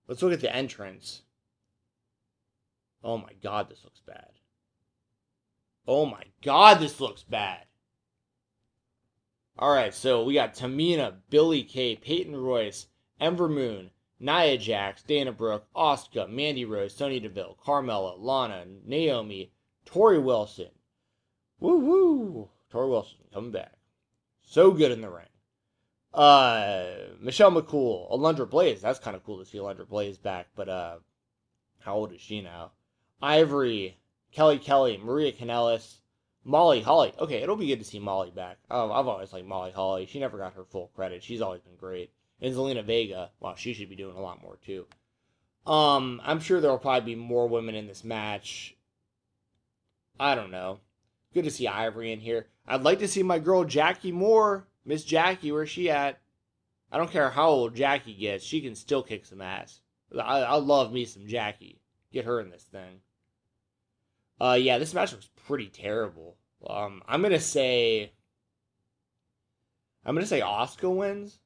let's 0.07 0.23
look 0.23 0.33
at 0.33 0.41
the 0.41 0.55
entrance. 0.55 1.23
Oh 3.03 3.19
my 3.19 3.33
god, 3.43 3.69
this 3.69 3.85
looks 3.85 4.01
bad. 4.01 4.31
Oh 5.87 6.07
my 6.07 6.23
god, 6.43 6.81
this 6.81 7.01
looks 7.01 7.23
bad. 7.23 7.67
Alright, 9.59 9.95
so 9.95 10.25
we 10.25 10.35
got 10.35 10.55
Tamina, 10.55 11.15
Billy 11.31 11.63
Kay, 11.63 11.95
Peyton 11.97 12.37
Royce, 12.37 12.87
Ember 13.21 13.49
Moon, 13.49 13.91
Nia 14.19 14.59
Jax, 14.59 15.03
Dana 15.03 15.33
Brooke, 15.33 15.67
Asuka, 15.77 16.29
Mandy 16.29 16.65
Rose, 16.65 16.95
Sonya 16.95 17.21
Deville, 17.21 17.57
Carmella, 17.65 18.17
Lana, 18.19 18.65
Naomi, 18.85 19.53
Torrie 19.87 20.23
Wilson. 20.23 20.71
Woo 21.61 21.77
woo! 21.77 22.49
Torrie 22.73 22.91
Wilson 22.91 23.19
coming 23.33 23.53
back. 23.53 23.73
So 24.43 24.71
good 24.71 24.93
in 24.93 25.01
the 25.01 25.11
ring. 25.11 25.27
Uh, 26.13 26.87
Michelle 27.21 27.51
McCool, 27.51 28.11
Alundra 28.13 28.49
Blaze. 28.49 28.81
That's 28.81 28.99
kind 28.99 29.17
of 29.17 29.25
cool 29.25 29.39
to 29.39 29.45
see 29.45 29.59
Alundra 29.59 29.89
Blaze 29.89 30.19
back, 30.19 30.47
but 30.55 30.69
uh, 30.69 30.97
how 31.81 31.95
old 31.97 32.13
is 32.13 32.21
she 32.21 32.41
now? 32.41 32.73
Ivory, 33.21 33.99
Kelly 34.31 34.59
Kelly, 34.59 34.97
Maria 35.03 35.33
Kanellis, 35.33 35.97
Molly 36.45 36.83
Holly. 36.83 37.13
Okay, 37.19 37.43
it'll 37.43 37.57
be 37.57 37.67
good 37.67 37.79
to 37.79 37.85
see 37.85 37.99
Molly 37.99 38.31
back. 38.31 38.59
Um, 38.71 38.93
I've 38.93 39.09
always 39.09 39.33
liked 39.33 39.47
Molly 39.47 39.73
Holly. 39.73 40.07
She 40.07 40.21
never 40.21 40.39
got 40.39 40.55
her 40.55 40.65
full 40.65 40.91
credit. 40.95 41.23
She's 41.23 41.41
always 41.41 41.63
been 41.63 41.77
great. 41.77 42.13
And 42.41 42.55
Zelina 42.55 42.85
Vega, 42.85 43.31
well, 43.41 43.57
she 43.57 43.73
should 43.73 43.89
be 43.89 43.97
doing 43.97 44.17
a 44.17 44.21
lot 44.21 44.43
more 44.43 44.59
too. 44.65 44.87
Um, 45.67 46.21
I'm 46.25 46.41
sure 46.41 46.61
there'll 46.61 46.79
probably 46.79 47.15
be 47.15 47.21
more 47.21 47.49
women 47.49 47.75
in 47.75 47.87
this 47.87 48.05
match. 48.05 48.77
I 50.19 50.35
don't 50.35 50.51
know. 50.51 50.81
Good 51.33 51.45
to 51.45 51.51
see 51.51 51.67
Ivory 51.67 52.13
in 52.13 52.21
here. 52.21 52.47
I'd 52.67 52.83
like 52.83 53.01
to 53.01 53.09
see 53.09 53.23
my 53.23 53.39
girl 53.39 53.65
Jackie 53.65 54.13
Moore. 54.13 54.69
Miss 54.85 55.05
Jackie, 55.05 55.51
where's 55.51 55.71
she 55.71 55.91
at? 55.91 56.21
I 56.93 56.99
don't 56.99 57.11
care 57.11 57.31
how 57.31 57.49
old 57.49 57.75
Jackie 57.75 58.15
gets, 58.15 58.45
she 58.45 58.61
can 58.61 58.75
still 58.77 59.03
kick 59.03 59.27
some 59.27 59.41
ass. 59.41 59.81
I, 60.17 60.43
I 60.43 60.55
love 60.57 60.93
me 60.93 61.05
some 61.07 61.27
Jackie. 61.27 61.81
Get 62.13 62.25
her 62.25 62.39
in 62.39 62.51
this 62.51 62.63
thing. 62.63 63.01
Uh, 64.41 64.57
yeah, 64.61 64.79
this 64.79 64.95
match 64.95 65.13
was 65.13 65.29
pretty 65.47 65.67
terrible. 65.67 66.37
Um, 66.69 67.03
I'm 67.09 67.23
gonna 67.23 67.41
say, 67.41 68.13
I'm 70.05 70.15
gonna 70.15 70.27
say 70.27 70.41
Asuka 70.41 70.95
wins 70.95 71.41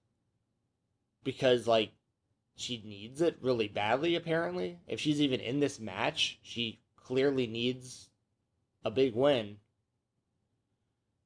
because 1.25 1.67
like 1.67 1.93
she 2.57 2.83
needs 2.85 3.23
it 3.23 3.39
really 3.41 3.69
badly. 3.69 4.17
Apparently, 4.17 4.79
if 4.87 5.01
she's 5.01 5.21
even 5.21 5.41
in 5.41 5.61
this 5.61 5.81
match, 5.81 6.39
she 6.43 6.81
clearly 6.97 7.47
needs 7.47 8.08
a 8.89 8.91
big 8.91 9.15
win. 9.15 9.59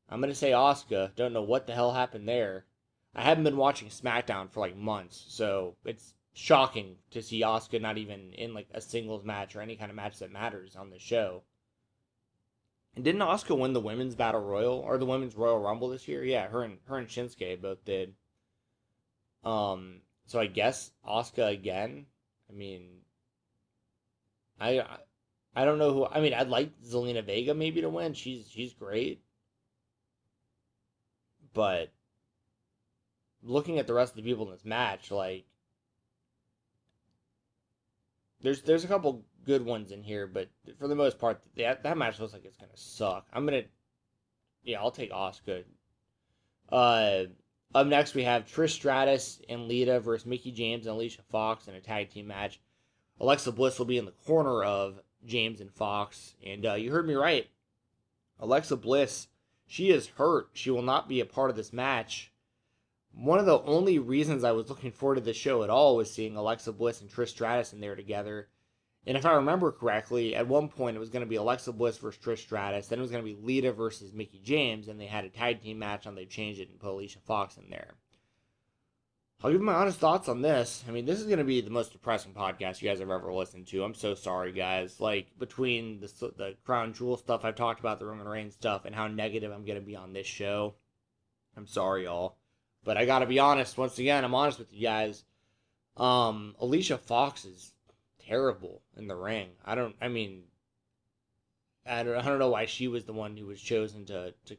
I'm 0.09 0.21
gonna 0.21 0.35
say 0.35 0.51
Asuka. 0.51 1.15
Don't 1.17 1.33
know 1.33 1.43
what 1.43 1.67
the 1.67 1.75
hell 1.75 1.93
happened 1.93 2.29
there. 2.29 2.67
I 3.15 3.23
haven't 3.23 3.45
been 3.45 3.57
watching 3.57 3.89
SmackDown 3.89 4.51
for 4.51 4.61
like 4.61 4.77
months, 4.77 5.25
so 5.29 5.77
it's 5.85 6.15
shocking 6.35 6.97
to 7.11 7.23
see 7.23 7.43
Asuka 7.43 7.81
not 7.81 7.99
even 7.99 8.33
in 8.35 8.53
like 8.53 8.69
a 8.75 8.81
singles 8.81 9.25
match 9.25 9.57
or 9.57 9.63
any 9.63 9.77
kind 9.77 9.91
of 9.91 9.97
match 9.97 10.19
that 10.19 10.31
matters 10.31 10.77
on 10.77 10.91
the 10.91 10.99
show. 10.99 11.43
And 12.95 13.05
didn't 13.05 13.23
Asuka 13.23 13.59
win 13.59 13.73
the 13.73 13.81
women's 13.81 14.15
battle 14.15 14.43
royal 14.43 14.79
or 14.79 14.99
the 14.99 15.07
women's 15.07 15.37
Royal 15.37 15.59
Rumble 15.59 15.89
this 15.89 16.09
year? 16.09 16.23
Yeah, 16.25 16.49
her 16.49 16.63
and 16.63 16.79
her 16.89 16.99
and 16.99 17.09
Shinsuke 17.09 17.63
both 17.63 17.85
did. 17.85 18.15
Um, 19.45 20.03
so 20.27 20.39
I 20.39 20.47
guess 20.47 20.91
Asuka 21.07 21.51
again. 21.51 22.07
I 22.51 22.53
mean, 22.53 23.01
I 24.61 24.85
I 25.55 25.65
don't 25.65 25.79
know 25.79 25.93
who. 25.93 26.07
I 26.07 26.21
mean, 26.21 26.33
I'd 26.33 26.49
like 26.49 26.71
Zelina 26.83 27.25
Vega 27.25 27.55
maybe 27.55 27.81
to 27.83 27.91
win. 27.91 28.15
She's 28.15 28.49
she's 28.49 28.73
great, 28.73 29.23
but 31.53 31.93
looking 33.43 33.79
at 33.79 33.87
the 33.87 33.95
rest 33.95 34.13
of 34.13 34.17
the 34.17 34.23
people 34.23 34.47
in 34.47 34.53
this 34.53 34.65
match, 34.65 35.11
like 35.11 35.45
there's 38.41 38.63
there's 38.63 38.85
a 38.85 38.89
couple 38.89 39.25
good 39.45 39.65
ones 39.65 39.93
in 39.93 40.03
here, 40.03 40.27
but 40.27 40.49
for 40.79 40.89
the 40.89 40.95
most 40.95 41.19
part, 41.19 41.43
that 41.57 41.83
that 41.83 41.99
match 41.99 42.19
looks 42.19 42.33
like 42.33 42.45
it's 42.45 42.57
gonna 42.57 42.71
suck. 42.75 43.27
I'm 43.33 43.45
gonna, 43.45 43.65
yeah, 44.65 44.81
I'll 44.81 44.91
take 44.91 45.13
Asuka. 45.13 45.65
Uh, 46.71 47.25
up 47.75 47.87
next 47.87 48.15
we 48.15 48.25
have 48.25 48.47
Trish 48.47 48.71
Stratus 48.71 49.41
and 49.49 49.69
Lita 49.69 50.01
versus 50.01 50.27
Mickie 50.27 50.53
James 50.53 50.87
and 50.87 50.95
Alicia 50.95 51.23
Fox 51.31 51.69
in 51.69 51.75
a 51.75 51.81
tag 51.81 52.11
team 52.11 52.27
match. 52.27 52.61
Alexa 53.21 53.53
Bliss 53.53 53.79
will 53.79 53.87
be 53.87 53.99
in 53.99 54.07
the 54.07 54.13
corner 54.27 54.65
of 54.65 54.99
James 55.25 55.61
and 55.61 55.73
Fox. 55.73 56.35
And 56.45 56.67
uh, 56.67 56.75
you 56.75 56.91
heard 56.91 57.07
me 57.07 57.15
right. 57.15 57.49
Alexa 58.39 58.77
Bliss, 58.77 59.29
she 59.67 59.91
is 59.91 60.09
hurt. 60.09 60.49
She 60.53 60.71
will 60.71 60.83
not 60.83 61.09
be 61.09 61.21
a 61.21 61.27
part 61.27 61.51
of 61.51 61.57
this 61.57 61.73
match. 61.73 62.33
One 63.15 63.39
of 63.39 63.47
the 63.47 63.61
only 63.61 63.99
reasons 63.99 64.43
I 64.43 64.53
was 64.53 64.69
looking 64.69 64.91
forward 64.91 65.17
to 65.17 65.21
the 65.21 65.35
show 65.35 65.63
at 65.63 65.71
all 65.71 65.97
was 65.97 66.11
seeing 66.11 66.37
Alexa 66.37 66.73
Bliss 66.73 67.01
and 67.01 67.11
Trish 67.11 67.29
Stratus 67.29 67.73
in 67.73 67.81
there 67.81 67.95
together. 67.95 68.49
And 69.07 69.17
if 69.17 69.27
I 69.27 69.35
remember 69.35 69.73
correctly, 69.73 70.35
at 70.35 70.47
one 70.47 70.69
point 70.69 70.97
it 70.97 71.01
was 71.01 71.11
going 71.11 71.25
to 71.25 71.29
be 71.29 71.37
Alexa 71.37 71.73
Bliss 71.73 71.99
versus 71.99 72.23
Trish 72.23 72.39
Stratus. 72.39 72.87
Then 72.87 72.99
it 72.99 73.03
was 73.03 73.11
going 73.11 73.25
to 73.25 73.35
be 73.35 73.41
Lita 73.41 73.73
versus 73.73 74.13
Mickie 74.13 74.41
James. 74.43 74.89
And 74.89 75.01
they 75.01 75.07
had 75.07 75.25
a 75.25 75.29
tag 75.29 75.63
team 75.63 75.79
match 75.79 76.07
and 76.07 76.17
they 76.17 76.25
changed 76.25 76.61
it 76.61 76.71
and 76.71 76.79
put 76.79 76.91
Alicia 76.91 77.19
Fox 77.21 77.57
in 77.57 77.69
there. 77.69 77.95
I'll 79.45 79.51
give 79.51 79.61
my 79.61 79.75
honest 79.75 79.99
thoughts 79.99 80.29
on 80.29 80.41
this. 80.41 80.85
I 80.87 80.93
mean, 80.93 81.05
this 81.05 81.19
is 81.19 81.27
going 81.27 81.39
to 81.39 81.45
be 81.45 81.61
the 81.61 81.71
most 81.71 81.91
depressing 81.91 82.33
podcast 82.33 82.81
you 82.81 82.89
guys 82.89 83.01
have 83.01 83.11
ever 83.11 83.33
listened 83.33 83.67
to. 83.69 83.83
I'm 83.83 83.95
so 83.95 84.15
sorry, 84.15 84.53
guys. 84.53 85.01
Like, 85.01 85.27
between 85.37 85.99
the, 85.99 86.07
the 86.37 86.55
Crown 86.65 86.93
Jewel 86.93 87.17
stuff 87.17 87.45
I've 87.45 87.57
talked 87.57 87.81
about, 87.81 87.99
the 87.99 88.07
Roman 88.07 88.29
Reigns 88.29 88.55
stuff, 88.55 88.85
and 88.85 88.95
how 88.95 89.09
negative 89.09 89.51
I'm 89.51 89.65
going 89.65 89.81
to 89.81 89.85
be 89.85 89.97
on 89.97 90.13
this 90.13 90.29
show, 90.29 90.75
I'm 91.57 91.67
sorry, 91.67 92.05
y'all. 92.05 92.37
But 92.85 92.97
I 92.97 93.05
got 93.05 93.19
to 93.19 93.27
be 93.27 93.41
honest. 93.41 93.77
Once 93.77 93.99
again, 93.99 94.25
I'm 94.25 94.35
honest 94.35 94.61
with 94.61 94.73
you 94.73 94.83
guys. 94.83 95.25
Um, 95.97 96.55
Alicia 96.61 96.99
Fox 96.99 97.45
is 97.45 97.73
terrible 98.25 98.81
in 98.97 99.09
the 99.09 99.17
ring. 99.17 99.49
I 99.65 99.75
don't, 99.75 99.97
I 100.01 100.07
mean, 100.07 100.45
I 101.85 102.05
don't, 102.05 102.17
I 102.17 102.23
don't 102.23 102.39
know 102.39 102.51
why 102.51 102.67
she 102.67 102.87
was 102.87 103.07
the 103.07 103.13
one 103.13 103.37
who 103.37 103.47
was 103.47 103.61
chosen 103.61 104.05
to, 104.07 104.35
to 104.47 104.57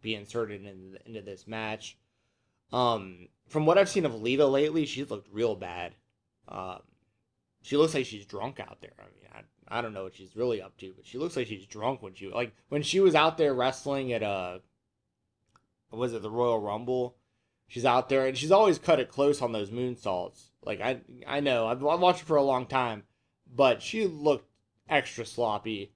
be 0.00 0.16
inserted 0.16 0.64
in, 0.64 0.98
into 1.06 1.22
this 1.22 1.46
match. 1.46 1.96
Um, 2.72 3.28
from 3.48 3.66
what 3.66 3.78
I've 3.78 3.88
seen 3.88 4.06
of 4.06 4.20
Lita 4.20 4.46
lately, 4.46 4.86
she's 4.86 5.10
looked 5.10 5.28
real 5.32 5.54
bad. 5.54 5.94
Um, 6.48 6.80
she 7.62 7.76
looks 7.76 7.94
like 7.94 8.06
she's 8.06 8.26
drunk 8.26 8.60
out 8.60 8.78
there. 8.80 8.92
I 8.98 9.04
mean, 9.04 9.30
I, 9.68 9.78
I 9.78 9.80
don't 9.82 9.94
know 9.94 10.04
what 10.04 10.14
she's 10.14 10.36
really 10.36 10.60
up 10.60 10.76
to, 10.78 10.92
but 10.96 11.06
she 11.06 11.18
looks 11.18 11.36
like 11.36 11.46
she's 11.46 11.66
drunk 11.66 12.02
when 12.02 12.14
she 12.14 12.28
like 12.28 12.54
when 12.68 12.82
she 12.82 13.00
was 13.00 13.14
out 13.14 13.38
there 13.38 13.54
wrestling 13.54 14.12
at 14.12 14.22
uh, 14.22 14.58
was 15.90 16.12
it 16.12 16.22
the 16.22 16.30
Royal 16.30 16.60
Rumble? 16.60 17.16
She's 17.68 17.84
out 17.84 18.08
there 18.08 18.26
and 18.26 18.36
she's 18.36 18.50
always 18.50 18.78
cut 18.78 19.00
it 19.00 19.08
close 19.08 19.40
on 19.40 19.52
those 19.52 19.70
moonsaults. 19.70 20.50
Like 20.64 20.80
I 20.80 21.00
I 21.26 21.40
know 21.40 21.66
I've, 21.66 21.84
I've 21.84 22.00
watched 22.00 22.20
her 22.20 22.26
for 22.26 22.36
a 22.36 22.42
long 22.42 22.66
time, 22.66 23.04
but 23.54 23.82
she 23.82 24.06
looked 24.06 24.48
extra 24.88 25.24
sloppy. 25.24 25.92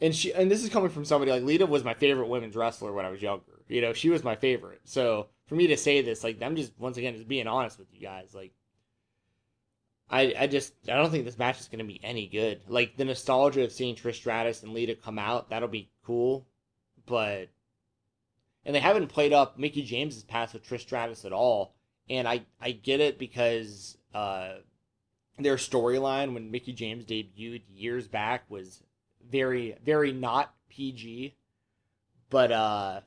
And 0.00 0.14
she 0.14 0.32
and 0.32 0.50
this 0.50 0.62
is 0.62 0.70
coming 0.70 0.90
from 0.90 1.04
somebody 1.04 1.30
like 1.30 1.42
Lita 1.42 1.66
was 1.66 1.84
my 1.84 1.94
favorite 1.94 2.28
women's 2.28 2.56
wrestler 2.56 2.92
when 2.92 3.06
I 3.06 3.10
was 3.10 3.22
younger. 3.22 3.62
You 3.68 3.80
know, 3.80 3.92
she 3.94 4.10
was 4.10 4.22
my 4.22 4.36
favorite. 4.36 4.82
So 4.84 5.28
for 5.46 5.54
me 5.54 5.68
to 5.68 5.76
say 5.76 6.02
this, 6.02 6.24
like 6.24 6.42
I'm 6.42 6.56
just 6.56 6.72
once 6.78 6.96
again 6.96 7.14
just 7.14 7.28
being 7.28 7.46
honest 7.46 7.78
with 7.78 7.88
you 7.92 8.00
guys. 8.00 8.34
Like 8.34 8.52
I 10.10 10.34
I 10.38 10.46
just 10.46 10.74
I 10.88 10.96
don't 10.96 11.10
think 11.10 11.24
this 11.24 11.38
match 11.38 11.60
is 11.60 11.68
gonna 11.68 11.84
be 11.84 12.00
any 12.02 12.26
good. 12.26 12.60
Like 12.68 12.96
the 12.96 13.04
nostalgia 13.04 13.64
of 13.64 13.72
seeing 13.72 13.94
Trish 13.94 14.16
Stratus 14.16 14.62
and 14.62 14.72
Lita 14.72 14.94
come 14.94 15.18
out, 15.18 15.50
that'll 15.50 15.68
be 15.68 15.90
cool. 16.04 16.46
But 17.06 17.48
and 18.64 18.74
they 18.74 18.80
haven't 18.80 19.08
played 19.08 19.32
up 19.32 19.58
Mickie 19.58 19.82
James's 19.82 20.24
past 20.24 20.54
with 20.54 20.66
Trish 20.66 20.80
Stratus 20.80 21.24
at 21.24 21.32
all. 21.32 21.74
And 22.10 22.26
I 22.26 22.42
I 22.60 22.72
get 22.72 23.00
it 23.00 23.18
because 23.18 23.96
uh 24.14 24.54
their 25.38 25.56
storyline 25.56 26.34
when 26.34 26.50
Mickie 26.50 26.72
James 26.72 27.04
debuted 27.04 27.62
years 27.72 28.08
back 28.08 28.44
was 28.48 28.82
very 29.28 29.76
very 29.84 30.12
not 30.12 30.54
PG. 30.70 31.36
But 32.30 32.50
uh 32.50 33.00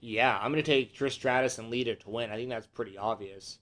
yeah, 0.00 0.38
I'm 0.40 0.50
gonna 0.50 0.62
take 0.62 0.94
Trish 0.94 1.12
Stratus 1.12 1.58
and 1.58 1.70
Lita 1.70 1.94
to 1.94 2.10
win. 2.10 2.30
I 2.30 2.36
think 2.36 2.50
that's 2.50 2.66
pretty 2.66 2.96
obvious. 2.96 3.58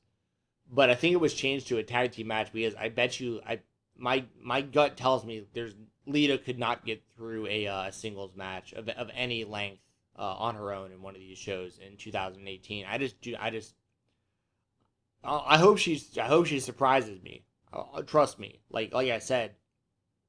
But 0.71 0.91
I 0.91 0.95
think 0.95 1.15
it 1.15 1.21
was 1.21 1.35
changed 1.35 1.69
to 1.69 1.79
a 1.79 1.83
tag 1.83 2.13
team 2.13 2.29
match 2.29 2.53
because 2.53 2.75
I 2.75 2.89
bet 2.89 3.21
you, 3.21 3.41
I 3.47 3.61
my 3.97 4.25
my 4.41 4.61
gut 4.61 4.97
tells 4.97 5.25
me 5.25 5.47
there's 5.53 5.75
Lita 6.07 6.39
could 6.39 6.59
not 6.59 6.85
get 6.85 7.03
through 7.17 7.47
a 7.47 7.67
uh, 7.67 7.91
singles 7.91 8.35
match 8.37 8.73
of 8.73 8.89
of 8.89 9.11
any 9.15 9.45
length 9.45 9.83
uh, 10.19 10.23
on 10.23 10.55
her 10.55 10.73
own 10.73 10.93
in 10.93 11.03
one 11.03 11.15
of 11.15 11.21
these 11.21 11.39
shows 11.39 11.79
in 11.79 11.97
2018. 11.97 12.87
I 12.89 12.99
just 12.99 13.21
do. 13.21 13.35
I 13.39 13.51
just. 13.51 13.75
I 15.25 15.59
hope 15.59 15.79
she's. 15.79 16.17
I 16.17 16.27
hope 16.27 16.47
she 16.47 16.61
surprises 16.61 17.21
me. 17.23 17.45
Uh, 17.73 18.03
trust 18.03 18.39
me. 18.39 18.61
Like 18.71 18.95
like 18.95 19.11
I 19.11 19.19
said, 19.19 19.57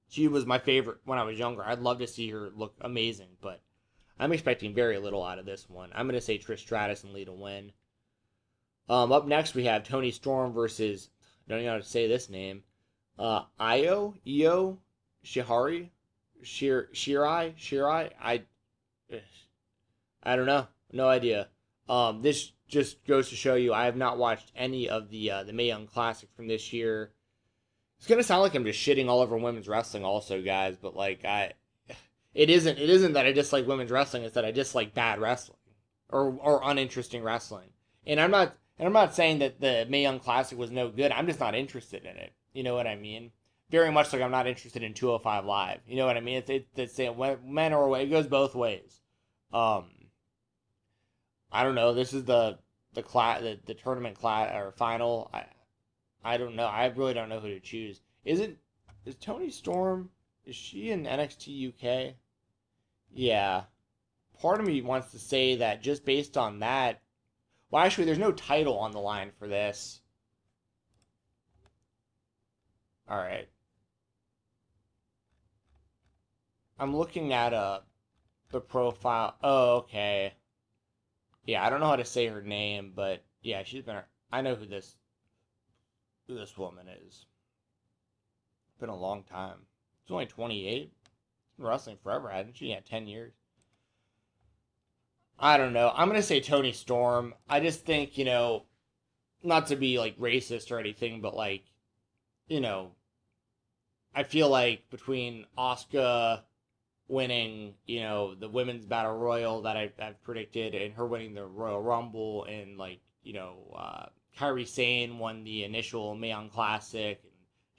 she 0.10 0.28
was 0.28 0.46
my 0.46 0.58
favorite 0.60 0.98
when 1.06 1.20
I 1.20 1.24
was 1.24 1.38
younger. 1.38 1.64
I'd 1.64 1.80
love 1.80 2.00
to 2.00 2.08
see 2.08 2.30
her 2.30 2.50
look 2.56 2.76
amazing, 2.82 3.30
but 3.42 3.62
I'm 4.20 4.32
expecting 4.32 4.74
very 4.74 4.98
little 4.98 5.24
out 5.24 5.40
of 5.40 5.46
this 5.46 5.70
one. 5.70 5.90
I'm 5.94 6.08
going 6.08 6.20
to 6.20 6.22
say 6.22 6.38
Trish 6.38 6.60
Stratus 6.60 7.04
and 7.04 7.14
Lita 7.14 7.32
win. 7.32 7.72
Um, 8.90 9.12
up 9.12 9.28
next, 9.28 9.56
we 9.56 9.66
have 9.66 9.84
Toni 9.84 10.12
Storm 10.12 10.52
versus, 10.52 11.10
I 11.48 11.54
don't 11.54 11.64
know 11.64 11.72
how 11.72 11.78
to 11.78 11.84
say 11.84 12.08
this 12.08 12.30
name, 12.30 12.64
uh, 13.18 13.44
Io, 13.60 14.16
Io, 14.28 14.80
Shihari, 15.24 15.92
Shir, 16.42 16.90
Shirai, 16.94 17.56
Shirai, 17.56 18.12
I, 18.22 18.44
I 20.24 20.36
don't 20.36 20.48
know, 20.48 20.68
no 20.92 21.08
idea. 21.08 21.48
Um, 21.88 22.22
this 22.22 22.52
just 22.68 23.06
goes 23.06 23.30
to 23.30 23.36
show 23.36 23.56
you 23.56 23.74
I 23.74 23.86
have 23.86 23.98
not 23.98 24.18
watched 24.18 24.52
any 24.56 24.88
of 24.88 25.10
the 25.10 25.32
uh, 25.32 25.44
the 25.44 25.54
Mae 25.54 25.68
Young 25.68 25.88
Classic 25.88 26.30
from 26.36 26.48
this 26.48 26.72
year. 26.72 27.12
It's 27.98 28.08
gonna 28.08 28.24
sound 28.24 28.44
like 28.44 28.54
I'm 28.54 28.64
just 28.64 28.80
shitting 28.80 29.10
all 29.10 29.22
over 29.22 29.36
women's 29.38 29.68
wrestling, 29.68 30.06
also, 30.06 30.42
guys. 30.42 30.78
But 30.78 30.96
like 30.96 31.26
I, 31.26 31.54
it 32.40 32.50
isn't 32.50 32.80
it 32.80 32.90
isn't 32.90 33.14
that 33.14 33.26
I 33.26 33.34
dislike 33.34 33.68
women's 33.68 33.92
wrestling, 33.92 34.24
it's 34.24 34.36
that 34.36 34.46
I 34.46 34.52
dislike 34.52 34.94
bad 34.94 35.20
wrestling 35.20 35.60
or 36.08 36.32
or 36.42 36.62
uninteresting 36.64 37.22
wrestling. 37.22 37.68
And 38.08 38.18
I'm 38.18 38.32
not 38.32 38.56
and 38.78 38.88
I'm 38.88 38.94
not 38.94 39.14
saying 39.14 39.40
that 39.40 39.60
the 39.60 39.86
Mae 39.90 40.04
Young 40.04 40.22
Classic 40.22 40.58
was 40.58 40.72
no 40.72 40.88
good. 40.88 41.12
I'm 41.12 41.28
just 41.28 41.42
not 41.42 41.54
interested 41.54 42.06
in 42.06 42.16
it. 42.16 42.32
You 42.54 42.64
know 42.64 42.76
what 42.76 42.88
I 42.88 42.96
mean? 42.96 43.32
Very 43.70 43.92
much 43.92 44.14
like 44.14 44.22
I'm 44.22 44.32
not 44.32 44.48
interested 44.48 44.84
in 44.84 44.94
205 44.94 45.44
Live. 45.44 45.82
You 45.86 45.98
know 45.98 46.06
what 46.06 46.16
I 46.16 46.22
mean? 46.22 46.38
It's 46.38 46.50
it's, 46.50 46.80
it's 46.80 47.00
it, 47.00 47.44
men 47.46 47.74
or 47.74 48.00
it 48.00 48.10
goes 48.10 48.28
both 48.28 48.56
ways. 48.56 49.02
Um, 49.52 49.90
I 51.52 51.64
don't 51.64 51.76
know. 51.76 51.94
This 51.94 52.14
is 52.14 52.24
the 52.24 52.58
the 52.94 53.04
class 53.04 53.42
the, 53.42 53.60
the 53.66 53.74
tournament 53.74 54.18
class 54.18 54.50
or 54.56 54.72
final. 54.72 55.30
I 55.34 55.44
I 56.24 56.38
don't 56.38 56.56
know. 56.56 56.68
I 56.68 56.86
really 56.86 57.14
don't 57.14 57.28
know 57.28 57.42
who 57.42 57.50
to 57.50 57.60
choose. 57.60 58.00
Is 58.24 58.40
it 58.40 58.58
is 59.06 59.16
Toni 59.16 59.50
Storm 59.50 60.10
is 60.50 60.56
she 60.56 60.90
in 60.90 61.04
NXT 61.04 61.70
UK? 61.70 62.16
Yeah. 63.12 63.64
Part 64.42 64.60
of 64.60 64.68
me 64.68 64.82
wants 64.82 65.12
to 65.12 65.20
say 65.20 65.56
that 65.56 65.82
just 65.82 66.06
based 66.06 66.38
on 66.38 66.60
that. 66.60 67.02
Well, 67.70 67.84
actually, 67.84 68.06
there's 68.06 68.18
no 68.18 68.32
title 68.32 68.78
on 68.80 68.92
the 68.92 69.00
line 69.00 69.32
for 69.38 69.48
this. 69.48 70.02
All 73.08 73.18
right. 73.18 73.50
I'm 76.80 76.96
looking 76.96 77.34
at 77.34 77.54
uh 77.54 77.82
the 78.52 78.62
profile. 78.62 79.36
Oh, 79.44 79.78
okay. 79.78 80.34
Yeah, 81.46 81.66
I 81.66 81.70
don't 81.70 81.80
know 81.80 81.88
how 81.88 81.96
to 81.96 82.06
say 82.06 82.28
her 82.28 82.42
name, 82.42 82.94
but 82.96 83.24
yeah, 83.42 83.64
she's 83.64 83.84
been. 83.84 84.02
I 84.32 84.42
know 84.42 84.56
who 84.56 84.66
this 84.66 84.96
who 86.28 86.36
this 86.36 86.58
woman 86.58 86.88
is. 86.88 87.26
It's 88.70 88.80
been 88.80 88.90
a 88.90 88.96
long 88.96 89.24
time. 89.24 89.58
She's 90.06 90.14
only 90.14 90.28
28. 90.28 90.94
Wrestling 91.68 91.98
forever, 92.02 92.30
hadn't 92.30 92.58
she? 92.58 92.68
Yeah, 92.68 92.80
10 92.88 93.08
years. 93.08 93.34
I 95.38 95.58
don't 95.58 95.74
know. 95.74 95.92
I'm 95.96 96.12
to 96.12 96.22
say 96.22 96.42
Toni 96.42 96.74
Storm. 96.74 97.34
I 97.50 97.60
just 97.60 97.86
think, 97.86 98.18
you 98.18 98.26
know, 98.26 98.66
not 99.42 99.68
to 99.68 99.76
be 99.76 99.98
like 99.98 100.18
racist 100.20 100.72
or 100.72 100.80
anything, 100.80 101.22
but 101.22 101.36
like, 101.36 101.64
you 102.48 102.60
know, 102.60 102.92
I 104.14 104.24
feel 104.24 104.50
like 104.50 104.90
between 104.90 105.46
Asuka 105.58 106.42
winning, 107.08 107.76
you 107.86 108.02
know, 108.02 108.36
the 108.36 108.50
women's 108.50 108.86
battle 108.86 109.18
royal 109.18 109.62
that 109.62 109.78
I, 109.78 109.92
have 110.00 110.22
predicted 110.24 110.76
and 110.76 110.94
her 110.96 111.06
winning 111.06 111.34
the 111.34 111.46
Royal 111.46 111.82
Rumble 111.82 112.44
and 112.46 112.78
like, 112.78 113.00
you 113.24 113.34
know, 113.34 113.56
uh, 113.78 114.06
Kairi 114.38 114.68
Sane 114.68 115.20
won 115.20 115.44
the 115.44 115.64
initial 115.64 116.16
Mae 116.16 116.30
Young 116.30 116.50
Classic 116.50 117.22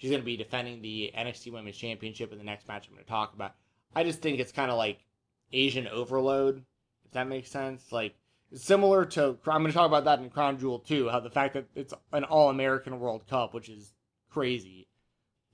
She's 0.01 0.09
going 0.09 0.23
to 0.23 0.27
be 0.27 0.39
defending 0.39 0.81
the 0.81 1.13
NXT 1.15 1.53
Women's 1.53 1.77
Championship 1.77 2.33
in 2.33 2.39
the 2.39 2.45
next 2.45 2.67
match 2.67 2.89
I'm 2.89 2.95
going 2.95 3.05
to 3.05 3.11
talk 3.11 3.35
about. 3.35 3.55
I 3.95 4.05
just 4.05 4.23
think 4.23 4.39
it's 4.39 4.53
kind 4.53 4.71
of 4.71 4.77
like 4.77 5.01
Asian 5.53 5.89
overload, 5.89 6.65
if 7.05 7.13
that 7.13 7.27
makes 7.27 7.51
sense. 7.51 7.91
Like, 7.91 8.15
similar 8.55 9.05
to, 9.07 9.39
I'm 9.47 9.63
going 9.63 9.67
to 9.67 9.73
talk 9.73 9.87
about 9.87 10.05
that 10.05 10.21
in 10.21 10.31
Crown 10.31 10.59
Jewel 10.59 10.79
too, 10.79 11.09
how 11.09 11.21
the 11.21 11.31
fact 11.31 11.55
that 11.55 11.67
it's 11.75 11.95
an 12.13 12.25
All 12.25 12.51
American 12.51 13.01
World 13.01 13.27
Cup, 13.29 13.55
which 13.55 13.69
is 13.69 13.93
crazy. 14.31 14.89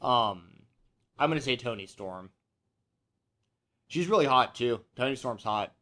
Um, 0.01 0.63
I'm 1.19 1.31
going 1.31 1.39
to 1.39 1.45
say 1.45 1.57
Toni 1.57 1.87
Storm. 1.87 2.31
She's 3.89 4.09
really 4.09 4.27
hot 4.27 4.55
too. 4.55 4.81
Toni 4.97 5.17
Storm's 5.17 5.45
hot. 5.45 5.73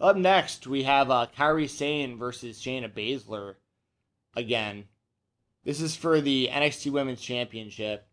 Up 0.00 0.16
next, 0.16 0.66
we 0.66 0.82
have 0.84 1.10
uh, 1.10 1.26
Kairi 1.36 1.68
Sane 1.68 2.18
versus 2.18 2.60
Shayna 2.60 2.92
Baszler 2.92 3.54
again. 4.34 4.84
This 5.64 5.80
is 5.80 5.96
for 5.96 6.20
the 6.20 6.48
NXT 6.52 6.92
Women's 6.92 7.20
Championship. 7.20 8.06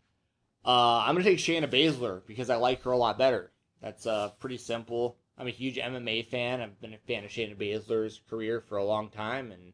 Uh, 0.65 0.99
I'm 0.99 1.13
going 1.13 1.23
to 1.23 1.29
take 1.29 1.39
Shayna 1.39 1.69
Baszler 1.69 2.25
because 2.25 2.49
I 2.49 2.55
like 2.55 2.81
her 2.83 2.91
a 2.91 2.97
lot 2.97 3.17
better. 3.17 3.51
That's 3.83 4.07
uh, 4.07 4.29
pretty 4.39 4.57
simple. 4.57 5.17
I'm 5.37 5.47
a 5.47 5.51
huge 5.51 5.75
MMA 5.75 6.29
fan. 6.29 6.61
I've 6.61 6.79
been 6.79 6.93
a 6.93 6.97
fan 6.99 7.25
of 7.25 7.31
Shayna 7.31 7.57
Baszler's 7.57 8.21
career 8.29 8.61
for 8.61 8.77
a 8.77 8.85
long 8.85 9.09
time, 9.09 9.51
and 9.51 9.73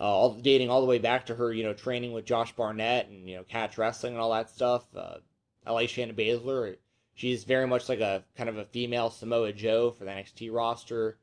uh, 0.00 0.04
all 0.04 0.34
dating 0.34 0.70
all 0.70 0.80
the 0.80 0.88
way 0.88 0.98
back 0.98 1.26
to 1.26 1.36
her, 1.36 1.52
you 1.52 1.62
know, 1.62 1.72
training 1.72 2.12
with 2.12 2.24
Josh 2.24 2.52
Barnett 2.52 3.08
and 3.08 3.28
you 3.28 3.36
know, 3.36 3.44
catch 3.44 3.78
wrestling 3.78 4.14
and 4.14 4.20
all 4.20 4.32
that 4.32 4.50
stuff. 4.50 4.84
Uh, 4.96 5.18
I 5.64 5.70
like 5.70 5.88
Shayna 5.88 6.14
Baszler. 6.14 6.78
She's 7.14 7.44
very 7.44 7.66
much 7.66 7.88
like 7.88 8.00
a 8.00 8.24
kind 8.36 8.48
of 8.48 8.58
a 8.58 8.64
female 8.64 9.10
Samoa 9.10 9.52
Joe 9.52 9.92
for 9.92 10.04
the 10.04 10.10
NXT 10.10 10.52
roster, 10.52 11.18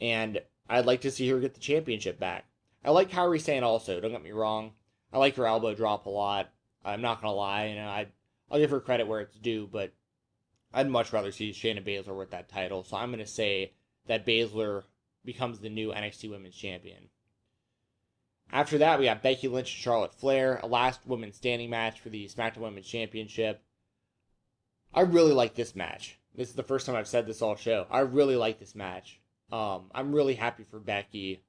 and 0.00 0.40
I'd 0.70 0.86
like 0.86 1.02
to 1.02 1.10
see 1.10 1.28
her 1.28 1.40
get 1.40 1.52
the 1.52 1.60
championship 1.60 2.18
back. 2.18 2.46
I 2.82 2.92
like 2.92 3.10
Kairi 3.10 3.40
Sane 3.40 3.62
also. 3.62 4.00
Don't 4.00 4.12
get 4.12 4.22
me 4.22 4.32
wrong. 4.32 4.72
I 5.12 5.18
like 5.18 5.36
her 5.36 5.46
elbow 5.46 5.74
drop 5.74 6.06
a 6.06 6.10
lot. 6.10 6.50
I'm 6.82 7.02
not 7.02 7.20
gonna 7.20 7.34
lie. 7.34 7.66
You 7.66 7.74
know, 7.74 7.88
I 7.88 8.06
I'll 8.50 8.58
give 8.58 8.70
her 8.70 8.80
credit 8.80 9.06
where 9.06 9.20
it's 9.20 9.36
due, 9.36 9.68
but 9.70 9.92
I'd 10.74 10.90
much 10.90 11.12
rather 11.12 11.30
see 11.30 11.50
Shayna 11.50 11.86
Baszler 11.86 12.18
with 12.18 12.30
that 12.32 12.48
title. 12.48 12.84
So 12.84 12.96
I'm 12.96 13.10
gonna 13.10 13.26
say 13.26 13.72
that 14.06 14.26
Baszler 14.26 14.82
becomes 15.24 15.60
the 15.60 15.70
new 15.70 15.92
NXT 15.92 16.30
Women's 16.30 16.56
Champion. 16.56 17.08
After 18.52 18.78
that, 18.78 18.98
we 18.98 19.06
got 19.06 19.22
Becky 19.22 19.48
Lynch 19.48 19.72
and 19.74 19.80
Charlotte 19.82 20.14
Flair, 20.14 20.60
a 20.62 20.66
last 20.66 21.00
women's 21.06 21.36
standing 21.36 21.70
match 21.70 22.00
for 22.00 22.10
the 22.10 22.26
SmackDown 22.26 22.58
Women's 22.58 22.86
Championship. 22.86 23.62
I 24.92 25.00
really 25.00 25.32
like 25.32 25.54
this 25.54 25.74
match. 25.74 26.18
This 26.34 26.48
is 26.48 26.54
the 26.54 26.62
first 26.62 26.86
time 26.86 26.96
I've 26.96 27.08
said 27.08 27.26
this 27.26 27.42
all 27.42 27.56
show. 27.56 27.86
I 27.90 28.00
really 28.00 28.36
like 28.36 28.58
this 28.58 28.74
match. 28.74 29.20
Um, 29.50 29.90
I'm 29.94 30.14
really 30.14 30.34
happy 30.34 30.64
for 30.64 30.78
Becky. 30.78 31.42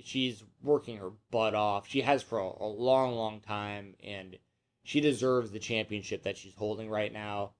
She's 0.00 0.44
working 0.62 0.98
her 0.98 1.10
butt 1.30 1.54
off. 1.54 1.88
She 1.88 2.02
has 2.02 2.22
for 2.22 2.38
a, 2.38 2.64
a 2.64 2.66
long, 2.66 3.14
long 3.14 3.40
time, 3.40 3.94
and 4.04 4.36
she 4.84 5.00
deserves 5.00 5.50
the 5.50 5.58
championship 5.58 6.22
that 6.24 6.36
she's 6.36 6.54
holding 6.54 6.90
right 6.90 7.12
now. 7.12 7.52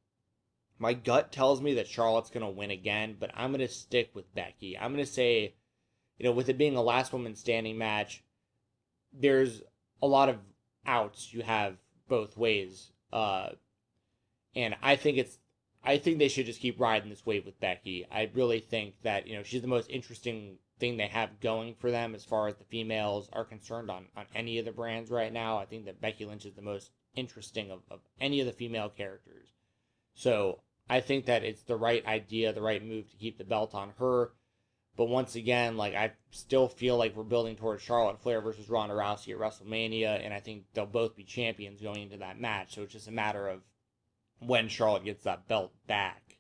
My 0.79 0.93
gut 0.95 1.33
tells 1.33 1.61
me 1.61 1.75
that 1.75 1.89
Charlotte's 1.89 2.31
going 2.31 2.45
to 2.45 2.53
win 2.53 2.71
again, 2.71 3.17
but 3.19 3.31
I'm 3.35 3.51
going 3.51 3.67
to 3.67 3.69
stick 3.69 4.11
with 4.15 4.35
Becky. 4.35 4.79
I'm 4.79 4.93
going 4.93 5.05
to 5.05 5.11
say, 5.11 5.55
you 6.19 6.25
know, 6.25 6.33
with 6.33 6.49
it 6.49 6.59
being 6.59 6.77
a 6.77 6.83
last 6.83 7.13
woman 7.13 7.35
standing 7.35 7.79
match, 7.79 8.23
there's 9.13 9.63
a 10.03 10.07
lot 10.07 10.29
of 10.29 10.37
outs 10.85 11.33
you 11.33 11.43
have 11.43 11.77
both 12.09 12.37
ways. 12.37 12.91
Uh, 13.13 13.51
and 14.55 14.77
I 14.83 14.97
think 14.97 15.19
it's 15.19 15.39
I 15.87 15.99
think 15.99 16.19
they 16.19 16.29
should 16.29 16.47
just 16.47 16.61
keep 16.61 16.81
riding 16.81 17.11
this 17.11 17.25
wave 17.25 17.47
with 17.47 17.61
Becky. 17.61 18.07
I 18.11 18.29
really 18.35 18.59
think 18.59 18.95
that, 19.03 19.29
you 19.29 19.37
know, 19.37 19.45
she's 19.45 19.63
the 19.63 19.69
most 19.69 19.89
interesting 19.89 20.59
thing 20.81 20.97
they 20.97 21.07
have 21.07 21.41
going 21.41 21.77
for 21.77 21.93
them 21.93 22.15
as 22.15 22.25
far 22.25 22.49
as 22.49 22.57
the 22.57 22.65
females 22.65 23.31
are 23.33 23.45
concerned 23.45 23.89
on, 23.89 24.07
on 24.17 24.27
any 24.35 24.59
of 24.59 24.65
the 24.65 24.73
brands 24.73 25.13
right 25.13 25.33
now. 25.33 25.59
I 25.59 25.65
think 25.65 25.85
that 25.85 26.01
Becky 26.01 26.25
Lynch 26.25 26.45
is 26.45 26.55
the 26.55 26.63
most 26.63 26.91
interesting 27.15 27.71
of, 27.71 27.83
of 27.89 28.01
any 28.21 28.41
of 28.41 28.47
the 28.47 28.53
female 28.53 28.89
characters. 28.89 29.47
So 30.15 30.61
I 30.89 31.01
think 31.01 31.27
that 31.27 31.45
it's 31.45 31.63
the 31.63 31.77
right 31.77 32.05
idea, 32.07 32.53
the 32.53 32.63
right 32.63 32.85
move 32.85 33.11
to 33.11 33.17
keep 33.17 33.39
the 33.39 33.45
belt 33.45 33.75
on 33.75 33.93
her. 33.99 34.33
But 34.97 35.07
once 35.07 35.35
again, 35.35 35.77
like 35.77 35.95
I 35.95 36.13
still 36.31 36.69
feel 36.69 36.97
like 36.97 37.15
we're 37.15 37.25
building 37.25 37.57
towards 37.57 37.83
Charlotte 37.83 38.23
Flair 38.23 38.41
versus 38.41 38.71
Ronda 38.71 38.95
Rousey 38.95 39.33
at 39.33 39.39
WrestleMania, 39.39 40.25
and 40.25 40.33
I 40.33 40.41
think 40.41 40.65
they'll 40.73 40.87
both 40.87 41.17
be 41.17 41.25
champions 41.25 41.83
going 41.83 42.03
into 42.03 42.17
that 42.19 42.41
match. 42.41 42.75
So 42.75 42.83
it's 42.83 42.93
just 42.93 43.09
a 43.09 43.13
matter 43.13 43.47
of 43.49 43.61
when 44.39 44.69
Charlotte 44.69 45.05
gets 45.05 45.25
that 45.25 45.49
belt 45.49 45.73
back. 45.87 46.39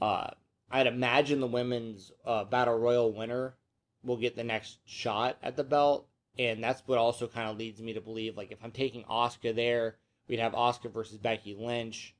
Uh, 0.00 0.30
I'd 0.70 0.86
imagine 0.86 1.40
the 1.40 1.46
women's 1.46 2.12
uh, 2.24 2.44
battle 2.44 2.78
royal 2.78 3.12
winner 3.12 3.56
will 4.02 4.16
get 4.16 4.36
the 4.36 4.44
next 4.44 4.78
shot 4.86 5.36
at 5.42 5.56
the 5.56 5.64
belt, 5.64 6.08
and 6.38 6.62
that's 6.64 6.82
what 6.86 6.98
also 6.98 7.26
kind 7.26 7.50
of 7.50 7.58
leads 7.58 7.82
me 7.82 7.92
to 7.92 8.00
believe 8.00 8.36
like 8.36 8.52
if 8.52 8.58
I'm 8.62 8.70
taking 8.70 9.04
Asuka 9.04 9.54
there, 9.54 9.96
we'd 10.28 10.38
have 10.38 10.52
Asuka 10.52 10.90
versus 10.90 11.18
Becky 11.18 11.54
Lynch, 11.58 12.14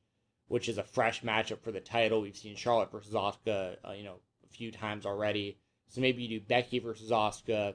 which 0.50 0.68
is 0.68 0.78
a 0.78 0.82
fresh 0.82 1.22
matchup 1.22 1.62
for 1.62 1.70
the 1.70 1.78
title. 1.78 2.20
We've 2.20 2.36
seen 2.36 2.56
Charlotte 2.56 2.90
versus 2.90 3.14
Asuka, 3.14 3.76
uh, 3.88 3.92
you 3.92 4.02
know, 4.02 4.16
a 4.44 4.48
few 4.48 4.72
times 4.72 5.06
already. 5.06 5.56
So 5.90 6.00
maybe 6.00 6.24
you 6.24 6.40
do 6.40 6.44
Becky 6.44 6.80
versus 6.80 7.12
Asuka, 7.12 7.74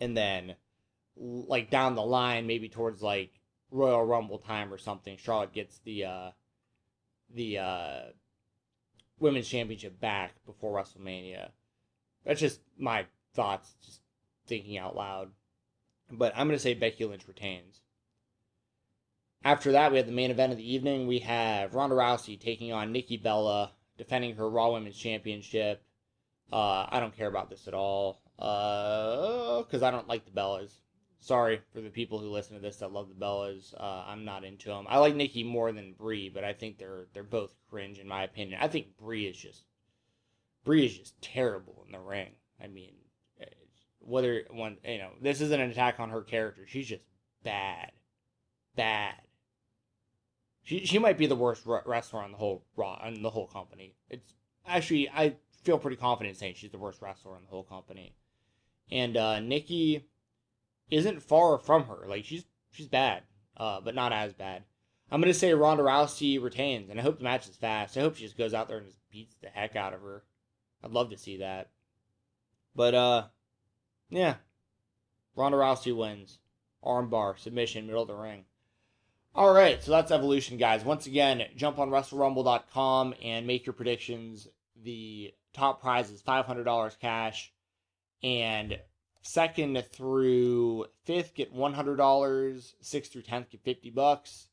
and 0.00 0.16
then 0.16 0.54
like 1.16 1.68
down 1.68 1.96
the 1.96 2.04
line, 2.04 2.46
maybe 2.46 2.68
towards 2.68 3.02
like 3.02 3.32
Royal 3.72 4.04
Rumble 4.04 4.38
time 4.38 4.72
or 4.72 4.78
something, 4.78 5.16
Charlotte 5.16 5.52
gets 5.52 5.80
the 5.80 6.04
uh, 6.04 6.30
the 7.34 7.58
uh, 7.58 8.00
women's 9.18 9.48
championship 9.48 10.00
back 10.00 10.34
before 10.46 10.80
WrestleMania. 10.80 11.48
That's 12.24 12.40
just 12.40 12.60
my 12.78 13.06
thoughts, 13.34 13.74
just 13.84 14.00
thinking 14.46 14.78
out 14.78 14.94
loud. 14.94 15.32
But 16.08 16.34
I'm 16.36 16.48
to 16.50 16.58
say 16.60 16.74
Becky 16.74 17.04
Lynch 17.04 17.26
retains. 17.26 17.80
After 19.42 19.72
that, 19.72 19.90
we 19.90 19.98
have 19.98 20.06
the 20.06 20.12
main 20.12 20.30
event 20.30 20.52
of 20.52 20.58
the 20.58 20.74
evening. 20.74 21.06
We 21.06 21.20
have 21.20 21.74
Ronda 21.74 21.96
Rousey 21.96 22.38
taking 22.38 22.72
on 22.72 22.92
Nikki 22.92 23.16
Bella, 23.16 23.72
defending 23.96 24.36
her 24.36 24.48
Raw 24.48 24.72
Women's 24.72 24.98
Championship. 24.98 25.82
Uh, 26.52 26.86
I 26.88 27.00
don't 27.00 27.16
care 27.16 27.28
about 27.28 27.48
this 27.48 27.66
at 27.66 27.74
all 27.74 28.20
because 28.36 29.82
uh, 29.82 29.86
I 29.86 29.90
don't 29.90 30.08
like 30.08 30.24
the 30.24 30.30
Bellas. 30.30 30.72
Sorry 31.20 31.60
for 31.72 31.80
the 31.80 31.90
people 31.90 32.18
who 32.18 32.30
listen 32.30 32.56
to 32.56 32.62
this 32.62 32.78
that 32.78 32.92
love 32.92 33.08
the 33.08 33.14
Bellas. 33.14 33.74
Uh, 33.78 34.04
I'm 34.06 34.24
not 34.24 34.44
into 34.44 34.68
them. 34.68 34.86
I 34.88 34.98
like 34.98 35.14
Nikki 35.14 35.44
more 35.44 35.70
than 35.70 35.92
Brie, 35.92 36.30
but 36.30 36.44
I 36.44 36.54
think 36.54 36.78
they're 36.78 37.06
they're 37.12 37.22
both 37.22 37.54
cringe 37.68 37.98
in 37.98 38.08
my 38.08 38.24
opinion. 38.24 38.58
I 38.60 38.68
think 38.68 38.96
Brie 38.98 39.26
is 39.26 39.36
just 39.36 39.64
Brie 40.64 40.86
is 40.86 40.96
just 40.96 41.20
terrible 41.20 41.84
in 41.86 41.92
the 41.92 41.98
ring. 41.98 42.30
I 42.62 42.68
mean, 42.68 42.94
whether 44.00 44.44
one 44.50 44.78
you 44.84 44.98
know 44.98 45.10
this 45.20 45.42
isn't 45.42 45.60
an 45.60 45.70
attack 45.70 46.00
on 46.00 46.10
her 46.10 46.22
character. 46.22 46.66
She's 46.66 46.88
just 46.88 47.04
bad, 47.44 47.92
bad. 48.74 49.14
She 50.62 50.84
she 50.84 50.98
might 50.98 51.18
be 51.18 51.26
the 51.26 51.36
worst 51.36 51.62
wrestler 51.64 52.22
on 52.22 52.32
the 52.32 52.38
whole 52.38 52.64
raw 52.76 52.98
on 53.02 53.22
the 53.22 53.30
whole 53.30 53.46
company. 53.46 53.94
It's 54.08 54.34
actually 54.66 55.08
I 55.08 55.36
feel 55.62 55.78
pretty 55.78 55.96
confident 55.96 56.36
saying 56.36 56.54
she's 56.56 56.70
the 56.70 56.78
worst 56.78 57.02
wrestler 57.02 57.36
in 57.36 57.42
the 57.42 57.50
whole 57.50 57.64
company. 57.64 58.14
And 58.90 59.16
uh, 59.16 59.40
Nikki 59.40 60.06
isn't 60.90 61.22
far 61.22 61.58
from 61.58 61.84
her. 61.84 62.06
Like 62.06 62.24
she's 62.24 62.44
she's 62.70 62.88
bad, 62.88 63.22
uh, 63.56 63.80
but 63.80 63.94
not 63.94 64.12
as 64.12 64.32
bad. 64.32 64.64
I'm 65.10 65.20
gonna 65.20 65.34
say 65.34 65.52
Ronda 65.54 65.82
Rousey 65.82 66.40
retains, 66.40 66.88
and 66.90 67.00
I 67.00 67.02
hope 67.02 67.18
the 67.18 67.24
match 67.24 67.48
is 67.48 67.56
fast. 67.56 67.96
I 67.96 68.00
hope 68.00 68.16
she 68.16 68.24
just 68.24 68.38
goes 68.38 68.54
out 68.54 68.68
there 68.68 68.78
and 68.78 68.86
just 68.86 68.98
beats 69.10 69.34
the 69.42 69.48
heck 69.48 69.76
out 69.76 69.94
of 69.94 70.02
her. 70.02 70.22
I'd 70.84 70.92
love 70.92 71.10
to 71.10 71.18
see 71.18 71.38
that. 71.38 71.70
But 72.74 72.94
uh, 72.94 73.24
yeah, 74.08 74.36
Ronda 75.34 75.58
Rousey 75.58 75.96
wins. 75.96 76.38
Armbar 76.84 77.38
submission, 77.38 77.86
middle 77.86 78.02
of 78.02 78.08
the 78.08 78.14
ring. 78.14 78.44
All 79.40 79.54
right, 79.54 79.82
so 79.82 79.90
that's 79.90 80.10
evolution, 80.12 80.58
guys. 80.58 80.84
Once 80.84 81.06
again, 81.06 81.42
jump 81.56 81.78
on 81.78 81.88
WrestleRumble.com 81.88 83.14
and 83.22 83.46
make 83.46 83.64
your 83.64 83.72
predictions. 83.72 84.46
The 84.84 85.32
top 85.54 85.80
prize 85.80 86.10
is 86.10 86.20
$500 86.20 86.98
cash, 87.00 87.50
and 88.22 88.78
Second 89.22 89.82
through 89.92 90.84
fifth 91.04 91.34
get 91.34 91.54
$100. 91.54 92.72
Sixth 92.82 93.10
through 93.10 93.22
10th 93.22 93.48
get 93.48 93.64
50 93.64 93.88
bucks. 93.88 94.48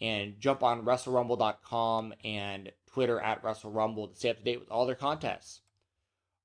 And 0.00 0.38
jump 0.38 0.62
on 0.62 0.84
WrestleRumble.com 0.84 2.14
and 2.24 2.70
Twitter 2.92 3.20
at 3.20 3.42
WrestleRumble 3.42 4.12
to 4.12 4.16
stay 4.16 4.30
up 4.30 4.38
to 4.38 4.44
date 4.44 4.60
with 4.60 4.70
all 4.70 4.86
their 4.86 4.94
contests. 4.94 5.62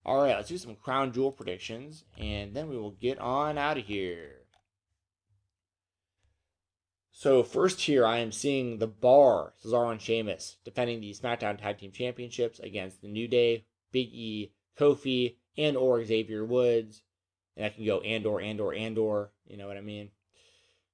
All 0.04 0.24
right, 0.24 0.36
let's 0.36 0.50
do 0.50 0.58
some 0.58 0.76
crown 0.76 1.13
jewel 1.13 1.32
predictions, 1.32 2.06
and 2.18 2.56
then 2.56 2.70
we 2.70 2.78
will 2.78 2.98
get 3.00 3.20
on 3.20 3.60
out 3.60 3.78
of 3.78 3.86
here. 3.86 4.47
So 7.20 7.42
first 7.42 7.82
here, 7.82 8.06
I 8.06 8.20
am 8.20 8.32
seeing 8.32 8.78
the 8.78 8.86
Bar, 8.86 9.54
Cesaro 9.66 9.92
and 9.92 10.00
Sheamus, 10.00 10.58
defending 10.64 11.02
the 11.02 11.16
SmackDown 11.16 11.58
Tag 11.58 11.80
Team 11.80 11.92
Championships 11.92 12.60
against 12.60 13.02
the 13.02 13.08
New 13.08 13.28
Day, 13.28 13.66
Big 13.92 14.10
E, 14.14 14.54
Kofi, 14.80 15.38
and 15.58 15.76
or 15.76 16.06
Xavier 16.06 16.46
Woods 16.46 17.02
and 17.58 17.66
I 17.66 17.70
can 17.70 17.86
go 17.86 18.00
and 18.02 18.26
or 18.28 18.40
and 18.40 18.62
or 18.62 18.72
and 18.72 18.98
or. 18.98 19.32
You 19.48 19.58
know 19.58 19.68
what 19.68 19.78
I 19.78 19.82
mean? 19.82 20.12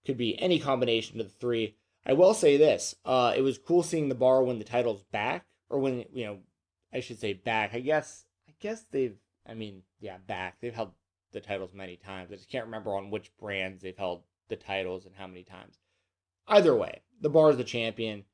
Could 0.06 0.18
be 0.18 0.42
any 0.42 0.60
combination 0.60 1.20
of 1.20 1.28
the 1.28 1.34
three. 1.34 1.76
I 2.06 2.14
will 2.14 2.34
say 2.34 2.56
this: 2.56 2.96
uh, 3.06 3.34
it 3.36 3.42
was 3.42 3.58
cool 3.58 3.84
seeing 3.84 4.08
the 4.10 4.16
bar 4.16 4.44
win 4.44 4.60
the 4.60 4.66
titles 4.66 5.04
back, 5.12 5.46
or 5.70 5.80
when 5.80 6.06
you 6.14 6.26
know, 6.26 6.40
I 6.94 7.02
should 7.02 7.20
say 7.20 7.34
back. 7.34 7.74
I 7.74 7.82
guess 7.82 8.26
I 8.48 8.54
guess 8.62 8.86
they've. 8.92 9.18
I 9.46 9.56
mean, 9.56 9.84
yeah, 10.00 10.18
back. 10.26 10.62
They've 10.62 10.74
held 10.74 10.94
the 11.34 11.42
titles 11.42 11.74
many 11.74 11.98
times. 11.98 12.32
I 12.32 12.36
just 12.36 12.50
can't 12.50 12.66
remember 12.66 12.96
on 12.96 13.12
which 13.12 13.36
brands 13.38 13.82
they've 13.82 13.98
held 13.98 14.24
the 14.48 14.56
titles 14.56 15.06
and 15.06 15.14
how 15.16 15.28
many 15.28 15.44
times. 15.44 15.80
Either 16.48 16.76
way, 16.76 17.02
the 17.22 17.30
bar 17.30 17.50
is 17.52 17.58
the 17.58 17.64
champion. 17.64 18.26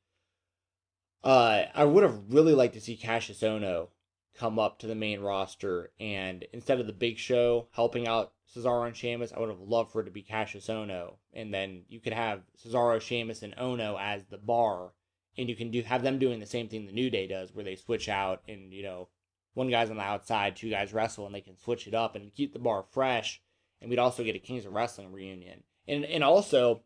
Uh, 1.24 1.64
I 1.74 1.86
would 1.86 2.04
have 2.04 2.22
really 2.30 2.54
liked 2.54 2.74
to 2.76 2.82
see 2.82 2.98
Kassius 2.98 3.44
Ohno 3.44 3.90
come 4.38 4.58
up 4.58 4.80
to 4.80 4.88
the 4.88 4.96
main 4.96 5.20
roster. 5.20 5.92
And 6.00 6.46
instead 6.54 6.80
of 6.80 6.88
the 6.88 6.94
big 6.94 7.18
show 7.18 7.68
helping 7.72 8.08
out 8.08 8.34
Cesaro 8.56 8.88
and 8.88 8.96
Sheamus, 8.96 9.34
I 9.36 9.40
would 9.40 9.50
have 9.50 9.60
loved 9.60 9.92
for 9.92 10.02
it 10.02 10.06
to 10.06 10.12
be 10.12 10.24
Kassius 10.24 10.70
Ohno, 10.70 11.16
And 11.34 11.54
then 11.54 11.84
you 11.90 12.00
could 12.00 12.14
have 12.14 12.42
Cesaro, 12.58 13.00
Sheamus, 13.02 13.44
and 13.44 13.56
Ohno 13.58 14.00
as 14.00 14.26
the 14.26 14.38
bar. 14.38 14.94
And 15.38 15.50
you 15.50 15.56
can 15.56 15.72
do 15.72 15.82
have 15.84 16.04
them 16.04 16.20
doing 16.20 16.40
the 16.40 16.46
same 16.46 16.68
thing 16.68 16.86
the 16.86 16.92
New 16.92 17.10
Day 17.10 17.28
does, 17.28 17.54
where 17.54 17.66
they 17.66 17.76
switch 17.76 18.10
out 18.10 18.42
and, 18.48 18.74
you 18.74 18.84
know, 18.84 19.10
one 19.54 19.70
guy's 19.70 19.90
on 19.90 19.98
the 19.98 20.04
outside, 20.04 20.56
two 20.56 20.70
guys 20.70 20.94
wrestle, 20.94 21.26
and 21.26 21.36
they 21.36 21.42
can 21.42 21.58
switch 21.58 21.88
it 21.88 21.94
up 21.94 22.16
and 22.16 22.34
keep 22.34 22.54
the 22.54 22.60
bar 22.60 22.86
fresh. 22.92 23.42
And 23.82 23.90
we'd 23.90 24.00
also 24.00 24.24
get 24.24 24.36
a 24.36 24.40
Kings 24.40 24.66
of 24.66 24.74
Wrestling 24.74 25.12
reunion. 25.12 25.64
And 25.88 26.06
and 26.06 26.24
also, 26.24 26.84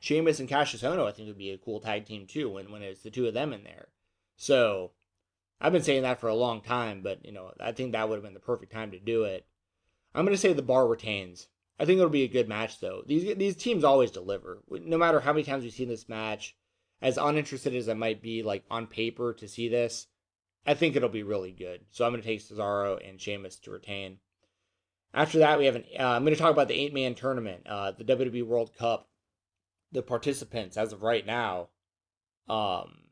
Sheamus 0.00 0.40
and 0.40 0.48
Kassius 0.48 0.82
Ohno, 0.82 1.06
I 1.06 1.12
think, 1.12 1.28
would 1.28 1.38
be 1.38 1.50
a 1.50 1.58
cool 1.58 1.80
tag 1.80 2.06
team 2.06 2.26
too 2.26 2.50
when, 2.50 2.70
when 2.70 2.82
it's 2.82 3.02
the 3.02 3.10
two 3.10 3.26
of 3.26 3.34
them 3.34 3.52
in 3.52 3.64
there. 3.64 3.88
So 4.36 4.92
I've 5.60 5.72
been 5.72 5.82
saying 5.82 6.02
that 6.02 6.20
for 6.20 6.28
a 6.28 6.34
long 6.34 6.60
time, 6.60 7.02
but 7.02 7.24
you 7.24 7.32
know, 7.32 7.52
I 7.58 7.72
think 7.72 7.92
that 7.92 8.08
would 8.08 8.16
have 8.16 8.24
been 8.24 8.34
the 8.34 8.40
perfect 8.40 8.72
time 8.72 8.92
to 8.92 9.00
do 9.00 9.24
it. 9.24 9.46
I'm 10.14 10.24
going 10.24 10.34
to 10.34 10.40
say 10.40 10.52
the 10.52 10.62
bar 10.62 10.86
retains. 10.86 11.48
I 11.80 11.84
think 11.84 11.98
it'll 11.98 12.10
be 12.10 12.24
a 12.24 12.28
good 12.28 12.48
match 12.48 12.80
though. 12.80 13.02
These 13.06 13.36
these 13.36 13.56
teams 13.56 13.84
always 13.84 14.10
deliver. 14.10 14.62
No 14.70 14.98
matter 14.98 15.20
how 15.20 15.32
many 15.32 15.44
times 15.44 15.64
we've 15.64 15.72
seen 15.72 15.88
this 15.88 16.08
match, 16.08 16.56
as 17.00 17.18
uninterested 17.18 17.74
as 17.74 17.88
I 17.88 17.94
might 17.94 18.20
be 18.20 18.42
like 18.42 18.64
on 18.70 18.86
paper 18.86 19.32
to 19.34 19.48
see 19.48 19.68
this, 19.68 20.06
I 20.66 20.74
think 20.74 20.96
it'll 20.96 21.08
be 21.08 21.22
really 21.22 21.52
good. 21.52 21.84
So 21.90 22.04
I'm 22.04 22.12
going 22.12 22.22
to 22.22 22.28
take 22.28 22.40
Cesaro 22.40 22.98
and 23.08 23.20
Sheamus 23.20 23.56
to 23.60 23.70
retain. 23.70 24.18
After 25.14 25.38
that, 25.38 25.58
we 25.58 25.66
have 25.66 25.76
an. 25.76 25.84
Uh, 25.98 26.04
I'm 26.04 26.24
going 26.24 26.34
to 26.34 26.40
talk 26.40 26.52
about 26.52 26.68
the 26.68 26.78
eight 26.78 26.92
man 26.92 27.14
tournament, 27.14 27.66
uh, 27.66 27.92
the 27.92 28.04
WWE 28.04 28.44
World 28.46 28.74
Cup. 28.76 29.08
The 29.92 30.02
participants 30.02 30.76
as 30.76 30.92
of 30.92 31.02
right 31.02 31.24
now, 31.24 31.68
um, 32.48 33.08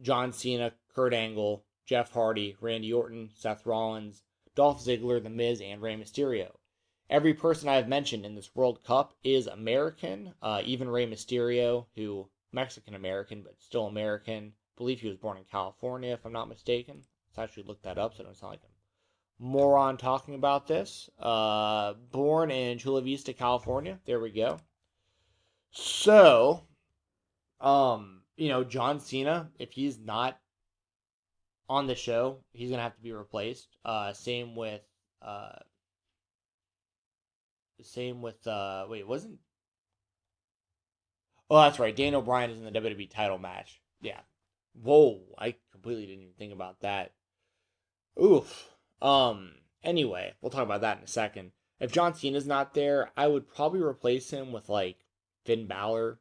John 0.00 0.32
Cena, 0.32 0.72
Kurt 0.94 1.14
Angle, 1.14 1.64
Jeff 1.86 2.12
Hardy, 2.12 2.56
Randy 2.60 2.92
Orton, 2.92 3.30
Seth 3.34 3.64
Rollins, 3.66 4.22
Dolph 4.54 4.84
Ziggler, 4.84 5.22
The 5.22 5.30
Miz, 5.30 5.60
and 5.60 5.82
Rey 5.82 5.96
Mysterio. 5.96 6.56
every 7.10 7.34
person 7.34 7.68
I've 7.68 7.88
mentioned 7.88 8.24
in 8.24 8.34
this 8.34 8.54
World 8.54 8.82
Cup 8.82 9.14
is 9.22 9.46
American. 9.46 10.34
Uh, 10.42 10.62
even 10.64 10.88
Rey 10.88 11.06
Mysterio, 11.06 11.86
who 11.94 12.28
Mexican 12.52 12.94
American 12.94 13.42
but 13.42 13.60
still 13.60 13.86
American. 13.86 14.52
I 14.54 14.76
believe 14.76 15.00
he 15.00 15.08
was 15.08 15.18
born 15.18 15.36
in 15.36 15.44
California, 15.44 16.12
if 16.12 16.24
I'm 16.24 16.32
not 16.32 16.48
mistaken. 16.48 17.02
Let's 17.28 17.38
actually 17.38 17.64
look 17.64 17.82
that 17.82 17.98
up 17.98 18.14
so 18.14 18.22
I 18.22 18.26
don't 18.26 18.36
sound 18.36 18.52
like 18.52 18.62
a 18.62 19.42
moron 19.42 19.96
talking 19.96 20.34
about 20.34 20.66
this. 20.66 21.10
Uh, 21.18 21.94
born 22.10 22.50
in 22.50 22.78
Chula 22.78 23.02
Vista, 23.02 23.32
California. 23.32 23.98
There 24.06 24.20
we 24.20 24.30
go. 24.30 24.58
So, 25.74 26.62
um, 27.60 28.22
you 28.36 28.48
know, 28.48 28.62
John 28.62 29.00
Cena, 29.00 29.50
if 29.58 29.72
he's 29.72 29.98
not 29.98 30.38
on 31.68 31.88
the 31.88 31.96
show, 31.96 32.44
he's 32.52 32.70
gonna 32.70 32.82
have 32.82 32.94
to 32.94 33.02
be 33.02 33.12
replaced. 33.12 33.76
Uh, 33.84 34.12
same 34.12 34.54
with 34.54 34.82
uh, 35.20 35.56
same 37.82 38.22
with 38.22 38.46
uh, 38.46 38.86
wait, 38.88 39.06
wasn't? 39.06 39.40
Oh, 41.50 41.60
that's 41.60 41.80
right. 41.80 41.94
Daniel 41.94 42.22
Bryan 42.22 42.50
is 42.50 42.58
in 42.60 42.72
the 42.72 42.80
WWE 42.80 43.10
title 43.10 43.38
match. 43.38 43.80
Yeah. 44.00 44.20
Whoa, 44.80 45.22
I 45.36 45.56
completely 45.72 46.06
didn't 46.06 46.22
even 46.22 46.34
think 46.34 46.52
about 46.52 46.80
that. 46.80 47.12
Oof. 48.22 48.70
Um. 49.02 49.56
Anyway, 49.82 50.34
we'll 50.40 50.50
talk 50.50 50.62
about 50.62 50.82
that 50.82 50.98
in 50.98 51.04
a 51.04 51.08
second. 51.08 51.50
If 51.80 51.90
John 51.90 52.14
Cena's 52.14 52.46
not 52.46 52.74
there, 52.74 53.10
I 53.16 53.26
would 53.26 53.48
probably 53.48 53.80
replace 53.80 54.30
him 54.30 54.52
with 54.52 54.68
like 54.68 55.03
Finn 55.44 55.66
Balor, 55.66 56.18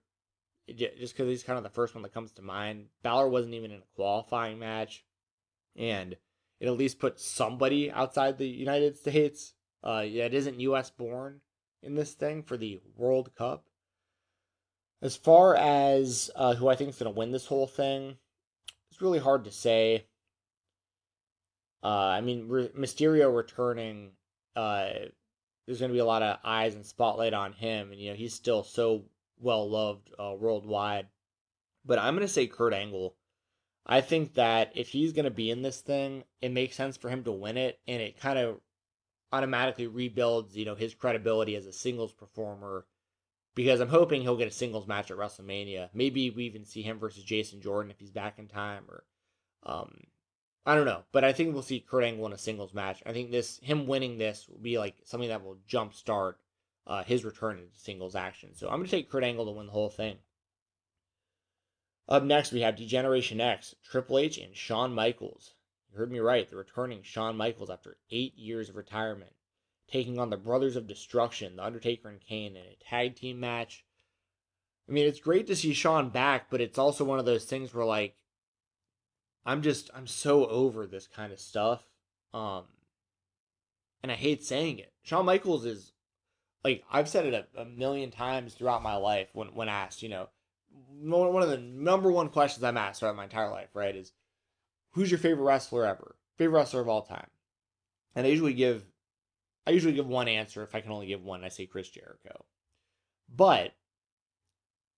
just 0.75 1.13
because 1.13 1.27
he's 1.27 1.43
kind 1.43 1.57
of 1.57 1.63
the 1.63 1.69
first 1.69 1.95
one 1.95 2.03
that 2.03 2.13
comes 2.13 2.31
to 2.33 2.41
mind. 2.41 2.85
Balor 3.01 3.29
wasn't 3.29 3.53
even 3.53 3.71
in 3.71 3.79
a 3.79 3.95
qualifying 3.95 4.59
match, 4.59 5.03
and 5.75 6.15
it 6.59 6.67
at 6.67 6.77
least 6.77 6.99
puts 6.99 7.25
somebody 7.25 7.91
outside 7.91 8.37
the 8.37 8.47
United 8.47 8.97
States 8.97 9.53
uh, 9.83 10.01
that 10.01 10.33
isn't 10.33 10.59
U.S. 10.61 10.89
born 10.89 11.41
in 11.81 11.95
this 11.95 12.13
thing 12.13 12.43
for 12.43 12.57
the 12.57 12.79
World 12.95 13.35
Cup. 13.35 13.65
As 15.01 15.17
far 15.17 15.55
as 15.55 16.31
uh, 16.35 16.55
who 16.55 16.69
I 16.69 16.75
think 16.75 16.89
is 16.89 16.97
going 16.97 17.13
to 17.13 17.19
win 17.19 17.31
this 17.31 17.47
whole 17.47 17.67
thing, 17.67 18.15
it's 18.89 19.01
really 19.01 19.19
hard 19.19 19.43
to 19.43 19.51
say. 19.51 20.05
Uh, 21.83 21.87
I 21.87 22.21
mean, 22.21 22.47
Re- 22.47 22.69
Mysterio 22.69 23.35
returning, 23.35 24.11
uh, 24.55 24.87
there's 25.65 25.79
going 25.79 25.89
to 25.89 25.93
be 25.93 25.99
a 25.99 26.05
lot 26.05 26.23
of 26.23 26.37
eyes 26.45 26.75
and 26.75 26.85
spotlight 26.85 27.33
on 27.33 27.51
him, 27.51 27.91
and 27.91 27.99
you 27.99 28.11
know 28.11 28.15
he's 28.15 28.33
still 28.33 28.63
so 28.63 29.03
well 29.43 29.69
loved 29.69 30.09
uh, 30.17 30.33
worldwide. 30.37 31.07
But 31.85 31.99
I'm 31.99 32.15
going 32.15 32.25
to 32.25 32.33
say 32.33 32.47
Kurt 32.47 32.73
Angle. 32.73 33.15
I 33.85 34.01
think 34.01 34.35
that 34.35 34.71
if 34.75 34.89
he's 34.89 35.11
going 35.11 35.25
to 35.25 35.31
be 35.31 35.51
in 35.51 35.61
this 35.61 35.81
thing, 35.81 36.23
it 36.41 36.51
makes 36.53 36.75
sense 36.75 36.95
for 36.95 37.09
him 37.09 37.23
to 37.25 37.31
win 37.31 37.57
it, 37.57 37.79
and 37.87 38.01
it 38.01 38.19
kind 38.19 38.39
of 38.39 38.61
automatically 39.33 39.87
rebuilds, 39.87 40.55
you 40.55 40.63
know, 40.63 40.75
his 40.75 40.93
credibility 40.93 41.55
as 41.55 41.65
a 41.65 41.73
singles 41.73 42.13
performer. 42.13 42.85
Because 43.55 43.81
I'm 43.81 43.89
hoping 43.89 44.21
he'll 44.21 44.37
get 44.37 44.47
a 44.47 44.51
singles 44.51 44.87
match 44.87 45.11
at 45.11 45.17
WrestleMania. 45.17 45.89
Maybe 45.93 46.31
we 46.31 46.45
even 46.45 46.65
see 46.65 46.81
him 46.81 46.97
versus 46.97 47.23
Jason 47.23 47.61
Jordan 47.61 47.91
if 47.91 47.99
he's 47.99 48.09
back 48.09 48.39
in 48.39 48.47
time, 48.47 48.85
or 48.89 49.03
um, 49.63 50.05
I 50.65 50.75
don't 50.75 50.85
know. 50.85 51.03
But 51.11 51.23
I 51.23 51.33
think 51.33 51.53
we'll 51.53 51.61
see 51.61 51.79
Kurt 51.79 52.03
Angle 52.03 52.25
in 52.25 52.33
a 52.33 52.37
singles 52.37 52.73
match. 52.73 53.03
I 53.05 53.13
think 53.13 53.29
this 53.29 53.59
him 53.61 53.85
winning 53.85 54.17
this 54.17 54.47
will 54.49 54.59
be 54.59 54.79
like 54.79 54.95
something 55.03 55.29
that 55.29 55.43
will 55.43 55.57
jumpstart 55.69 56.35
uh, 56.85 57.03
his 57.03 57.23
return 57.23 57.57
into 57.59 57.77
singles 57.77 58.15
action. 58.15 58.55
So 58.55 58.67
I'm 58.67 58.77
going 58.77 58.85
to 58.85 58.91
take 58.91 59.09
Kurt 59.09 59.23
Angle 59.23 59.45
to 59.45 59.51
win 59.51 59.67
the 59.67 59.71
whole 59.71 59.89
thing. 59.89 60.17
Up 62.09 62.23
next, 62.23 62.51
we 62.51 62.61
have 62.61 62.75
D-Generation 62.75 63.39
X, 63.39 63.75
Triple 63.89 64.19
H, 64.19 64.37
and 64.37 64.55
Shawn 64.55 64.93
Michaels. 64.93 65.53
You 65.89 65.97
heard 65.97 66.11
me 66.11 66.19
right, 66.19 66.49
the 66.49 66.57
returning 66.57 67.01
Shawn 67.01 67.37
Michaels 67.37 67.69
after 67.69 67.97
eight 68.11 68.37
years 68.37 68.67
of 68.67 68.75
retirement, 68.75 69.31
taking 69.89 70.19
on 70.19 70.29
the 70.29 70.37
Brothers 70.37 70.75
of 70.75 70.87
Destruction, 70.87 71.55
The 71.55 71.63
Undertaker 71.63 72.09
and 72.09 72.19
Kane, 72.19 72.57
in 72.57 72.63
a 72.63 72.77
tag 72.89 73.15
team 73.15 73.39
match. 73.39 73.85
I 74.89 74.91
mean, 74.91 75.05
it's 75.05 75.21
great 75.21 75.47
to 75.47 75.55
see 75.55 75.73
Shawn 75.73 76.09
back, 76.09 76.47
but 76.49 76.59
it's 76.59 76.77
also 76.77 77.05
one 77.05 77.19
of 77.19 77.25
those 77.25 77.45
things 77.45 77.73
where, 77.73 77.85
like, 77.85 78.17
I'm 79.45 79.61
just, 79.61 79.89
I'm 79.95 80.07
so 80.07 80.45
over 80.47 80.85
this 80.85 81.07
kind 81.07 81.31
of 81.31 81.39
stuff. 81.39 81.85
Um, 82.33 82.63
and 84.01 84.11
I 84.11 84.15
hate 84.15 84.43
saying 84.43 84.79
it. 84.79 84.91
Shawn 85.03 85.25
Michaels 85.25 85.63
is 85.63 85.92
like 86.63 86.83
I've 86.91 87.09
said 87.09 87.25
it 87.25 87.33
a, 87.33 87.61
a, 87.61 87.65
million 87.65 88.09
times 88.09 88.53
throughout 88.53 88.83
my 88.83 88.95
life 88.95 89.29
when 89.33 89.47
when 89.49 89.69
asked, 89.69 90.01
you 90.01 90.09
know, 90.09 90.29
one 91.01 91.43
of 91.43 91.49
the 91.49 91.57
number 91.57 92.11
one 92.11 92.29
questions 92.29 92.63
I'm 92.63 92.77
asked 92.77 92.99
throughout 92.99 93.15
my 93.15 93.25
entire 93.25 93.51
life, 93.51 93.69
right, 93.73 93.95
is 93.95 94.13
who's 94.91 95.11
your 95.11 95.19
favorite 95.19 95.43
wrestler 95.43 95.85
ever? 95.85 96.15
Favorite 96.37 96.59
wrestler 96.59 96.81
of 96.81 96.87
all 96.87 97.01
time? 97.01 97.27
And 98.15 98.25
I 98.25 98.29
usually 98.29 98.53
give 98.53 98.85
I 99.65 99.71
usually 99.71 99.93
give 99.93 100.07
one 100.07 100.27
answer 100.27 100.63
if 100.63 100.75
I 100.75 100.81
can 100.81 100.91
only 100.91 101.07
give 101.07 101.23
one, 101.23 101.43
I 101.43 101.49
say 101.49 101.65
Chris 101.65 101.89
Jericho. 101.89 102.45
But 103.33 103.73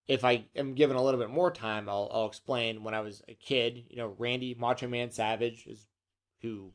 if 0.08 0.24
I 0.24 0.46
am 0.56 0.76
given 0.76 0.98
a 0.98 1.04
little 1.04 1.20
bit 1.20 1.30
more 1.30 1.52
time, 1.52 1.90
I'll, 1.90 2.10
I'll 2.12 2.28
explain 2.28 2.84
when 2.84 2.94
I 2.94 3.02
was 3.02 3.24
a 3.28 3.34
kid, 3.34 3.86
you 3.90 3.98
know, 3.98 4.16
Randy 4.18 4.56
Macho 4.58 4.88
Man 4.88 5.12
Savage 5.12 5.66
is 5.68 5.88
who 6.42 6.72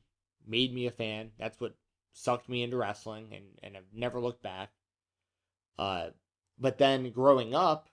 made 0.47 0.75
me 0.75 0.87
a 0.87 0.91
fan. 0.91 1.31
That's 1.39 1.61
what 1.61 1.75
sucked 2.13 2.49
me 2.49 2.63
into 2.63 2.77
wrestling 2.77 3.33
and, 3.33 3.45
and 3.63 3.77
I've 3.77 3.93
never 3.93 4.21
looked 4.21 4.43
back. 4.43 4.71
Uh, 5.81 6.11
but 6.59 6.77
then 6.77 7.11
growing 7.11 7.55
up, 7.55 7.89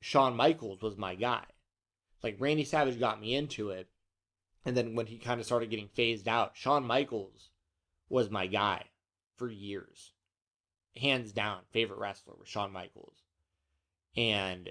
Shawn 0.00 0.36
Michaels 0.36 0.80
was 0.80 0.96
my 0.96 1.16
guy. 1.16 1.42
Like 2.22 2.36
Randy 2.38 2.62
Savage 2.62 3.00
got 3.00 3.20
me 3.20 3.34
into 3.34 3.70
it. 3.70 3.88
And 4.64 4.76
then 4.76 4.94
when 4.94 5.06
he 5.06 5.18
kind 5.18 5.40
of 5.40 5.46
started 5.46 5.70
getting 5.70 5.88
phased 5.88 6.28
out, 6.28 6.52
Shawn 6.54 6.86
Michaels 6.86 7.50
was 8.08 8.30
my 8.30 8.46
guy 8.46 8.84
for 9.36 9.50
years. 9.50 10.12
Hands 10.96 11.32
down, 11.32 11.62
favorite 11.72 11.98
wrestler 11.98 12.34
was 12.38 12.48
Shawn 12.48 12.70
Michaels. 12.70 13.24
And 14.16 14.70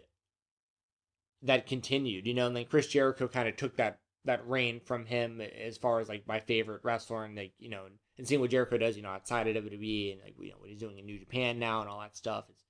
that 1.41 1.67
continued, 1.67 2.25
you 2.25 2.34
know, 2.34 2.47
and 2.47 2.56
then 2.56 2.65
Chris 2.65 2.88
Jericho 2.88 3.28
kind 3.28 3.49
of 3.49 3.58
took 3.58 3.75
that 3.75 3.99
that 4.23 4.47
reign 4.47 4.80
from 4.80 5.06
him 5.08 5.41
as 5.41 5.78
far 5.78 5.99
as 5.99 6.08
like 6.08 6.25
my 6.25 6.39
favorite 6.39 6.84
wrestler 6.86 7.25
and 7.25 7.36
like, 7.36 7.54
you 7.60 7.69
know, 7.69 7.86
and 7.86 7.95
seeing 8.28 8.42
what 8.42 8.50
Jericho 8.50 8.78
does, 8.78 8.98
you 8.98 9.04
know, 9.04 9.10
outside 9.10 9.48
of 9.48 9.64
WWE 9.64 10.14
and 10.14 10.22
like 10.22 10.36
you 10.40 10.50
know 10.50 10.58
what 10.60 10.70
he's 10.70 10.80
doing 10.80 10.98
in 10.98 11.06
New 11.06 11.20
Japan 11.20 11.60
now 11.60 11.82
and 11.82 11.90
all 11.90 12.00
that 12.02 12.16
stuff. 12.16 12.46
It's 12.50 12.64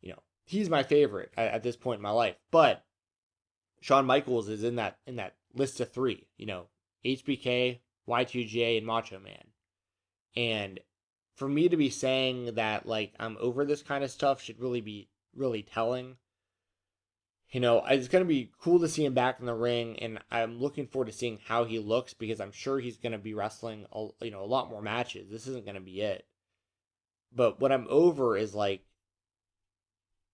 you 0.00 0.10
know 0.10 0.22
he's 0.44 0.70
my 0.70 0.82
favorite 0.82 1.32
at, 1.36 1.52
at 1.52 1.62
this 1.62 1.76
point 1.76 1.98
in 1.98 2.02
my 2.02 2.10
life. 2.10 2.36
But 2.50 2.84
Shawn 3.80 4.06
Michaels 4.06 4.48
is 4.48 4.64
in 4.64 4.76
that 4.76 4.98
in 5.06 5.16
that 5.16 5.34
list 5.54 5.80
of 5.80 5.92
three. 5.92 6.26
You 6.36 6.46
know, 6.46 6.66
HBK, 7.04 7.80
Y2J, 8.08 8.78
and 8.78 8.86
Macho 8.86 9.18
Man. 9.18 9.44
And 10.36 10.80
for 11.36 11.48
me 11.48 11.68
to 11.68 11.76
be 11.76 11.90
saying 11.90 12.54
that 12.54 12.86
like 12.86 13.12
I'm 13.18 13.36
over 13.40 13.64
this 13.64 13.82
kind 13.82 14.04
of 14.04 14.10
stuff 14.10 14.42
should 14.42 14.60
really 14.60 14.80
be 14.80 15.08
really 15.34 15.62
telling 15.62 16.16
you 17.50 17.60
know, 17.60 17.82
it's 17.88 18.08
going 18.08 18.24
to 18.24 18.28
be 18.28 18.50
cool 18.60 18.80
to 18.80 18.88
see 18.88 19.04
him 19.04 19.14
back 19.14 19.40
in 19.40 19.46
the 19.46 19.54
ring, 19.54 19.98
and 20.00 20.18
I'm 20.30 20.60
looking 20.60 20.86
forward 20.86 21.06
to 21.06 21.12
seeing 21.12 21.38
how 21.46 21.64
he 21.64 21.78
looks 21.78 22.12
because 22.12 22.40
I'm 22.40 22.52
sure 22.52 22.78
he's 22.78 22.98
going 22.98 23.12
to 23.12 23.18
be 23.18 23.32
wrestling, 23.32 23.86
a, 23.92 24.08
you 24.20 24.30
know, 24.30 24.42
a 24.42 24.46
lot 24.46 24.68
more 24.68 24.82
matches. 24.82 25.30
This 25.30 25.46
isn't 25.46 25.64
going 25.64 25.74
to 25.74 25.80
be 25.80 26.02
it. 26.02 26.26
But 27.34 27.58
what 27.60 27.72
I'm 27.72 27.86
over 27.88 28.36
is 28.36 28.54
like, 28.54 28.82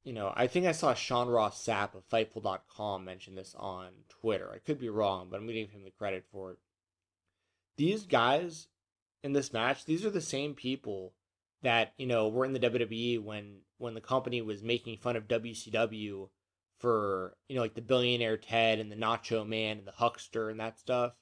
you 0.02 0.12
know, 0.12 0.32
I 0.34 0.48
think 0.48 0.66
I 0.66 0.72
saw 0.72 0.92
Sean 0.92 1.28
Ross 1.28 1.64
Sapp 1.64 1.94
of 1.94 2.08
Fightful.com 2.08 3.04
mention 3.04 3.36
this 3.36 3.54
on 3.58 3.88
Twitter. 4.08 4.50
I 4.52 4.58
could 4.58 4.80
be 4.80 4.88
wrong, 4.88 5.28
but 5.30 5.38
I'm 5.38 5.46
give 5.46 5.70
him 5.70 5.84
the 5.84 5.90
credit 5.90 6.24
for 6.32 6.52
it. 6.52 6.58
These 7.76 8.04
guys 8.06 8.68
in 9.22 9.32
this 9.32 9.52
match, 9.52 9.84
these 9.84 10.04
are 10.04 10.10
the 10.10 10.20
same 10.20 10.54
people 10.54 11.14
that 11.62 11.94
you 11.96 12.06
know 12.06 12.28
were 12.28 12.44
in 12.44 12.52
the 12.52 12.60
WWE 12.60 13.22
when 13.22 13.60
when 13.78 13.94
the 13.94 14.00
company 14.00 14.42
was 14.42 14.62
making 14.62 14.98
fun 14.98 15.16
of 15.16 15.26
WCW 15.26 16.28
for 16.84 17.34
you 17.48 17.56
know 17.56 17.62
like 17.62 17.74
the 17.74 17.80
billionaire 17.80 18.36
Ted 18.36 18.78
and 18.78 18.92
the 18.92 18.96
Nacho 18.96 19.48
Man 19.48 19.78
and 19.78 19.86
the 19.86 19.92
Huckster 19.92 20.50
and 20.50 20.60
that 20.60 20.78
stuff. 20.78 21.14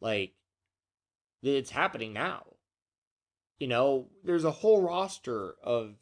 Like 0.00 0.32
it's 1.44 1.70
happening 1.70 2.12
now. 2.12 2.42
You 3.60 3.68
know, 3.68 4.08
there's 4.24 4.42
a 4.42 4.50
whole 4.50 4.82
roster 4.82 5.54
of 5.62 5.94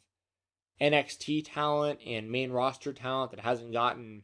NXT 0.81 1.43
talent 1.53 1.99
and 2.03 2.31
main 2.31 2.51
roster 2.51 2.93
talent 2.93 3.29
that 3.29 3.41
hasn't 3.41 3.73
gotten 3.73 4.23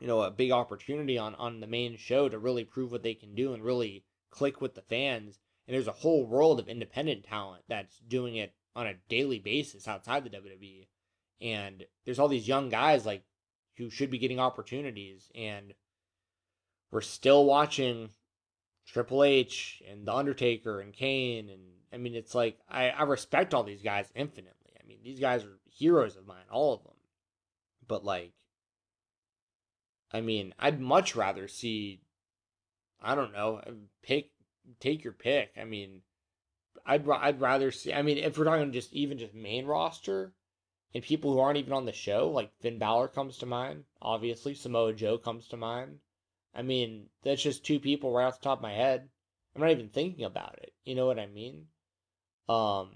you 0.00 0.06
know 0.06 0.22
a 0.22 0.30
big 0.30 0.50
opportunity 0.50 1.18
on 1.18 1.34
on 1.34 1.60
the 1.60 1.66
main 1.66 1.98
show 1.98 2.30
to 2.30 2.38
really 2.38 2.64
prove 2.64 2.92
what 2.92 3.02
they 3.02 3.14
can 3.14 3.34
do 3.34 3.52
and 3.52 3.62
really 3.62 4.06
click 4.30 4.62
with 4.62 4.74
the 4.74 4.80
fans. 4.80 5.40
And 5.68 5.74
there's 5.74 5.88
a 5.88 5.92
whole 5.92 6.24
world 6.24 6.58
of 6.58 6.68
independent 6.68 7.24
talent 7.24 7.64
that's 7.68 7.98
doing 7.98 8.36
it 8.36 8.54
on 8.74 8.86
a 8.86 8.94
daily 9.10 9.40
basis 9.40 9.86
outside 9.86 10.24
the 10.24 10.30
WWE. 10.30 10.86
And 11.42 11.84
there's 12.06 12.18
all 12.18 12.28
these 12.28 12.48
young 12.48 12.70
guys 12.70 13.04
like 13.04 13.24
who 13.76 13.90
should 13.90 14.10
be 14.10 14.18
getting 14.18 14.40
opportunities. 14.40 15.30
And 15.34 15.74
we're 16.90 17.00
still 17.00 17.44
watching 17.44 18.10
Triple 18.86 19.24
H 19.24 19.82
and 19.90 20.06
The 20.06 20.14
Undertaker 20.14 20.80
and 20.80 20.92
Kane. 20.92 21.48
And 21.50 21.62
I 21.92 21.98
mean, 21.98 22.14
it's 22.14 22.34
like, 22.34 22.58
I, 22.68 22.90
I 22.90 23.02
respect 23.02 23.54
all 23.54 23.64
these 23.64 23.82
guys 23.82 24.10
infinitely. 24.14 24.72
I 24.78 24.86
mean, 24.86 24.98
these 25.02 25.20
guys 25.20 25.44
are 25.44 25.58
heroes 25.70 26.16
of 26.16 26.26
mine, 26.26 26.44
all 26.50 26.74
of 26.74 26.82
them. 26.84 26.92
But 27.86 28.04
like, 28.04 28.32
I 30.12 30.20
mean, 30.20 30.54
I'd 30.58 30.80
much 30.80 31.16
rather 31.16 31.48
see, 31.48 32.00
I 33.02 33.14
don't 33.14 33.32
know, 33.32 33.60
pick, 34.02 34.30
take 34.80 35.04
your 35.04 35.12
pick. 35.12 35.50
I 35.60 35.64
mean, 35.64 36.02
I'd 36.84 37.08
I'd 37.08 37.40
rather 37.40 37.70
see. 37.72 37.92
I 37.92 38.02
mean, 38.02 38.18
if 38.18 38.38
we're 38.38 38.44
talking 38.44 38.72
just 38.72 38.92
even 38.92 39.18
just 39.18 39.34
main 39.34 39.66
roster, 39.66 40.32
and 40.96 41.04
people 41.04 41.30
who 41.30 41.40
aren't 41.40 41.58
even 41.58 41.74
on 41.74 41.84
the 41.84 41.92
show, 41.92 42.30
like 42.30 42.58
Finn 42.62 42.78
Balor 42.78 43.08
comes 43.08 43.36
to 43.36 43.44
mind. 43.44 43.84
Obviously, 44.00 44.54
Samoa 44.54 44.94
Joe 44.94 45.18
comes 45.18 45.46
to 45.48 45.56
mind. 45.58 45.98
I 46.54 46.62
mean, 46.62 47.10
that's 47.22 47.42
just 47.42 47.66
two 47.66 47.78
people 47.78 48.14
right 48.14 48.24
off 48.24 48.40
the 48.40 48.44
top 48.44 48.60
of 48.60 48.62
my 48.62 48.72
head. 48.72 49.10
I'm 49.54 49.60
not 49.60 49.72
even 49.72 49.90
thinking 49.90 50.24
about 50.24 50.58
it. 50.62 50.72
You 50.86 50.94
know 50.94 51.04
what 51.04 51.18
I 51.18 51.26
mean? 51.26 51.66
Um, 52.48 52.92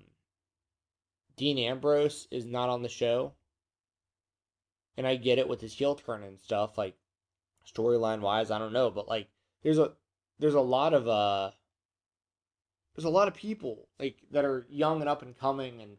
Dean 1.36 1.59
Ambrose 1.59 2.26
is 2.30 2.46
not 2.46 2.70
on 2.70 2.80
the 2.80 2.88
show. 2.88 3.34
And 4.96 5.07
I 5.07 5.16
get 5.16 5.38
it 5.38 5.46
with 5.46 5.61
his 5.61 5.74
heel 5.74 5.94
turn 5.94 6.22
and 6.22 6.40
stuff, 6.40 6.78
like 6.78 6.96
storyline 7.70 8.20
wise, 8.20 8.51
I 8.51 8.59
don't 8.59 8.72
know, 8.72 8.90
but 8.90 9.09
like 9.09 9.28
there's 9.62 9.78
a 9.78 9.92
there's 10.38 10.55
a 10.55 10.61
lot 10.62 10.94
of 10.94 11.07
uh 11.07 11.51
there's 12.96 13.05
a 13.05 13.11
lot 13.11 13.28
of 13.28 13.34
people 13.34 13.88
like 13.98 14.16
that 14.30 14.46
are 14.46 14.66
young 14.70 15.01
and 15.01 15.09
up 15.11 15.20
and 15.20 15.38
coming 15.38 15.82
and 15.82 15.98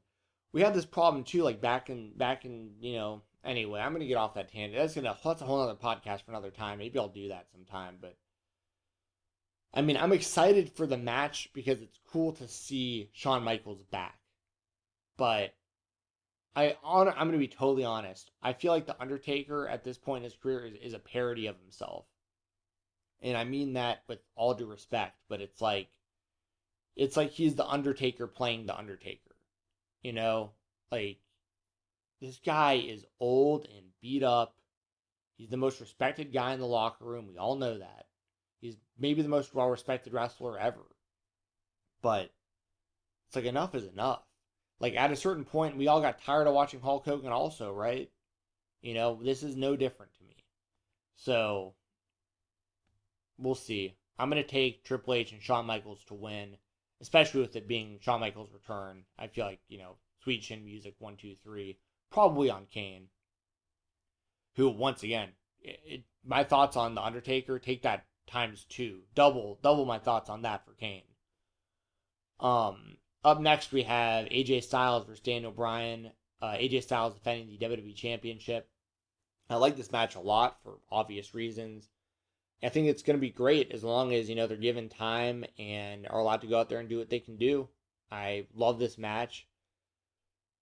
we 0.54 0.62
had 0.62 0.74
this 0.74 0.86
problem 0.86 1.24
too, 1.24 1.44
like 1.44 1.62
back 1.62 1.90
in 1.90 2.14
back 2.18 2.46
in, 2.46 2.72
you 2.80 2.96
know, 2.96 3.22
anyway, 3.44 3.80
I'm 3.80 3.94
gonna 3.94 4.06
get 4.06 4.18
off 4.18 4.36
that 4.36 4.52
tangent. 4.52 4.82
That's 4.82 4.96
gonna 4.96 5.18
that's 5.24 5.42
a 5.42 5.46
whole 5.46 5.62
other 5.62 5.76
podcast 5.76 6.24
for 6.24 6.32
another 6.32 6.52
time. 6.52 6.80
Maybe 6.80 7.00
I'll 7.00 7.08
do 7.08 7.30
that 7.30 7.48
sometime, 7.52 7.98
but 8.02 8.18
I 9.74 9.82
mean, 9.82 9.98
I'm 9.98 10.12
excited 10.12 10.72
for 10.72 10.86
the 10.86 10.98
match 10.98 11.50
because 11.54 11.82
it's 11.82 12.00
cool 12.12 12.34
to 12.34 12.48
see 12.48 13.10
Shawn 13.14 13.44
Michaels 13.44 13.84
back. 13.92 14.20
But 15.18 15.54
I 16.56 16.76
on 16.84 17.08
I'm 17.08 17.28
gonna 17.28 17.38
be 17.38 17.48
totally 17.48 17.86
honest. 17.86 18.32
I 18.42 18.54
feel 18.54 18.74
like 18.74 18.86
the 18.86 19.02
Undertaker 19.02 19.68
at 19.68 19.84
this 19.84 19.98
point 19.98 20.24
in 20.24 20.32
his 20.32 20.38
career 20.42 20.66
is, 20.66 20.76
is 20.82 20.94
a 20.94 21.00
parody 21.00 21.48
of 21.48 21.58
himself. 21.60 22.06
And 23.22 23.38
I 23.38 23.44
mean 23.46 23.74
that 23.74 24.04
with 24.08 24.20
all 24.36 24.54
due 24.54 24.66
respect, 24.66 25.16
but 25.30 25.42
it's 25.42 25.62
like 25.62 25.90
it's 26.96 27.16
like 27.16 27.32
he's 27.32 27.56
the 27.56 27.66
Undertaker 27.66 28.28
playing 28.28 28.66
the 28.66 28.78
Undertaker. 28.78 29.31
You 30.02 30.14
know? 30.14 30.52
Like 30.92 31.20
this 32.22 32.40
guy 32.46 32.74
is 32.74 33.06
old 33.20 33.66
and 33.66 33.86
beat 34.02 34.24
up. 34.24 34.56
He's 35.38 35.50
the 35.50 35.58
most 35.58 35.80
respected 35.80 36.32
guy 36.32 36.54
in 36.54 36.60
the 36.60 36.68
locker 36.68 37.06
room. 37.06 37.28
We 37.28 37.38
all 37.38 37.56
know 37.56 37.80
that. 37.80 38.06
He's 38.60 38.78
maybe 38.98 39.22
the 39.24 39.30
most 39.30 39.56
well 39.56 39.70
respected 39.70 40.14
wrestler 40.14 40.58
ever. 40.60 40.86
But 42.02 42.32
it's 43.28 43.36
like 43.36 43.46
enough 43.46 43.74
is 43.74 43.86
enough. 43.86 44.24
Like 44.80 44.96
at 44.96 45.12
a 45.12 45.16
certain 45.16 45.46
point, 45.46 45.78
we 45.78 45.88
all 45.88 46.02
got 46.02 46.22
tired 46.22 46.48
of 46.48 46.54
watching 46.54 46.80
Hulk 46.80 47.06
Hogan, 47.06 47.32
also, 47.32 47.72
right? 47.72 48.10
You 48.82 48.94
know, 48.94 49.20
this 49.22 49.44
is 49.44 49.56
no 49.56 49.76
different 49.76 50.14
to 50.16 50.24
me. 50.24 50.36
So 51.16 51.74
we'll 53.38 53.56
see. 53.56 53.96
I'm 54.20 54.30
gonna 54.30 54.44
take 54.44 54.84
Triple 54.84 55.14
H 55.14 55.32
and 55.32 55.42
Shawn 55.42 55.66
Michaels 55.66 56.04
to 56.06 56.14
win, 56.14 56.58
especially 57.02 57.42
with 57.42 57.56
it 57.56 57.68
being 57.68 58.00
Shawn 58.02 58.20
Michaels' 58.20 58.54
return. 58.54 59.04
I 59.18 59.28
feel 59.28 59.46
like 59.46 59.60
you 59.68 59.80
know, 59.80 59.98
Sweet 60.24 60.44
Chin 60.44 60.64
Music 60.64 60.96
one 61.00 61.18
two 61.18 61.36
three, 61.44 61.80
probably 62.12 62.50
on 62.50 62.68
Kane. 62.72 63.08
Who 64.56 64.70
once 64.70 65.04
again, 65.04 65.30
it, 65.62 65.80
it, 65.86 66.04
my 66.24 66.44
thoughts 66.44 66.78
on 66.78 66.96
the 66.96 67.04
Undertaker 67.04 67.60
take 67.60 67.82
that 67.84 68.06
times 68.28 68.66
two, 68.70 69.02
double 69.16 69.60
double 69.62 69.86
my 69.86 70.00
thoughts 70.00 70.30
on 70.30 70.44
that 70.44 70.66
for 70.66 70.74
Kane. 70.74 71.04
Um, 72.40 72.98
up 73.24 73.40
next, 73.40 73.72
we 73.72 73.84
have 73.84 74.26
AJ 74.26 74.64
Styles 74.64 75.06
versus 75.06 75.22
Daniel 75.22 75.52
Bryan. 75.52 76.12
Uh, 76.42 76.54
AJ 76.54 76.84
Styles 76.84 77.14
defending 77.14 77.48
the 77.48 77.58
WWE 77.58 77.96
Championship. 77.96 78.68
I 79.50 79.56
like 79.56 79.76
this 79.76 79.92
match 79.92 80.16
a 80.16 80.22
lot 80.22 80.58
for 80.64 80.80
obvious 80.90 81.36
reasons. 81.36 81.90
I 82.64 82.70
think 82.70 82.88
it's 82.88 83.02
going 83.02 83.18
to 83.18 83.22
be 83.22 83.32
great 83.32 83.72
as 83.72 83.84
long 83.84 84.14
as 84.14 84.30
you 84.30 84.36
know 84.36 84.48
they're 84.48 84.58
given 84.58 84.88
time 84.88 85.46
and 85.58 86.08
are 86.08 86.20
allowed 86.20 86.42
to 86.42 86.48
go 86.48 86.60
out 86.60 86.70
there 86.70 86.80
and 86.80 86.90
do 86.90 87.00
what 87.00 87.10
they 87.10 87.20
can 87.20 87.38
do. 87.38 87.68
I 88.12 88.46
love 88.54 88.78
this 88.78 88.98
match. 88.98 89.48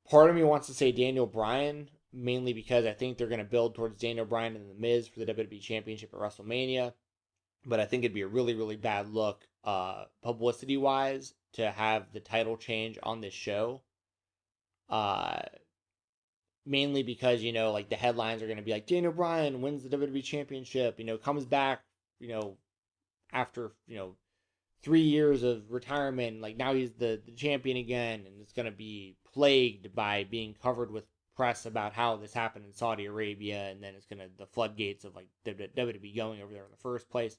Part 0.10 0.30
of 0.30 0.36
me 0.36 0.44
wants 0.44 0.68
to 0.68 0.74
say 0.74 0.92
Daniel 0.92 1.26
Bryan, 1.26 1.90
mainly 2.14 2.54
because 2.54 2.86
I 2.86 2.94
think 2.94 3.18
they're 3.18 3.28
going 3.28 3.40
to 3.40 3.46
build 3.46 3.76
towards 3.76 4.00
Daniel 4.00 4.26
Bryan 4.26 4.56
and 4.56 4.70
The 4.70 4.76
Miz 4.76 5.08
for 5.08 5.20
the 5.20 5.34
WWE 5.34 5.62
Championship 5.62 6.14
at 6.14 6.20
WrestleMania. 6.20 6.94
But 7.66 7.80
I 7.80 7.86
think 7.86 8.04
it'd 8.04 8.16
be 8.16 8.22
a 8.22 8.28
really, 8.28 8.54
really 8.54 8.78
bad 8.78 9.10
look, 9.10 9.46
uh, 9.66 10.06
publicity 10.24 10.78
wise, 10.78 11.34
to 11.54 11.70
have 11.70 12.14
the 12.14 12.22
title 12.22 12.56
change 12.56 12.98
on 13.04 13.20
this 13.20 13.34
show. 13.34 13.82
Uh, 14.90 15.42
mainly 16.66 17.04
because 17.04 17.42
you 17.42 17.52
know, 17.52 17.72
like 17.72 17.90
the 17.90 17.96
headlines 17.96 18.42
are 18.42 18.48
going 18.48 18.58
to 18.58 18.64
be 18.64 18.72
like 18.72 18.88
Daniel 18.88 19.12
Bryan 19.12 19.62
wins 19.62 19.84
the 19.84 19.96
WWE 19.96 20.24
Championship, 20.24 21.00
you 21.00 21.06
know, 21.06 21.18
comes 21.18 21.46
back, 21.46 21.82
you 22.20 22.30
know, 22.30 22.58
after 23.32 23.72
you 23.88 23.98
know 23.98 24.16
three 24.82 25.02
years 25.02 25.44
of 25.44 25.72
retirement, 25.72 26.42
like 26.42 26.58
now 26.58 26.74
he's 26.74 26.92
the, 26.92 27.22
the 27.26 27.32
champion 27.32 27.78
again, 27.78 28.24
and 28.26 28.42
it's 28.42 28.54
going 28.54 28.66
to 28.66 28.72
be 28.72 29.16
plagued 29.34 29.94
by 29.94 30.24
being 30.24 30.56
covered 30.62 30.92
with 30.92 31.06
press 31.36 31.66
about 31.66 31.94
how 31.94 32.18
this 32.18 32.34
happened 32.34 32.66
in 32.66 32.74
Saudi 32.74 33.06
Arabia, 33.06 33.70
and 33.70 33.82
then 33.82 33.94
it's 33.96 34.06
going 34.06 34.20
to 34.20 34.30
the 34.38 34.46
floodgates 34.46 35.06
of 35.06 35.16
like 35.16 35.28
WWE 35.46 36.16
going 36.16 36.42
over 36.42 36.52
there 36.52 36.66
in 36.66 36.72
the 36.72 36.78
first 36.78 37.10
place. 37.10 37.38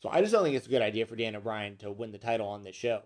So 0.00 0.08
I 0.10 0.20
just 0.20 0.32
don't 0.32 0.44
think 0.44 0.56
it's 0.56 0.66
a 0.66 0.70
good 0.70 0.82
idea 0.82 1.06
for 1.06 1.16
Daniel 1.16 1.42
Bryan 1.42 1.76
to 1.78 1.90
win 1.90 2.12
the 2.12 2.18
title 2.18 2.48
on 2.48 2.62
this 2.62 2.76
show. 2.76 3.02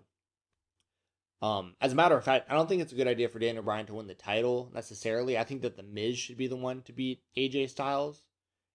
Um, 1.40 1.74
as 1.80 1.92
a 1.92 1.96
matter 1.96 2.16
of 2.16 2.24
fact, 2.24 2.50
I 2.50 2.54
don't 2.54 2.68
think 2.68 2.82
it's 2.82 2.92
a 2.92 2.96
good 2.96 3.08
idea 3.08 3.28
for 3.28 3.38
Daniel 3.38 3.64
Bryan 3.64 3.86
to 3.86 3.94
win 3.94 4.06
the 4.06 4.14
title 4.14 4.70
necessarily. 4.74 5.36
I 5.38 5.44
think 5.44 5.62
that 5.62 5.76
the 5.76 5.82
Miz 5.82 6.18
should 6.18 6.36
be 6.36 6.46
the 6.46 6.56
one 6.56 6.82
to 6.82 6.92
beat 6.92 7.22
AJ 7.36 7.70
Styles, 7.70 8.22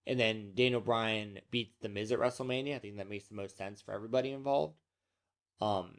and 0.08 0.18
then 0.18 0.54
Daniel 0.56 0.80
Bryan 0.80 1.40
beats 1.52 1.76
the 1.82 1.90
Miz 1.90 2.12
at 2.12 2.20
WrestleMania. 2.20 2.76
I 2.76 2.80
think 2.80 2.98
that 2.98 3.10
makes 3.10 3.28
the 3.28 3.36
most 3.36 3.58
sense 3.58 3.82
for 3.82 3.94
everybody 3.94 4.32
involved. 4.32 4.76
Um, 5.60 5.98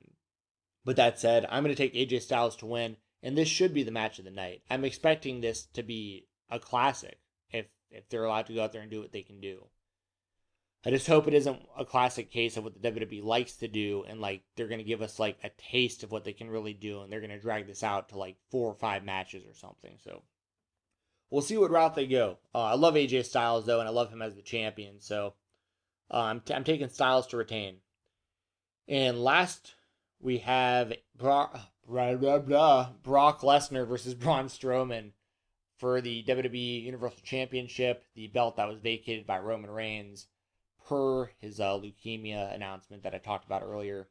but 0.84 0.96
that 0.96 1.20
said, 1.20 1.46
I'm 1.50 1.62
going 1.62 1.74
to 1.74 1.80
take 1.80 1.94
AJ 1.94 2.22
Styles 2.22 2.56
to 2.56 2.66
win, 2.66 2.96
and 3.22 3.36
this 3.36 3.48
should 3.48 3.74
be 3.74 3.82
the 3.82 3.90
match 3.90 4.18
of 4.18 4.24
the 4.24 4.30
night. 4.30 4.62
I'm 4.70 4.84
expecting 4.84 5.40
this 5.40 5.66
to 5.74 5.82
be 5.82 6.26
a 6.48 6.58
classic 6.58 7.18
if 7.50 7.66
if 7.90 8.08
they're 8.08 8.24
allowed 8.24 8.46
to 8.46 8.54
go 8.54 8.62
out 8.62 8.72
there 8.72 8.80
and 8.80 8.90
do 8.90 9.00
what 9.00 9.12
they 9.12 9.22
can 9.22 9.40
do. 9.40 9.66
I 10.86 10.90
just 10.90 11.06
hope 11.06 11.28
it 11.28 11.34
isn't 11.34 11.60
a 11.76 11.84
classic 11.84 12.30
case 12.30 12.56
of 12.56 12.64
what 12.64 12.80
the 12.80 12.90
WWE 12.90 13.22
likes 13.22 13.56
to 13.56 13.68
do, 13.68 14.04
and 14.08 14.20
like 14.20 14.42
they're 14.56 14.68
gonna 14.68 14.84
give 14.84 15.02
us 15.02 15.18
like 15.18 15.36
a 15.44 15.50
taste 15.70 16.02
of 16.02 16.12
what 16.12 16.24
they 16.24 16.32
can 16.32 16.48
really 16.48 16.72
do, 16.72 17.02
and 17.02 17.12
they're 17.12 17.20
gonna 17.20 17.38
drag 17.38 17.66
this 17.66 17.82
out 17.82 18.08
to 18.08 18.18
like 18.18 18.36
four 18.50 18.70
or 18.70 18.74
five 18.74 19.04
matches 19.04 19.44
or 19.44 19.54
something. 19.54 19.98
So 20.02 20.22
we'll 21.30 21.42
see 21.42 21.56
what 21.56 21.70
route 21.70 21.94
they 21.94 22.06
go. 22.06 22.38
Uh, 22.54 22.64
I 22.64 22.74
love 22.74 22.94
AJ 22.94 23.24
Styles 23.26 23.66
though, 23.66 23.80
and 23.80 23.88
I 23.88 23.92
love 23.92 24.10
him 24.10 24.22
as 24.22 24.34
the 24.34 24.42
champion. 24.42 25.00
So 25.00 25.34
uh, 26.10 26.22
I'm 26.22 26.40
t- 26.40 26.54
I'm 26.54 26.64
taking 26.64 26.88
Styles 26.88 27.26
to 27.28 27.36
retain. 27.36 27.76
And 28.86 29.22
last 29.22 29.74
we 30.20 30.38
have 30.38 30.92
Brock, 31.16 31.58
blah, 31.86 32.14
blah, 32.14 32.38
blah, 32.38 32.90
Brock 33.02 33.42
Lesnar 33.42 33.86
versus 33.86 34.14
Braun 34.16 34.46
Strowman 34.46 35.12
for 35.78 36.00
the 36.00 36.24
WWE 36.24 36.84
Universal 36.84 37.20
Championship, 37.24 38.04
the 38.14 38.26
belt 38.28 38.56
that 38.56 38.68
was 38.68 38.80
vacated 38.80 39.26
by 39.26 39.38
Roman 39.38 39.70
Reigns 39.70 40.26
per 40.88 41.30
his 41.40 41.60
uh, 41.60 41.72
leukemia 41.74 42.52
announcement 42.54 43.02
that 43.02 43.14
I 43.14 43.18
talked 43.18 43.44
about 43.44 43.62
earlier. 43.62 44.08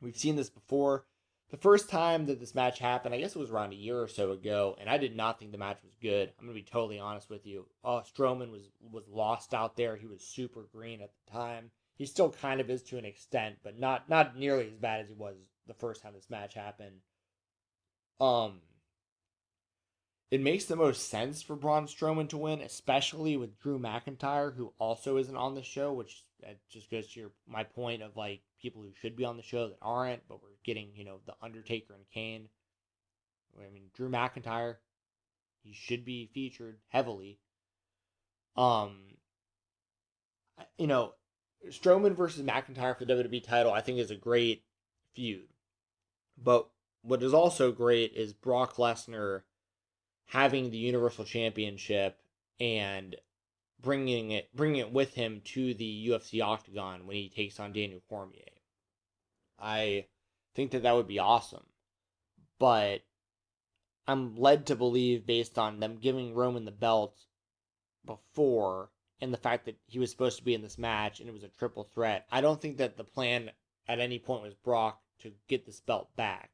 We've 0.00 0.16
seen 0.16 0.36
this 0.36 0.50
before. 0.50 1.06
The 1.50 1.56
first 1.58 1.88
time 1.88 2.26
that 2.26 2.40
this 2.40 2.54
match 2.54 2.78
happened, 2.78 3.14
I 3.14 3.20
guess 3.20 3.36
it 3.36 3.38
was 3.38 3.50
around 3.50 3.72
a 3.72 3.76
year 3.76 4.00
or 4.00 4.08
so 4.08 4.32
ago, 4.32 4.76
and 4.80 4.88
I 4.88 4.98
did 4.98 5.14
not 5.14 5.38
think 5.38 5.52
the 5.52 5.58
match 5.58 5.78
was 5.84 5.94
good. 6.00 6.32
I'm 6.38 6.46
gonna 6.46 6.54
be 6.54 6.62
totally 6.62 6.98
honest 6.98 7.30
with 7.30 7.46
you. 7.46 7.66
Oh, 7.84 8.02
Strowman 8.02 8.50
was 8.50 8.70
was 8.80 9.08
lost 9.08 9.54
out 9.54 9.76
there. 9.76 9.96
He 9.96 10.06
was 10.06 10.22
super 10.22 10.68
green 10.72 11.00
at 11.00 11.10
the 11.12 11.32
time. 11.32 11.70
He 11.96 12.06
still 12.06 12.30
kind 12.30 12.60
of 12.60 12.70
is 12.70 12.82
to 12.84 12.98
an 12.98 13.04
extent, 13.04 13.56
but 13.62 13.78
not 13.78 14.08
not 14.08 14.36
nearly 14.36 14.66
as 14.66 14.76
bad 14.76 15.00
as 15.00 15.08
he 15.08 15.14
was 15.14 15.36
the 15.66 15.74
first 15.74 16.02
time 16.02 16.14
this 16.14 16.30
match 16.30 16.54
happened. 16.54 17.00
Um, 18.20 18.60
it 20.30 20.40
makes 20.40 20.64
the 20.64 20.76
most 20.76 21.08
sense 21.08 21.42
for 21.42 21.54
Braun 21.54 21.86
Strowman 21.86 22.28
to 22.30 22.38
win, 22.38 22.60
especially 22.60 23.36
with 23.36 23.58
Drew 23.60 23.78
McIntyre, 23.78 24.56
who 24.56 24.72
also 24.78 25.16
isn't 25.16 25.36
on 25.36 25.54
the 25.54 25.62
show, 25.62 25.92
which 25.92 26.24
just 26.70 26.90
goes 26.90 27.08
to 27.12 27.20
your 27.20 27.30
my 27.46 27.64
point 27.64 28.02
of 28.02 28.16
like 28.16 28.40
people 28.60 28.82
who 28.82 28.90
should 29.00 29.16
be 29.16 29.24
on 29.24 29.36
the 29.36 29.42
show 29.42 29.68
that 29.68 29.78
aren't, 29.82 30.26
but 30.28 30.42
we're 30.42 30.48
getting 30.64 30.90
you 30.94 31.04
know 31.04 31.20
the 31.26 31.34
Undertaker 31.42 31.94
and 31.94 32.04
Kane. 32.12 32.48
I 33.58 33.72
mean 33.72 33.90
Drew 33.94 34.08
McIntyre, 34.08 34.76
he 35.62 35.72
should 35.72 36.04
be 36.04 36.30
featured 36.32 36.78
heavily. 36.88 37.38
Um, 38.56 38.98
you 40.78 40.86
know, 40.86 41.14
Strowman 41.68 42.14
versus 42.14 42.42
McIntyre 42.42 42.96
for 42.96 43.04
the 43.04 43.14
WWE 43.14 43.42
title, 43.42 43.72
I 43.72 43.80
think 43.80 43.98
is 43.98 44.10
a 44.10 44.16
great 44.16 44.64
feud. 45.14 45.48
But 46.42 46.68
what 47.02 47.22
is 47.22 47.34
also 47.34 47.72
great 47.72 48.12
is 48.14 48.32
Brock 48.32 48.76
Lesnar 48.76 49.42
having 50.26 50.70
the 50.70 50.78
Universal 50.78 51.24
Championship 51.24 52.18
and 52.60 53.16
bringing 53.84 54.32
it 54.32 54.48
bringing 54.54 54.80
it 54.80 54.92
with 54.92 55.14
him 55.14 55.42
to 55.44 55.74
the 55.74 56.08
UFC 56.08 56.42
octagon 56.42 57.06
when 57.06 57.16
he 57.16 57.28
takes 57.28 57.60
on 57.60 57.72
Daniel 57.72 58.02
Cormier. 58.08 58.42
I 59.60 60.06
think 60.54 60.72
that 60.72 60.82
that 60.82 60.94
would 60.94 61.06
be 61.06 61.18
awesome. 61.18 61.66
But 62.58 63.02
I'm 64.06 64.36
led 64.36 64.66
to 64.66 64.76
believe 64.76 65.26
based 65.26 65.58
on 65.58 65.80
them 65.80 65.98
giving 66.00 66.34
Roman 66.34 66.64
the 66.64 66.70
belt 66.70 67.16
before 68.04 68.90
and 69.20 69.32
the 69.32 69.38
fact 69.38 69.66
that 69.66 69.78
he 69.86 69.98
was 69.98 70.10
supposed 70.10 70.38
to 70.38 70.44
be 70.44 70.54
in 70.54 70.62
this 70.62 70.78
match 70.78 71.20
and 71.20 71.28
it 71.28 71.32
was 71.32 71.44
a 71.44 71.48
triple 71.48 71.84
threat. 71.84 72.26
I 72.30 72.40
don't 72.40 72.60
think 72.60 72.78
that 72.78 72.96
the 72.96 73.04
plan 73.04 73.50
at 73.86 74.00
any 74.00 74.18
point 74.18 74.42
was 74.42 74.54
Brock 74.54 75.00
to 75.20 75.32
get 75.48 75.66
this 75.66 75.80
belt 75.80 76.08
back. 76.16 76.50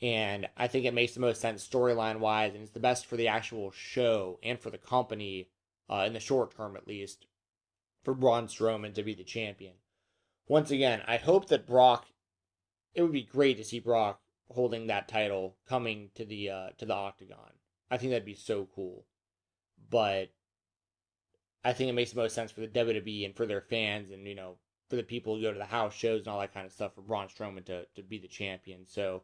And 0.00 0.48
I 0.56 0.68
think 0.68 0.84
it 0.84 0.94
makes 0.94 1.14
the 1.14 1.20
most 1.20 1.40
sense 1.40 1.66
storyline 1.66 2.20
wise, 2.20 2.54
and 2.54 2.62
it's 2.62 2.70
the 2.70 2.78
best 2.78 3.06
for 3.06 3.16
the 3.16 3.28
actual 3.28 3.72
show 3.72 4.38
and 4.44 4.58
for 4.58 4.70
the 4.70 4.78
company, 4.78 5.48
uh, 5.88 6.04
in 6.06 6.12
the 6.12 6.20
short 6.20 6.54
term 6.54 6.76
at 6.76 6.86
least, 6.86 7.26
for 8.02 8.14
Braun 8.14 8.46
Strowman 8.46 8.94
to 8.94 9.02
be 9.02 9.14
the 9.14 9.24
champion. 9.24 9.74
Once 10.46 10.70
again, 10.70 11.02
I 11.06 11.16
hope 11.16 11.48
that 11.48 11.66
Brock. 11.66 12.06
It 12.94 13.02
would 13.02 13.12
be 13.12 13.22
great 13.22 13.58
to 13.58 13.64
see 13.64 13.78
Brock 13.78 14.20
holding 14.50 14.86
that 14.86 15.08
title 15.08 15.56
coming 15.68 16.10
to 16.14 16.24
the 16.24 16.50
uh, 16.50 16.68
to 16.78 16.86
the 16.86 16.94
octagon. 16.94 17.52
I 17.90 17.96
think 17.96 18.10
that'd 18.10 18.24
be 18.24 18.34
so 18.34 18.68
cool. 18.74 19.04
But 19.90 20.30
I 21.64 21.72
think 21.72 21.88
it 21.88 21.94
makes 21.94 22.10
the 22.12 22.20
most 22.20 22.34
sense 22.34 22.50
for 22.50 22.60
the 22.60 22.68
WWE 22.68 23.24
and 23.24 23.36
for 23.36 23.46
their 23.46 23.60
fans 23.60 24.10
and 24.10 24.26
you 24.26 24.34
know 24.34 24.56
for 24.88 24.96
the 24.96 25.02
people 25.02 25.36
who 25.36 25.42
go 25.42 25.52
to 25.52 25.58
the 25.58 25.64
house 25.64 25.94
shows 25.94 26.20
and 26.20 26.28
all 26.28 26.40
that 26.40 26.54
kind 26.54 26.66
of 26.66 26.72
stuff 26.72 26.94
for 26.94 27.02
Braun 27.02 27.28
Strowman 27.28 27.64
to 27.66 27.86
to 27.94 28.02
be 28.02 28.18
the 28.18 28.28
champion. 28.28 28.86
So 28.86 29.22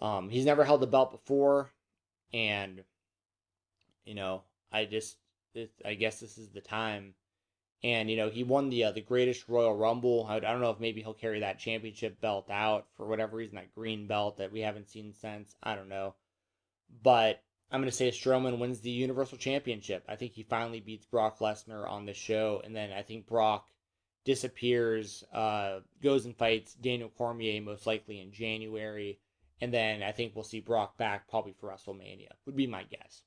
um, 0.00 0.28
he's 0.28 0.44
never 0.44 0.64
held 0.64 0.80
the 0.80 0.86
belt 0.86 1.12
before, 1.12 1.70
and 2.32 2.82
you 4.04 4.14
know 4.14 4.42
I 4.72 4.84
just 4.84 5.16
it, 5.54 5.70
I 5.84 5.94
guess 5.94 6.20
this 6.20 6.38
is 6.38 6.50
the 6.50 6.60
time. 6.60 7.14
And 7.82 8.10
you 8.10 8.16
know 8.16 8.30
he 8.30 8.44
won 8.44 8.70
the 8.70 8.84
uh, 8.84 8.92
the 8.92 9.02
greatest 9.02 9.48
Royal 9.48 9.76
Rumble. 9.76 10.26
I, 10.28 10.36
I 10.36 10.40
don't 10.40 10.60
know 10.60 10.70
if 10.70 10.80
maybe 10.80 11.02
he'll 11.02 11.12
carry 11.12 11.40
that 11.40 11.58
championship 11.58 12.20
belt 12.20 12.50
out 12.50 12.86
for 12.96 13.06
whatever 13.06 13.36
reason, 13.36 13.56
that 13.56 13.74
green 13.74 14.06
belt 14.06 14.38
that 14.38 14.52
we 14.52 14.60
haven't 14.60 14.88
seen 14.88 15.12
since. 15.12 15.54
I 15.62 15.74
don't 15.74 15.90
know, 15.90 16.14
but 17.02 17.42
I'm 17.70 17.80
going 17.80 17.90
to 17.90 17.96
say 17.96 18.10
Strowman 18.10 18.58
wins 18.58 18.80
the 18.80 18.90
Universal 18.90 19.38
Championship. 19.38 20.04
I 20.08 20.16
think 20.16 20.32
he 20.32 20.44
finally 20.44 20.80
beats 20.80 21.06
Brock 21.06 21.40
Lesnar 21.40 21.90
on 21.90 22.06
the 22.06 22.14
show, 22.14 22.62
and 22.64 22.74
then 22.74 22.92
I 22.92 23.02
think 23.02 23.26
Brock 23.26 23.66
disappears, 24.24 25.24
uh, 25.32 25.80
goes 26.02 26.24
and 26.24 26.36
fights 26.36 26.74
Daniel 26.74 27.10
Cormier 27.10 27.60
most 27.60 27.86
likely 27.86 28.20
in 28.20 28.32
January, 28.32 29.18
and 29.60 29.72
then 29.72 30.02
I 30.02 30.12
think 30.12 30.34
we'll 30.34 30.44
see 30.44 30.60
Brock 30.60 30.96
back 30.96 31.28
probably 31.28 31.52
for 31.52 31.68
WrestleMania. 31.68 32.28
Would 32.46 32.56
be 32.56 32.66
my 32.66 32.84
guess. 32.84 33.22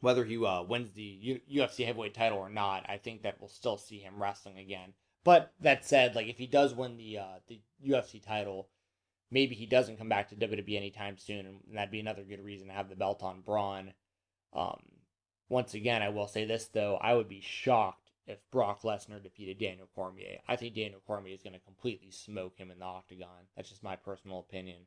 Whether 0.00 0.24
he 0.24 0.44
uh, 0.44 0.62
wins 0.62 0.92
the 0.92 1.02
U- 1.02 1.40
UFC 1.50 1.86
heavyweight 1.86 2.14
title 2.14 2.38
or 2.38 2.50
not, 2.50 2.84
I 2.88 2.98
think 2.98 3.22
that 3.22 3.40
we'll 3.40 3.48
still 3.48 3.78
see 3.78 3.98
him 3.98 4.22
wrestling 4.22 4.58
again. 4.58 4.92
But 5.24 5.52
that 5.60 5.84
said, 5.84 6.14
like 6.14 6.28
if 6.28 6.38
he 6.38 6.46
does 6.46 6.74
win 6.74 6.96
the 6.96 7.18
uh, 7.18 7.38
the 7.48 7.60
UFC 7.84 8.22
title, 8.22 8.68
maybe 9.30 9.54
he 9.54 9.66
doesn't 9.66 9.96
come 9.96 10.08
back 10.08 10.28
to 10.28 10.36
WWE 10.36 10.76
anytime 10.76 11.16
soon, 11.18 11.46
and 11.46 11.60
that'd 11.72 11.90
be 11.90 12.00
another 12.00 12.22
good 12.22 12.44
reason 12.44 12.68
to 12.68 12.74
have 12.74 12.88
the 12.88 12.96
belt 12.96 13.22
on 13.22 13.40
Braun. 13.40 13.92
Um, 14.52 14.80
once 15.48 15.74
again, 15.74 16.02
I 16.02 16.10
will 16.10 16.28
say 16.28 16.44
this 16.44 16.66
though, 16.66 16.96
I 16.96 17.14
would 17.14 17.28
be 17.28 17.40
shocked 17.40 18.10
if 18.26 18.38
Brock 18.50 18.82
Lesnar 18.82 19.22
defeated 19.22 19.58
Daniel 19.58 19.88
Cormier. 19.94 20.38
I 20.48 20.56
think 20.56 20.74
Daniel 20.74 21.00
Cormier 21.06 21.34
is 21.34 21.42
going 21.42 21.52
to 21.52 21.60
completely 21.60 22.10
smoke 22.10 22.56
him 22.56 22.70
in 22.70 22.80
the 22.80 22.84
octagon. 22.84 23.46
That's 23.56 23.68
just 23.68 23.82
my 23.82 23.96
personal 23.96 24.40
opinion. 24.40 24.86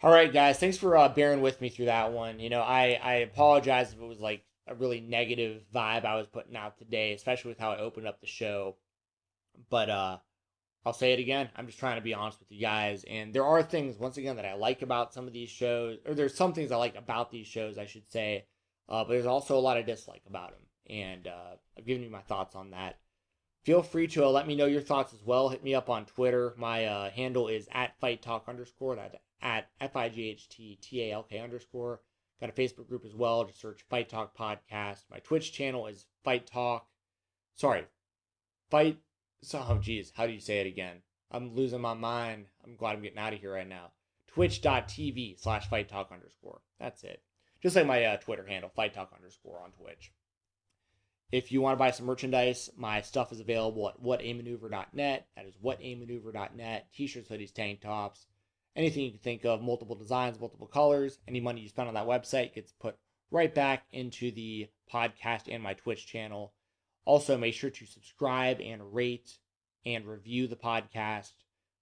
All 0.00 0.12
right, 0.12 0.32
guys, 0.32 0.60
thanks 0.60 0.78
for 0.78 0.96
uh, 0.96 1.08
bearing 1.08 1.40
with 1.40 1.60
me 1.60 1.68
through 1.68 1.86
that 1.86 2.12
one. 2.12 2.38
You 2.38 2.50
know, 2.50 2.60
I 2.60 3.00
I 3.02 3.14
apologize 3.14 3.92
if 3.92 4.00
it 4.00 4.06
was 4.06 4.20
like 4.20 4.44
a 4.68 4.74
really 4.74 5.00
negative 5.00 5.62
vibe 5.74 6.04
I 6.04 6.14
was 6.14 6.28
putting 6.28 6.56
out 6.56 6.78
today, 6.78 7.14
especially 7.14 7.48
with 7.48 7.58
how 7.58 7.72
I 7.72 7.78
opened 7.78 8.06
up 8.06 8.20
the 8.20 8.26
show. 8.26 8.76
But 9.70 9.90
uh 9.90 10.18
I'll 10.86 10.92
say 10.92 11.12
it 11.12 11.18
again. 11.18 11.50
I'm 11.56 11.66
just 11.66 11.78
trying 11.78 11.96
to 11.96 12.02
be 12.02 12.14
honest 12.14 12.38
with 12.38 12.50
you 12.52 12.60
guys. 12.60 13.04
And 13.10 13.34
there 13.34 13.44
are 13.44 13.62
things, 13.62 13.98
once 13.98 14.16
again, 14.16 14.36
that 14.36 14.46
I 14.46 14.54
like 14.54 14.82
about 14.82 15.12
some 15.12 15.26
of 15.26 15.32
these 15.32 15.50
shows, 15.50 15.98
or 16.06 16.14
there's 16.14 16.34
some 16.34 16.52
things 16.54 16.72
I 16.72 16.76
like 16.76 16.96
about 16.96 17.30
these 17.30 17.46
shows, 17.46 17.76
I 17.76 17.86
should 17.86 18.10
say. 18.10 18.46
Uh, 18.88 19.04
but 19.04 19.10
there's 19.10 19.26
also 19.26 19.58
a 19.58 19.60
lot 19.60 19.76
of 19.76 19.84
dislike 19.84 20.22
about 20.26 20.52
them. 20.52 20.60
And 20.88 21.26
uh, 21.26 21.56
I've 21.76 21.84
given 21.84 22.04
you 22.04 22.10
my 22.10 22.22
thoughts 22.22 22.54
on 22.54 22.70
that. 22.70 22.98
Feel 23.64 23.82
free 23.82 24.06
to 24.08 24.24
uh, 24.24 24.30
let 24.30 24.46
me 24.46 24.54
know 24.54 24.66
your 24.66 24.80
thoughts 24.80 25.12
as 25.12 25.22
well. 25.24 25.48
Hit 25.48 25.62
me 25.62 25.74
up 25.74 25.90
on 25.90 26.06
Twitter. 26.06 26.54
My 26.56 26.86
uh, 26.86 27.10
handle 27.10 27.48
is 27.48 27.68
at 27.72 27.98
Fight 28.00 28.22
Talk 28.22 28.44
underscore. 28.48 28.98
At 29.40 29.68
F 29.80 29.96
I 29.96 30.08
G 30.08 30.30
H 30.30 30.48
T 30.48 30.78
T 30.80 31.02
A 31.02 31.12
L 31.12 31.22
K 31.22 31.38
underscore. 31.38 32.00
Got 32.40 32.50
a 32.50 32.52
Facebook 32.52 32.88
group 32.88 33.04
as 33.04 33.14
well. 33.14 33.44
Just 33.44 33.60
search 33.60 33.84
Fight 33.90 34.08
Talk 34.08 34.36
Podcast. 34.36 35.02
My 35.10 35.18
Twitch 35.18 35.52
channel 35.52 35.86
is 35.86 36.06
Fight 36.24 36.46
Talk. 36.46 36.86
Sorry, 37.56 37.84
Fight 38.70 38.98
so, 39.42 39.64
oh, 39.68 39.78
geez, 39.78 40.12
how 40.16 40.26
do 40.26 40.32
you 40.32 40.40
say 40.40 40.58
it 40.58 40.66
again? 40.66 41.02
I'm 41.30 41.54
losing 41.54 41.80
my 41.80 41.94
mind. 41.94 42.46
I'm 42.64 42.76
glad 42.76 42.96
I'm 42.96 43.02
getting 43.02 43.18
out 43.18 43.32
of 43.32 43.40
here 43.40 43.52
right 43.52 43.68
now. 43.68 43.92
Twitch.tv 44.26 45.38
slash 45.38 45.68
fight 45.68 45.88
talk 45.88 46.10
underscore. 46.12 46.60
That's 46.78 47.04
it. 47.04 47.22
Just 47.62 47.76
like 47.76 47.86
my 47.86 48.04
uh, 48.04 48.16
Twitter 48.16 48.46
handle, 48.46 48.70
fight 48.74 48.94
talk 48.94 49.12
underscore 49.14 49.60
on 49.62 49.72
Twitch. 49.72 50.12
If 51.30 51.52
you 51.52 51.60
want 51.60 51.74
to 51.74 51.78
buy 51.78 51.90
some 51.90 52.06
merchandise, 52.06 52.70
my 52.76 53.02
stuff 53.02 53.32
is 53.32 53.40
available 53.40 53.88
at 53.88 54.02
whatamaneuver.net. 54.02 55.26
That 55.36 55.44
is 55.44 55.56
whatamaneuver.net. 55.62 56.86
T 56.94 57.06
shirts, 57.06 57.28
hoodies, 57.28 57.52
tank 57.52 57.82
tops, 57.82 58.26
anything 58.74 59.04
you 59.04 59.10
can 59.10 59.20
think 59.20 59.44
of, 59.44 59.60
multiple 59.60 59.94
designs, 59.94 60.40
multiple 60.40 60.66
colors. 60.66 61.18
Any 61.28 61.40
money 61.40 61.60
you 61.60 61.68
spend 61.68 61.88
on 61.88 61.94
that 61.94 62.06
website 62.06 62.54
gets 62.54 62.72
put 62.72 62.96
right 63.30 63.54
back 63.54 63.84
into 63.92 64.30
the 64.30 64.68
podcast 64.90 65.42
and 65.48 65.62
my 65.62 65.74
Twitch 65.74 66.06
channel. 66.06 66.54
Also, 67.04 67.36
make 67.36 67.54
sure 67.54 67.70
to 67.70 67.86
subscribe 67.86 68.60
and 68.60 68.94
rate 68.94 69.36
and 69.84 70.06
review 70.06 70.46
the 70.46 70.56
podcast. 70.56 71.32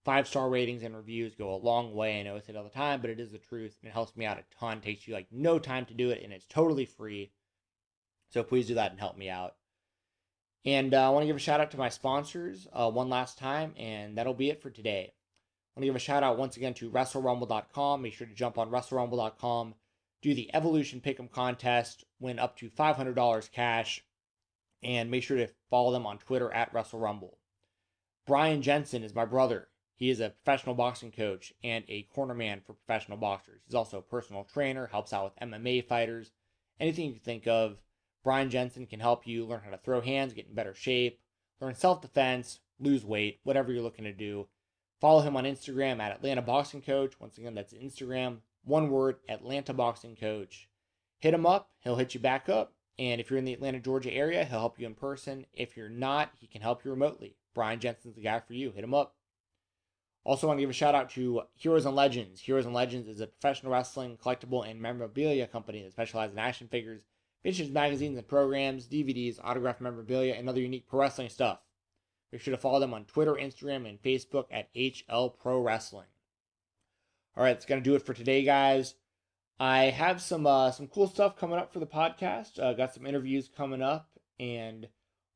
Five 0.04 0.26
star 0.26 0.48
ratings 0.48 0.82
and 0.82 0.96
reviews 0.96 1.36
go 1.36 1.54
a 1.54 1.56
long 1.56 1.94
way. 1.94 2.18
I 2.18 2.22
know 2.24 2.34
I 2.34 2.40
say 2.40 2.52
it 2.52 2.56
all 2.56 2.64
the 2.64 2.70
time, 2.70 3.00
but 3.00 3.10
it 3.10 3.20
is 3.20 3.30
the 3.30 3.38
truth 3.38 3.76
and 3.80 3.88
it 3.88 3.92
helps 3.92 4.16
me 4.16 4.24
out 4.24 4.38
a 4.38 4.44
ton. 4.58 4.78
It 4.78 4.82
takes 4.84 5.06
you 5.06 5.14
like 5.14 5.28
no 5.30 5.60
time 5.60 5.84
to 5.86 5.94
do 5.94 6.10
it 6.10 6.22
and 6.24 6.32
it's 6.32 6.46
totally 6.46 6.84
free. 6.84 7.30
So 8.36 8.42
please 8.42 8.66
do 8.66 8.74
that 8.74 8.90
and 8.90 9.00
help 9.00 9.16
me 9.16 9.30
out. 9.30 9.54
And 10.66 10.92
uh, 10.92 11.06
I 11.06 11.08
want 11.08 11.22
to 11.22 11.26
give 11.26 11.36
a 11.36 11.38
shout 11.38 11.58
out 11.58 11.70
to 11.70 11.78
my 11.78 11.88
sponsors 11.88 12.68
uh, 12.70 12.90
one 12.90 13.08
last 13.08 13.38
time, 13.38 13.72
and 13.78 14.18
that'll 14.18 14.34
be 14.34 14.50
it 14.50 14.60
for 14.60 14.68
today. 14.68 15.14
I 15.14 15.80
want 15.80 15.84
to 15.84 15.86
give 15.86 15.96
a 15.96 15.98
shout 15.98 16.22
out 16.22 16.36
once 16.36 16.58
again 16.58 16.74
to 16.74 16.90
WrestleRumble.com. 16.90 18.02
Make 18.02 18.12
sure 18.12 18.26
to 18.26 18.34
jump 18.34 18.58
on 18.58 18.68
WrestleRumble.com, 18.68 19.74
do 20.20 20.34
the 20.34 20.54
Evolution 20.54 21.00
Pick'em 21.00 21.30
contest, 21.30 22.04
win 22.20 22.38
up 22.38 22.58
to 22.58 22.68
$500 22.68 23.52
cash 23.52 24.04
and 24.82 25.10
make 25.10 25.22
sure 25.22 25.38
to 25.38 25.48
follow 25.70 25.92
them 25.92 26.06
on 26.06 26.18
Twitter 26.18 26.52
at 26.52 26.74
WrestleRumble. 26.74 27.36
Brian 28.26 28.60
Jensen 28.60 29.02
is 29.02 29.14
my 29.14 29.24
brother. 29.24 29.68
He 29.94 30.10
is 30.10 30.20
a 30.20 30.34
professional 30.44 30.74
boxing 30.74 31.10
coach 31.10 31.54
and 31.64 31.86
a 31.88 32.06
cornerman 32.14 32.62
for 32.66 32.74
professional 32.74 33.16
boxers. 33.16 33.62
He's 33.64 33.74
also 33.74 33.96
a 33.96 34.02
personal 34.02 34.44
trainer, 34.44 34.88
helps 34.88 35.14
out 35.14 35.24
with 35.24 35.48
MMA 35.48 35.88
fighters, 35.88 36.32
anything 36.78 37.06
you 37.06 37.12
can 37.12 37.22
think 37.22 37.46
of. 37.46 37.78
Brian 38.26 38.50
Jensen 38.50 38.86
can 38.86 38.98
help 38.98 39.24
you 39.24 39.46
learn 39.46 39.60
how 39.64 39.70
to 39.70 39.78
throw 39.78 40.00
hands, 40.00 40.32
get 40.32 40.48
in 40.48 40.54
better 40.56 40.74
shape, 40.74 41.20
learn 41.60 41.76
self 41.76 42.02
defense, 42.02 42.58
lose 42.80 43.04
weight, 43.04 43.38
whatever 43.44 43.70
you're 43.72 43.84
looking 43.84 44.04
to 44.04 44.12
do. 44.12 44.48
Follow 45.00 45.20
him 45.20 45.36
on 45.36 45.44
Instagram 45.44 46.00
at 46.00 46.10
Atlanta 46.10 46.42
Boxing 46.42 46.82
Coach. 46.82 47.20
Once 47.20 47.38
again, 47.38 47.54
that's 47.54 47.72
Instagram, 47.72 48.38
one 48.64 48.90
word, 48.90 49.18
Atlanta 49.28 49.72
Boxing 49.72 50.16
Coach. 50.16 50.68
Hit 51.20 51.34
him 51.34 51.46
up, 51.46 51.70
he'll 51.84 51.94
hit 51.94 52.14
you 52.14 52.20
back 52.20 52.48
up. 52.48 52.72
And 52.98 53.20
if 53.20 53.30
you're 53.30 53.38
in 53.38 53.44
the 53.44 53.52
Atlanta, 53.52 53.78
Georgia 53.78 54.12
area, 54.12 54.44
he'll 54.44 54.58
help 54.58 54.80
you 54.80 54.86
in 54.86 54.94
person. 54.96 55.46
If 55.52 55.76
you're 55.76 55.88
not, 55.88 56.32
he 56.40 56.48
can 56.48 56.62
help 56.62 56.84
you 56.84 56.90
remotely. 56.90 57.36
Brian 57.54 57.78
Jensen's 57.78 58.16
the 58.16 58.22
guy 58.22 58.40
for 58.40 58.54
you. 58.54 58.72
Hit 58.72 58.82
him 58.82 58.92
up. 58.92 59.14
Also, 60.24 60.48
want 60.48 60.58
to 60.58 60.62
give 60.62 60.70
a 60.70 60.72
shout 60.72 60.96
out 60.96 61.10
to 61.10 61.42
Heroes 61.54 61.86
and 61.86 61.94
Legends. 61.94 62.40
Heroes 62.40 62.66
and 62.66 62.74
Legends 62.74 63.06
is 63.06 63.20
a 63.20 63.28
professional 63.28 63.70
wrestling, 63.70 64.16
collectible, 64.16 64.68
and 64.68 64.82
memorabilia 64.82 65.46
company 65.46 65.80
that 65.84 65.92
specializes 65.92 66.32
in 66.32 66.40
action 66.40 66.66
figures, 66.66 67.02
vintage 67.46 67.70
magazines 67.70 68.18
and 68.18 68.26
programs, 68.26 68.88
DVDs, 68.88 69.38
autographed 69.40 69.80
memorabilia, 69.80 70.34
and 70.34 70.48
other 70.48 70.60
unique 70.60 70.88
pro 70.88 70.98
wrestling 70.98 71.28
stuff. 71.28 71.60
Make 72.32 72.40
sure 72.40 72.50
to 72.50 72.60
follow 72.60 72.80
them 72.80 72.92
on 72.92 73.04
Twitter, 73.04 73.34
Instagram, 73.34 73.88
and 73.88 74.02
Facebook 74.02 74.46
at 74.50 74.74
HL 74.74 75.38
Pro 75.38 75.60
Wrestling. 75.60 76.08
All 77.36 77.44
right, 77.44 77.52
that's 77.52 77.64
to 77.64 77.80
do 77.80 77.94
it 77.94 78.04
for 78.04 78.14
today, 78.14 78.42
guys. 78.42 78.96
I 79.60 79.84
have 79.84 80.20
some 80.20 80.44
uh, 80.44 80.72
some 80.72 80.88
cool 80.88 81.06
stuff 81.06 81.38
coming 81.38 81.56
up 81.56 81.72
for 81.72 81.78
the 81.78 81.86
podcast. 81.86 82.58
Uh, 82.58 82.72
got 82.72 82.92
some 82.92 83.06
interviews 83.06 83.48
coming 83.56 83.80
up, 83.80 84.10
and 84.40 84.88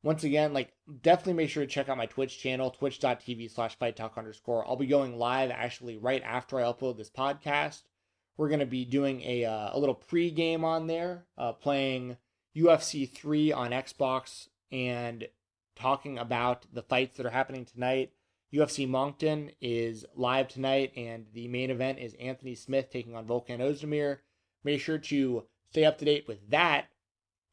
once 0.03 0.25
again, 0.25 0.51
like 0.51 0.73
definitely 1.01 1.33
make 1.33 1.49
sure 1.49 1.63
to 1.63 1.71
check 1.71 1.87
out 1.87 1.97
my 1.97 2.07
Twitch 2.07 2.37
channel, 2.37 2.71
twitch.tv 2.71 3.49
slash 3.49 3.79
fight 3.79 3.95
talk 3.95 4.17
underscore. 4.17 4.67
I'll 4.67 4.75
be 4.75 4.85
going 4.85 5.17
live 5.17 5.49
actually 5.49 5.95
right 5.95 6.21
after 6.23 6.59
I 6.59 6.63
upload 6.63 6.97
this 6.97 7.09
podcast. 7.09 7.83
We're 8.41 8.49
gonna 8.49 8.65
be 8.65 8.85
doing 8.85 9.21
a 9.21 9.45
uh, 9.45 9.69
a 9.71 9.77
little 9.77 9.93
pre-game 9.93 10.65
on 10.65 10.87
there, 10.87 11.27
uh, 11.37 11.51
playing 11.51 12.17
UFC 12.57 13.07
three 13.07 13.51
on 13.51 13.69
Xbox 13.69 14.47
and 14.71 15.27
talking 15.75 16.17
about 16.17 16.65
the 16.73 16.81
fights 16.81 17.17
that 17.17 17.27
are 17.27 17.29
happening 17.29 17.65
tonight. 17.65 18.13
UFC 18.51 18.89
Moncton 18.89 19.51
is 19.61 20.07
live 20.15 20.47
tonight, 20.47 20.91
and 20.97 21.27
the 21.35 21.47
main 21.49 21.69
event 21.69 21.99
is 21.99 22.15
Anthony 22.15 22.55
Smith 22.55 22.89
taking 22.89 23.15
on 23.15 23.27
Volkan 23.27 23.59
Ozdemir. 23.59 24.17
Make 24.63 24.81
sure 24.81 24.97
to 24.97 25.45
stay 25.69 25.85
up 25.85 25.99
to 25.99 26.05
date 26.05 26.27
with 26.27 26.49
that. 26.49 26.87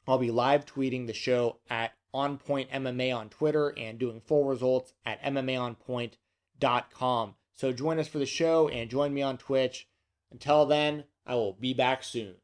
I'll 0.06 0.16
be 0.16 0.30
live 0.30 0.64
tweeting 0.64 1.06
the 1.06 1.12
show 1.12 1.58
at 1.68 1.92
On 2.14 2.38
Point 2.38 2.70
MMA 2.70 3.14
on 3.14 3.28
Twitter 3.28 3.74
and 3.76 3.98
doing 3.98 4.22
full 4.22 4.44
results 4.44 4.94
at 5.04 5.22
MMAOnPoint.com. 5.22 7.34
So 7.56 7.72
join 7.72 7.98
us 7.98 8.08
for 8.08 8.18
the 8.18 8.24
show 8.24 8.68
and 8.68 8.88
join 8.88 9.12
me 9.12 9.20
on 9.20 9.36
Twitch. 9.36 9.86
Until 10.30 10.66
then, 10.66 11.04
I 11.26 11.34
will 11.34 11.54
be 11.54 11.74
back 11.74 12.02
soon. 12.02 12.34